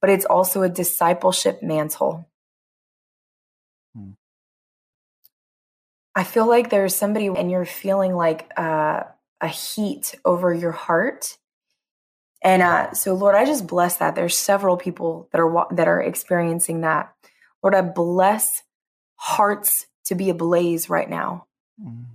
but 0.00 0.10
it's 0.10 0.24
also 0.24 0.62
a 0.62 0.68
discipleship 0.68 1.62
mantle. 1.62 2.28
I 6.14 6.24
feel 6.24 6.46
like 6.46 6.70
there's 6.70 6.94
somebody 6.94 7.26
and 7.26 7.50
you're 7.50 7.64
feeling 7.64 8.14
like 8.14 8.52
uh, 8.56 9.04
a 9.40 9.48
heat 9.48 10.14
over 10.24 10.52
your 10.52 10.72
heart. 10.72 11.38
And 12.42 12.60
uh, 12.60 12.92
so, 12.92 13.14
Lord, 13.14 13.34
I 13.34 13.44
just 13.44 13.66
bless 13.66 13.96
that. 13.96 14.14
There's 14.14 14.36
several 14.36 14.76
people 14.76 15.28
that 15.32 15.40
are 15.40 15.66
that 15.70 15.88
are 15.88 16.02
experiencing 16.02 16.80
that. 16.80 17.14
Lord, 17.62 17.74
I 17.74 17.82
bless 17.82 18.62
hearts 19.16 19.86
to 20.06 20.14
be 20.14 20.28
ablaze 20.28 20.90
right 20.90 21.08
now. 21.08 21.46
Mm. 21.82 22.06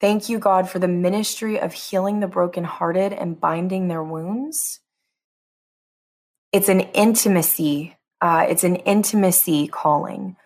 Thank 0.00 0.28
you, 0.28 0.38
God, 0.38 0.68
for 0.68 0.78
the 0.78 0.88
ministry 0.88 1.58
of 1.58 1.72
healing 1.72 2.20
the 2.20 2.28
brokenhearted 2.28 3.12
and 3.12 3.40
binding 3.40 3.88
their 3.88 4.02
wounds. 4.02 4.80
It's 6.52 6.68
an 6.68 6.80
intimacy. 6.80 7.96
Uh, 8.20 8.46
it's 8.48 8.64
an 8.64 8.76
intimacy 8.76 9.66
calling 9.66 10.36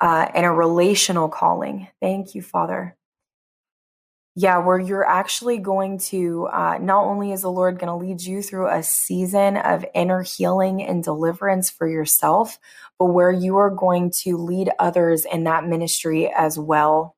uh, 0.00 0.28
and 0.34 0.46
a 0.46 0.50
relational 0.50 1.28
calling. 1.28 1.88
Thank 2.00 2.34
you, 2.34 2.42
Father. 2.42 2.96
Yeah, 4.36 4.58
where 4.58 4.80
you're 4.80 5.06
actually 5.06 5.58
going 5.58 5.98
to, 5.98 6.48
uh, 6.52 6.78
not 6.80 7.04
only 7.04 7.30
is 7.30 7.42
the 7.42 7.52
Lord 7.52 7.78
going 7.78 7.86
to 7.86 8.06
lead 8.06 8.20
you 8.20 8.42
through 8.42 8.68
a 8.68 8.82
season 8.82 9.56
of 9.56 9.84
inner 9.94 10.22
healing 10.22 10.82
and 10.82 11.04
deliverance 11.04 11.70
for 11.70 11.88
yourself, 11.88 12.58
but 12.98 13.06
where 13.06 13.30
you 13.30 13.56
are 13.58 13.70
going 13.70 14.10
to 14.22 14.36
lead 14.36 14.70
others 14.80 15.24
in 15.24 15.44
that 15.44 15.66
ministry 15.66 16.28
as 16.36 16.58
well. 16.58 17.16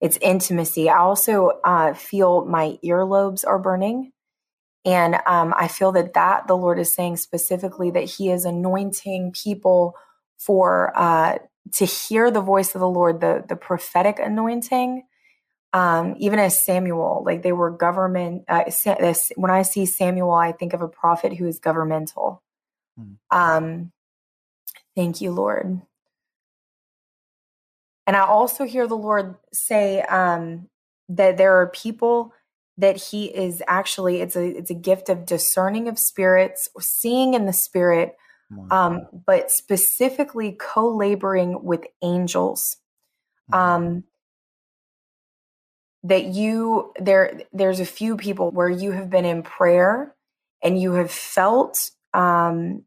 It's 0.00 0.16
intimacy. 0.18 0.88
I 0.88 0.98
also 0.98 1.60
uh, 1.64 1.94
feel 1.94 2.44
my 2.44 2.78
earlobes 2.84 3.44
are 3.44 3.58
burning. 3.58 4.12
And 4.84 5.16
um, 5.26 5.54
I 5.56 5.68
feel 5.68 5.92
that 5.92 6.14
that 6.14 6.46
the 6.48 6.56
Lord 6.56 6.78
is 6.78 6.94
saying 6.94 7.16
specifically 7.16 7.90
that 7.92 8.04
He 8.04 8.30
is 8.30 8.44
anointing 8.44 9.32
people 9.32 9.94
for 10.38 10.92
uh, 10.96 11.38
to 11.74 11.84
hear 11.84 12.30
the 12.30 12.40
voice 12.40 12.74
of 12.74 12.80
the 12.80 12.88
Lord, 12.88 13.20
the 13.20 13.44
the 13.46 13.56
prophetic 13.56 14.18
anointing. 14.18 15.04
Um, 15.74 16.16
even 16.18 16.38
as 16.38 16.64
Samuel, 16.64 17.22
like 17.24 17.42
they 17.42 17.52
were 17.52 17.70
government. 17.70 18.44
Uh, 18.46 18.64
when 19.36 19.50
I 19.50 19.62
see 19.62 19.86
Samuel, 19.86 20.32
I 20.32 20.52
think 20.52 20.74
of 20.74 20.82
a 20.82 20.88
prophet 20.88 21.34
who 21.34 21.46
is 21.46 21.58
governmental. 21.58 22.42
Hmm. 22.98 23.12
Um, 23.30 23.92
thank 24.94 25.22
you, 25.22 25.30
Lord. 25.32 25.80
And 28.06 28.16
I 28.16 28.20
also 28.20 28.64
hear 28.64 28.86
the 28.86 28.96
Lord 28.96 29.36
say 29.52 30.02
um, 30.02 30.68
that 31.08 31.36
there 31.36 31.56
are 31.60 31.68
people 31.68 32.34
that 32.76 32.96
He 32.96 33.26
is 33.26 33.62
actually 33.66 34.20
it's 34.20 34.36
a 34.36 34.44
it's 34.44 34.70
a 34.70 34.74
gift 34.74 35.08
of 35.08 35.26
discerning 35.26 35.88
of 35.88 35.98
spirits, 35.98 36.68
seeing 36.80 37.34
in 37.34 37.46
the 37.46 37.52
spirit. 37.52 38.16
Um, 38.70 39.06
but 39.26 39.50
specifically 39.50 40.56
co-laboring 40.58 41.62
with 41.62 41.84
angels. 42.02 42.76
Mm. 43.52 43.56
Um, 43.58 44.04
that 46.04 46.26
you 46.26 46.92
there 46.98 47.42
there's 47.52 47.80
a 47.80 47.86
few 47.86 48.16
people 48.16 48.50
where 48.50 48.68
you 48.68 48.92
have 48.92 49.08
been 49.08 49.24
in 49.24 49.42
prayer 49.42 50.14
and 50.62 50.80
you 50.80 50.94
have 50.94 51.10
felt 51.10 51.90
um, 52.12 52.84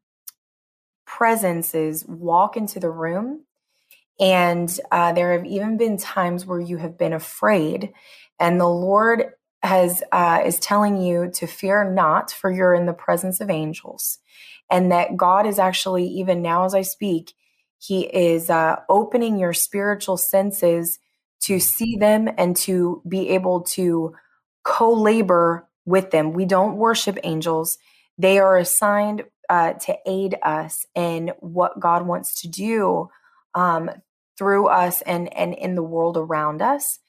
presences 1.05 2.05
walk 2.07 2.57
into 2.57 2.79
the 2.79 2.89
room 2.89 3.43
and 4.19 4.79
uh, 4.91 5.13
there 5.13 5.33
have 5.33 5.45
even 5.45 5.77
been 5.77 5.97
times 5.97 6.45
where 6.45 6.59
you 6.59 6.77
have 6.77 6.97
been 6.97 7.13
afraid 7.13 7.93
and 8.39 8.59
the 8.59 8.67
lord 8.67 9.31
has 9.63 10.03
uh, 10.11 10.41
is 10.45 10.59
telling 10.59 11.01
you 11.01 11.29
to 11.33 11.47
fear 11.47 11.89
not 11.89 12.31
for 12.31 12.51
you're 12.51 12.73
in 12.73 12.85
the 12.85 12.93
presence 12.93 13.39
of 13.39 13.49
angels 13.49 14.19
and 14.69 14.91
that 14.91 15.17
god 15.17 15.45
is 15.45 15.59
actually 15.59 16.05
even 16.07 16.41
now 16.41 16.65
as 16.65 16.73
i 16.75 16.81
speak 16.81 17.33
he 17.77 18.01
is 18.03 18.49
uh, 18.49 18.77
opening 18.89 19.37
your 19.37 19.53
spiritual 19.53 20.17
senses 20.17 20.97
to 21.41 21.59
see 21.59 21.97
them 21.97 22.27
and 22.37 22.55
to 22.55 23.01
be 23.07 23.29
able 23.29 23.61
to 23.61 24.15
co-labor 24.63 25.67
with 25.85 26.09
them. 26.11 26.33
We 26.33 26.45
don't 26.45 26.77
worship 26.77 27.19
angels. 27.23 27.77
They 28.17 28.39
are 28.39 28.57
assigned 28.57 29.23
uh, 29.49 29.73
to 29.73 29.95
aid 30.07 30.35
us 30.41 30.85
in 30.95 31.31
what 31.39 31.79
god 31.79 32.07
wants 32.07 32.41
to 32.41 32.47
do 32.47 33.09
um, 33.53 33.91
through 34.37 34.67
us 34.67 35.01
and 35.03 35.31
and 35.37 35.53
in 35.53 35.75
the 35.75 35.83
world 35.83 36.17
around 36.17 36.63
us. 36.63 36.99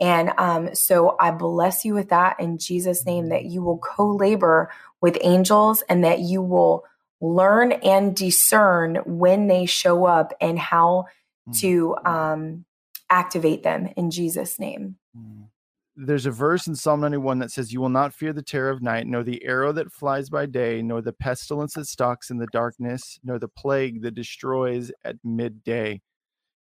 And 0.00 0.32
um, 0.38 0.74
so 0.74 1.16
i 1.20 1.30
bless 1.30 1.84
you 1.84 1.92
with 1.92 2.08
that 2.08 2.40
in 2.40 2.56
jesus 2.56 3.04
name 3.04 3.28
that 3.28 3.44
you 3.44 3.62
will 3.62 3.76
co-labor 3.78 4.70
with 5.02 5.18
angels 5.20 5.82
and 5.88 6.02
that 6.02 6.20
you 6.20 6.40
will 6.40 6.84
learn 7.22 7.72
and 7.72 8.14
discern 8.14 8.96
when 9.06 9.46
they 9.46 9.64
show 9.64 10.04
up 10.04 10.34
and 10.40 10.58
how 10.58 11.06
to 11.54 11.96
um, 12.04 12.64
activate 13.08 13.62
them 13.62 13.88
in 13.96 14.10
jesus 14.10 14.58
name 14.58 14.96
Mm. 15.16 15.48
There's 15.94 16.24
a 16.24 16.30
verse 16.30 16.66
in 16.66 16.74
Psalm 16.74 17.00
91 17.02 17.40
that 17.40 17.50
says, 17.50 17.72
You 17.72 17.80
will 17.80 17.90
not 17.90 18.14
fear 18.14 18.32
the 18.32 18.42
terror 18.42 18.70
of 18.70 18.80
night, 18.80 19.06
nor 19.06 19.22
the 19.22 19.44
arrow 19.44 19.72
that 19.72 19.92
flies 19.92 20.30
by 20.30 20.46
day, 20.46 20.80
nor 20.80 21.02
the 21.02 21.12
pestilence 21.12 21.74
that 21.74 21.86
stalks 21.86 22.30
in 22.30 22.38
the 22.38 22.46
darkness, 22.50 23.18
nor 23.22 23.38
the 23.38 23.48
plague 23.48 24.02
that 24.02 24.14
destroys 24.14 24.90
at 25.04 25.16
midday. 25.22 26.00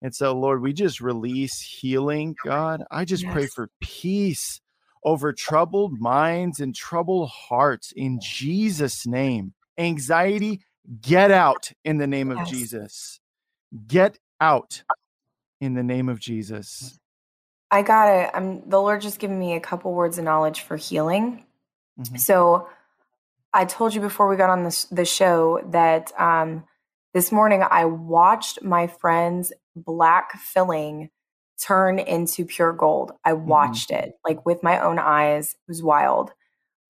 And 0.03 0.15
so, 0.15 0.37
Lord, 0.37 0.63
we 0.63 0.73
just 0.73 1.01
release 1.01 1.61
healing, 1.61 2.35
God. 2.45 2.83
I 2.91 3.05
just 3.05 3.25
pray 3.27 3.47
for 3.47 3.71
peace 3.81 4.61
over 5.05 5.33
troubled 5.33 6.01
minds 6.01 6.59
and 6.59 6.75
troubled 6.75 7.29
hearts 7.29 7.93
in 7.95 8.19
Jesus' 8.21 9.07
name. 9.07 9.55
Anxiety, 9.81 10.61
get 11.01 11.31
out 11.31 11.73
in 11.85 11.99
the 11.99 12.07
name 12.07 12.31
of 12.31 12.39
Yes. 12.39 12.51
Jesus. 12.51 13.21
Get 13.87 14.19
out 14.41 14.85
in 15.61 15.75
the 15.75 15.83
name 15.83 16.09
of 16.09 16.21
Jesus. 16.21 16.99
i 17.73 17.83
got 17.83 18.09
it 18.09 18.31
i'm 18.35 18.69
the 18.69 18.81
lord 18.81 19.01
just 19.01 19.21
giving 19.21 19.39
me 19.39 19.55
a 19.55 19.61
couple 19.61 19.93
words 19.95 20.19
of 20.19 20.25
knowledge 20.25 20.61
for 20.63 20.77
healing 20.77 21.45
Mhm. 22.01 22.19
So 22.19 22.69
I 23.53 23.65
told 23.65 23.95
you 23.95 24.01
before 24.01 24.29
we 24.29 24.37
got 24.37 24.51
on 24.51 24.65
this 24.65 24.85
the 24.87 25.05
show 25.05 25.61
that 25.71 26.13
um, 26.19 26.65
this 27.15 27.33
morning 27.33 27.63
I 27.69 27.85
watched 27.85 28.63
my 28.63 28.87
friend's 28.87 29.53
black 29.77 30.33
filling 30.39 31.11
turn 31.63 31.99
into 31.99 32.45
pure 32.45 32.73
gold. 32.73 33.13
I 33.25 33.35
watched 33.35 33.91
it 33.91 34.15
like 34.25 34.47
with 34.47 34.63
my 34.63 34.81
own 34.81 34.99
eyes. 34.99 35.53
It 35.53 35.69
was 35.69 35.83
wild. 35.83 36.33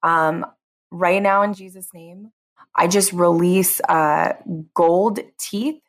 Um, 0.02 0.46
right 0.90 1.20
now, 1.22 1.42
in 1.42 1.54
Jesus' 1.54 1.88
name, 1.94 2.30
I 2.80 2.86
just 2.86 3.12
release 3.12 3.80
uh, 3.88 4.32
gold 4.74 5.20
teeth 5.38 5.82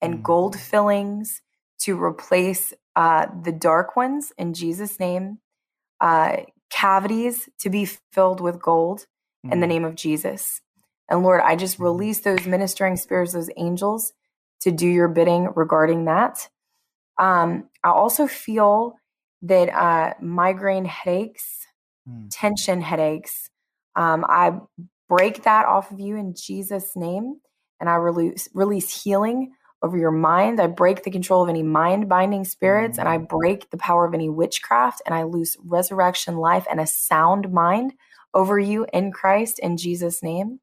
and 0.00 0.16
Mm. 0.18 0.22
gold 0.24 0.58
fillings 0.58 1.40
to 1.82 2.02
replace 2.02 2.74
uh, 2.96 3.26
the 3.44 3.52
dark 3.52 3.94
ones 3.96 4.32
in 4.36 4.52
Jesus' 4.52 4.98
name. 4.98 5.38
Uh, 6.00 6.38
cavities 6.68 7.48
to 7.60 7.70
be 7.70 7.84
filled 8.12 8.40
with 8.40 8.60
gold 8.60 9.06
in 9.52 9.60
the 9.60 9.66
Mm. 9.66 9.68
name 9.68 9.84
of 9.84 9.94
Jesus. 9.94 10.60
And 11.08 11.22
Lord, 11.22 11.42
I 11.42 11.54
just 11.54 11.78
release 11.78 12.20
those 12.22 12.44
ministering 12.46 12.96
spirits, 12.96 13.34
those 13.34 13.50
angels, 13.56 14.12
to 14.62 14.72
do 14.72 14.88
your 14.88 15.08
bidding 15.08 15.48
regarding 15.54 16.06
that. 16.06 16.48
Um, 17.18 17.68
I 17.84 17.90
also 17.90 18.26
feel 18.26 18.94
that 19.42 19.68
uh, 19.68 20.14
migraine 20.20 20.86
headaches, 20.86 21.68
Mm. 22.08 22.28
tension 22.32 22.80
headaches, 22.80 23.48
Um, 23.94 24.24
I 24.28 24.58
break 25.12 25.42
that 25.42 25.66
off 25.66 25.90
of 25.90 26.00
you 26.00 26.16
in 26.16 26.34
Jesus' 26.34 26.96
name, 26.96 27.38
and 27.78 27.90
I 27.90 27.96
release 27.96 28.48
release 28.54 29.02
healing 29.02 29.52
over 29.82 29.98
your 29.98 30.10
mind. 30.10 30.58
I 30.58 30.68
break 30.68 31.02
the 31.02 31.10
control 31.10 31.42
of 31.42 31.50
any 31.50 31.62
mind 31.62 32.08
binding 32.08 32.44
spirits, 32.44 32.96
and 32.96 33.06
I 33.06 33.18
mm. 33.18 33.28
break 33.28 33.68
the 33.68 33.76
power 33.76 34.06
of 34.06 34.14
any 34.14 34.30
witchcraft, 34.30 35.02
and 35.04 35.14
I 35.14 35.24
loose 35.24 35.58
resurrection 35.62 36.36
life 36.36 36.66
and 36.70 36.80
a 36.80 36.86
sound 36.86 37.52
mind 37.52 37.92
over 38.32 38.58
you 38.58 38.86
in 38.90 39.12
Christ 39.12 39.58
in 39.58 39.76
Jesus' 39.76 40.22
name. 40.22 40.60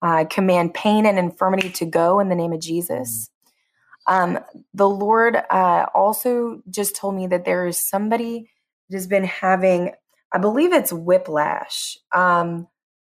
I 0.00 0.26
command 0.26 0.74
pain 0.74 1.04
and 1.04 1.18
infirmity 1.18 1.70
to 1.70 1.84
go 1.84 2.20
in 2.20 2.28
the 2.28 2.36
name 2.36 2.52
of 2.52 2.60
Jesus. 2.60 3.30
Mm. 4.08 4.14
Um, 4.14 4.38
the 4.74 4.88
Lord 4.88 5.36
uh, 5.50 5.86
also 5.92 6.62
just 6.70 6.94
told 6.94 7.16
me 7.16 7.26
that 7.28 7.44
there 7.44 7.66
is 7.66 7.88
somebody 7.88 8.48
that 8.90 8.96
has 8.96 9.08
been 9.08 9.24
having, 9.24 9.90
I 10.32 10.38
believe 10.38 10.72
it's 10.72 10.92
whiplash, 10.92 11.98
um, 12.12 12.68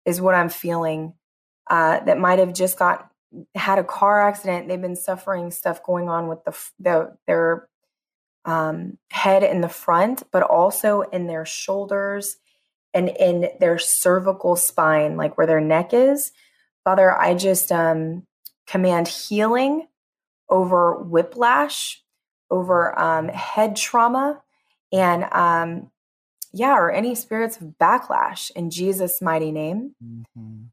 is 0.04 0.20
what 0.20 0.34
I'm 0.34 0.48
feeling, 0.48 1.14
uh, 1.70 2.00
that 2.00 2.18
might 2.18 2.38
have 2.38 2.52
just 2.52 2.78
got 2.78 3.08
had 3.54 3.78
a 3.78 3.84
car 3.84 4.26
accident. 4.26 4.68
They've 4.68 4.80
been 4.80 4.96
suffering 4.96 5.50
stuff 5.50 5.82
going 5.82 6.08
on 6.08 6.28
with 6.28 6.44
the, 6.44 6.58
the 6.80 7.16
their 7.26 7.68
um, 8.44 8.98
head 9.10 9.42
in 9.42 9.60
the 9.60 9.68
front, 9.68 10.24
but 10.32 10.42
also 10.42 11.02
in 11.02 11.26
their 11.26 11.46
shoulders 11.46 12.36
and 12.92 13.08
in 13.08 13.48
their 13.60 13.78
cervical 13.78 14.56
spine, 14.56 15.16
like 15.16 15.38
where 15.38 15.46
their 15.46 15.60
neck 15.60 15.94
is. 15.94 16.32
Father, 16.84 17.16
I 17.16 17.34
just 17.34 17.70
um, 17.70 18.26
command 18.66 19.08
healing 19.08 19.86
over 20.48 20.96
whiplash, 20.96 22.02
over 22.50 22.98
um, 22.98 23.28
head 23.28 23.76
trauma, 23.76 24.42
and 24.92 25.24
um, 25.32 25.90
yeah, 26.52 26.76
or 26.76 26.90
any 26.90 27.14
spirits 27.14 27.56
of 27.56 27.74
backlash 27.80 28.50
in 28.52 28.70
Jesus' 28.70 29.22
mighty 29.22 29.50
name. 29.50 29.94
Mm-hmm. 30.04 30.64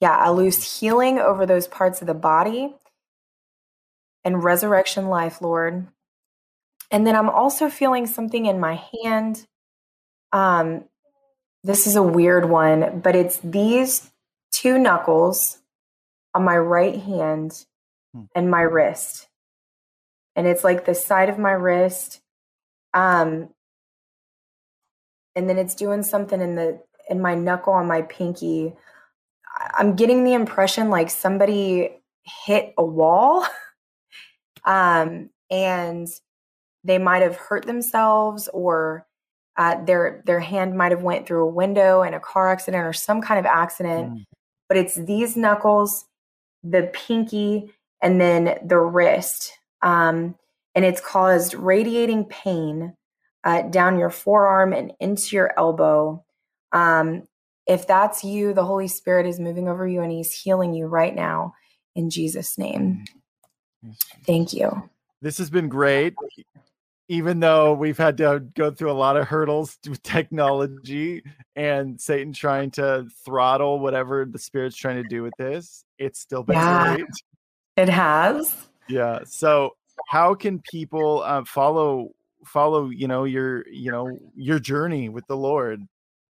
Yeah, 0.00 0.16
I 0.16 0.30
loose 0.30 0.80
healing 0.80 1.18
over 1.18 1.46
those 1.46 1.68
parts 1.68 2.00
of 2.00 2.06
the 2.06 2.14
body 2.14 2.74
and 4.24 4.42
resurrection 4.42 5.06
life, 5.06 5.40
Lord. 5.40 5.86
And 6.90 7.06
then 7.06 7.16
I'm 7.16 7.30
also 7.30 7.68
feeling 7.70 8.06
something 8.06 8.46
in 8.46 8.58
my 8.58 8.80
hand. 9.04 9.46
Um, 10.32 10.84
this 11.62 11.86
is 11.86 11.96
a 11.96 12.02
weird 12.02 12.48
one, 12.48 13.00
but 13.00 13.16
it's 13.16 13.38
these 13.38 14.10
two 14.50 14.78
knuckles 14.78 15.58
on 16.34 16.44
my 16.44 16.58
right 16.58 17.00
hand 17.00 17.64
hmm. 18.12 18.24
and 18.34 18.50
my 18.50 18.60
wrist. 18.62 19.28
And 20.36 20.46
it's 20.46 20.64
like 20.64 20.84
the 20.84 20.94
side 20.94 21.28
of 21.28 21.38
my 21.38 21.52
wrist. 21.52 22.20
Um, 22.92 23.50
and 25.36 25.48
then 25.48 25.58
it's 25.58 25.74
doing 25.74 26.02
something 26.02 26.40
in 26.40 26.54
the 26.54 26.80
in 27.08 27.20
my 27.20 27.34
knuckle 27.34 27.72
on 27.72 27.86
my 27.86 28.02
pinky. 28.02 28.72
I'm 29.76 29.94
getting 29.94 30.24
the 30.24 30.34
impression 30.34 30.90
like 30.90 31.10
somebody 31.10 31.90
hit 32.22 32.74
a 32.78 32.84
wall. 32.84 33.46
um, 34.64 35.30
and 35.50 36.08
they 36.82 36.98
might 36.98 37.22
have 37.22 37.36
hurt 37.36 37.66
themselves 37.66 38.48
or 38.52 39.06
uh, 39.56 39.82
their 39.84 40.22
their 40.26 40.40
hand 40.40 40.76
might 40.76 40.92
have 40.92 41.02
went 41.02 41.26
through 41.26 41.44
a 41.44 41.52
window 41.52 42.02
in 42.02 42.14
a 42.14 42.20
car 42.20 42.50
accident 42.50 42.84
or 42.84 42.92
some 42.92 43.22
kind 43.22 43.38
of 43.38 43.46
accident 43.46 44.12
mm. 44.12 44.24
but 44.68 44.76
it's 44.76 44.96
these 44.96 45.36
knuckles 45.36 46.06
the 46.64 46.90
pinky 46.92 47.70
and 48.02 48.20
then 48.20 48.58
the 48.64 48.78
wrist 48.78 49.52
um, 49.82 50.34
and 50.74 50.84
it's 50.84 51.00
caused 51.00 51.54
radiating 51.54 52.24
pain 52.24 52.94
uh, 53.44 53.62
down 53.62 53.98
your 53.98 54.10
forearm 54.10 54.72
and 54.72 54.92
into 55.00 55.36
your 55.36 55.52
elbow 55.58 56.22
um, 56.72 57.22
if 57.66 57.86
that's 57.86 58.24
you 58.24 58.52
the 58.52 58.64
holy 58.64 58.88
spirit 58.88 59.26
is 59.26 59.38
moving 59.38 59.68
over 59.68 59.86
you 59.86 60.02
and 60.02 60.12
he's 60.12 60.32
healing 60.32 60.74
you 60.74 60.86
right 60.86 61.14
now 61.14 61.54
in 61.94 62.10
jesus 62.10 62.58
name 62.58 63.04
mm. 63.84 63.94
thank 64.26 64.52
you 64.52 64.88
this 65.22 65.38
has 65.38 65.50
been 65.50 65.68
great 65.68 66.14
even 67.08 67.38
though 67.40 67.74
we've 67.74 67.98
had 67.98 68.16
to 68.16 68.42
go 68.54 68.70
through 68.70 68.90
a 68.90 68.92
lot 68.92 69.16
of 69.16 69.28
hurdles 69.28 69.78
with 69.88 70.02
technology 70.02 71.22
and 71.56 72.00
Satan 72.00 72.32
trying 72.32 72.70
to 72.72 73.06
throttle 73.24 73.78
whatever 73.78 74.24
the 74.24 74.38
spirit's 74.38 74.76
trying 74.76 75.02
to 75.02 75.08
do 75.08 75.22
with 75.22 75.34
this, 75.38 75.84
it's 75.98 76.18
still 76.18 76.42
been 76.42 76.56
yeah, 76.56 76.96
great. 76.96 77.06
It 77.76 77.88
has. 77.88 78.54
Yeah. 78.88 79.20
So 79.26 79.76
how 80.08 80.34
can 80.34 80.60
people 80.60 81.22
uh, 81.22 81.44
follow 81.44 82.10
follow 82.46 82.90
you 82.90 83.08
know 83.08 83.24
your 83.24 83.66
you 83.68 83.90
know 83.90 84.18
your 84.34 84.58
journey 84.58 85.08
with 85.08 85.26
the 85.26 85.36
Lord? 85.36 85.86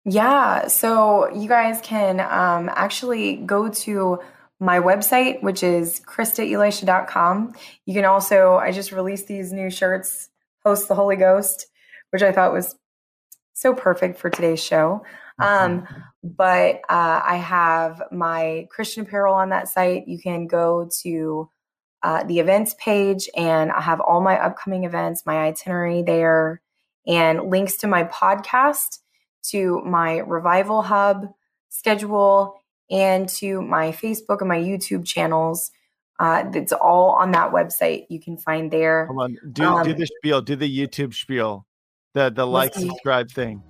Yeah. 0.05 0.68
So 0.68 1.32
you 1.35 1.48
guys 1.48 1.81
can 1.82 2.20
um, 2.20 2.70
actually 2.74 3.36
go 3.36 3.68
to 3.68 4.20
my 4.60 4.78
website, 4.78 5.43
which 5.43 5.62
is 5.62 6.01
ChristaElisha.com. 6.01 7.55
You 7.86 7.94
can 7.94 8.05
also, 8.05 8.56
I 8.56 8.70
just 8.70 8.93
released 8.93 9.26
these 9.26 9.52
new 9.52 9.70
shirts 9.70 10.28
host 10.64 10.89
the 10.89 10.94
Holy 10.94 11.16
Ghost, 11.16 11.66
which 12.10 12.22
I 12.22 12.32
thought 12.32 12.52
was 12.52 12.74
so 13.52 13.74
perfect 13.74 14.18
for 14.18 14.31
today's 14.31 14.62
show. 14.62 15.05
Um, 15.39 15.82
mm-hmm. 15.82 16.01
but 16.22 16.76
uh, 16.89 17.20
I 17.24 17.36
have 17.36 18.02
my 18.12 18.66
Christian 18.70 19.05
apparel 19.05 19.35
on 19.35 19.51
that 19.51 19.68
site. 19.68 20.06
You 20.06 20.18
can 20.18 20.47
go 20.47 20.89
to 21.02 21.51
uh, 22.05 22.22
the 22.22 22.39
events 22.39 22.74
page, 22.78 23.31
and 23.35 23.72
I 23.72 23.81
have 23.81 23.98
all 23.98 24.20
my 24.20 24.39
upcoming 24.39 24.85
events, 24.85 25.24
my 25.24 25.39
itinerary 25.39 26.02
there, 26.02 26.60
and 27.06 27.51
links 27.51 27.78
to 27.78 27.86
my 27.86 28.05
podcast, 28.05 28.98
to 29.44 29.81
my 29.86 30.18
Revival 30.18 30.82
Hub 30.82 31.32
schedule, 31.70 32.60
and 32.90 33.26
to 33.31 33.62
my 33.62 33.90
Facebook 33.90 34.40
and 34.40 34.48
my 34.48 34.59
YouTube 34.59 35.06
channels. 35.06 35.70
Uh, 36.20 36.44
it's 36.52 36.74
all 36.74 37.12
on 37.12 37.31
that 37.31 37.52
website. 37.52 38.05
You 38.10 38.20
can 38.20 38.36
find 38.36 38.70
there. 38.70 39.06
Hold 39.06 39.22
on. 39.22 39.36
Do, 39.52 39.64
um, 39.64 39.85
do 39.85 39.94
the 39.94 40.06
spiel. 40.06 40.43
Do 40.43 40.56
the 40.56 40.68
YouTube 40.68 41.14
spiel. 41.14 41.66
The 42.12 42.31
the 42.31 42.47
like 42.47 42.74
subscribe 42.74 43.31
thing. 43.31 43.62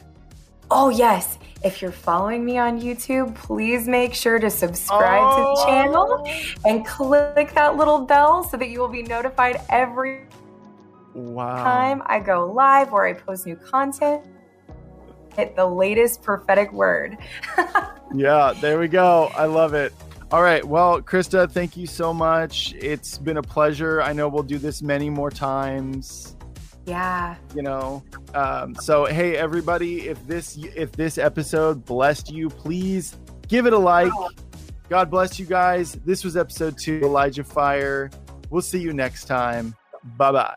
Oh 0.77 0.89
yes. 0.89 1.39
If 1.63 1.81
you're 1.81 1.93
following 1.93 2.45
me 2.45 2.59
on 2.59 2.81
YouTube, 2.81 3.37
please 3.37 3.87
make 3.87 4.13
sure 4.13 4.41
to 4.41 4.51
subscribe 4.51 5.23
oh. 5.23 5.37
to 5.37 5.43
the 5.43 5.49
oh. 5.49 5.67
channel 5.67 6.25
oh. 6.27 6.69
and 6.69 6.85
click 6.85 7.55
that 7.55 7.77
little 7.77 8.01
bell 8.01 8.43
so 8.43 8.57
that 8.57 8.69
you 8.71 8.81
will 8.81 8.89
be 8.89 9.05
notified 9.05 9.61
every 9.69 10.23
wow. 11.15 11.63
time 11.63 12.03
I 12.07 12.19
go 12.19 12.51
live 12.53 12.93
or 12.93 13.07
I 13.07 13.13
post 13.13 13.47
new 13.47 13.55
content. 13.55 14.25
Hit 15.37 15.55
the 15.55 15.65
latest 15.65 16.23
prophetic 16.23 16.73
word. 16.73 17.19
yeah, 18.13 18.53
there 18.61 18.81
we 18.81 18.89
go. 18.89 19.31
I 19.37 19.45
love 19.45 19.75
it. 19.75 19.93
All 20.33 20.43
right. 20.43 20.65
Well, 20.65 21.01
Christa, 21.01 21.49
thank 21.49 21.77
you 21.77 21.87
so 21.87 22.13
much. 22.13 22.75
It's 22.75 23.17
been 23.17 23.37
a 23.37 23.43
pleasure. 23.43 24.03
I 24.03 24.13
know 24.13 24.27
we'll 24.27 24.43
do 24.43 24.59
this 24.59 24.83
many 24.83 25.09
more 25.09 25.31
times. 25.31 26.34
Yeah. 26.87 27.37
You 27.55 27.63
know. 27.63 28.03
Um, 28.35 28.75
so 28.75 29.07
hey 29.07 29.37
everybody, 29.37 30.09
if 30.09 30.25
this 30.27 30.57
if 30.57 30.93
this 30.93 31.19
episode 31.19 31.85
blessed 31.85 32.31
you, 32.31 32.49
please 32.49 33.17
give 33.49 33.67
it 33.67 33.73
a 33.73 33.79
like. 33.79 34.13
God 34.89 35.11
bless 35.11 35.39
you 35.39 35.47
guys. 35.47 35.95
This 36.05 36.25
was 36.25 36.37
episode 36.37 36.77
two, 36.79 37.01
Elijah 37.03 37.45
Fire. 37.45 38.11
We'll 38.51 38.63
see 38.63 38.81
you 38.81 38.93
next 38.93 39.25
time. 39.25 39.75
Bye 40.17 40.33
bye. 40.33 40.55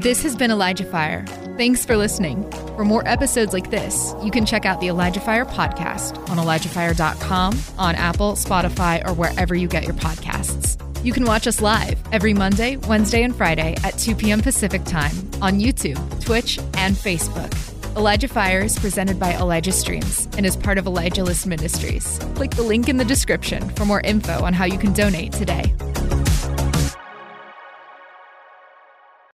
This 0.00 0.22
has 0.22 0.36
been 0.36 0.52
Elijah 0.52 0.84
Fire. 0.84 1.26
Thanks 1.56 1.84
for 1.84 1.96
listening. 1.96 2.48
For 2.76 2.84
more 2.84 3.06
episodes 3.06 3.52
like 3.52 3.70
this, 3.70 4.14
you 4.22 4.30
can 4.30 4.46
check 4.46 4.64
out 4.64 4.80
the 4.80 4.86
Elijah 4.86 5.18
Fire 5.18 5.44
podcast 5.44 6.16
on 6.30 6.38
ElijahFire.com, 6.38 7.58
on 7.76 7.94
Apple, 7.96 8.34
Spotify, 8.34 9.04
or 9.06 9.12
wherever 9.12 9.56
you 9.56 9.66
get 9.66 9.82
your 9.82 9.94
podcasts. 9.94 10.87
You 11.04 11.12
can 11.12 11.24
watch 11.24 11.46
us 11.46 11.62
live 11.62 11.96
every 12.10 12.34
Monday, 12.34 12.76
Wednesday, 12.76 13.22
and 13.22 13.34
Friday 13.34 13.76
at 13.84 13.96
2 13.98 14.16
p.m. 14.16 14.40
Pacific 14.40 14.82
Time 14.84 15.14
on 15.40 15.60
YouTube, 15.60 15.96
Twitch, 16.24 16.58
and 16.74 16.96
Facebook. 16.96 17.54
Elijah 17.96 18.26
Fire 18.26 18.60
is 18.60 18.76
presented 18.78 19.18
by 19.18 19.32
Elijah 19.36 19.70
Streams 19.70 20.28
and 20.36 20.44
is 20.44 20.56
part 20.56 20.76
of 20.76 20.86
Elijah 20.86 21.22
List 21.22 21.46
Ministries. 21.46 22.18
Click 22.34 22.50
the 22.50 22.62
link 22.62 22.88
in 22.88 22.96
the 22.96 23.04
description 23.04 23.68
for 23.70 23.84
more 23.84 24.00
info 24.00 24.44
on 24.44 24.52
how 24.52 24.64
you 24.64 24.78
can 24.78 24.92
donate 24.92 25.32
today. 25.32 25.72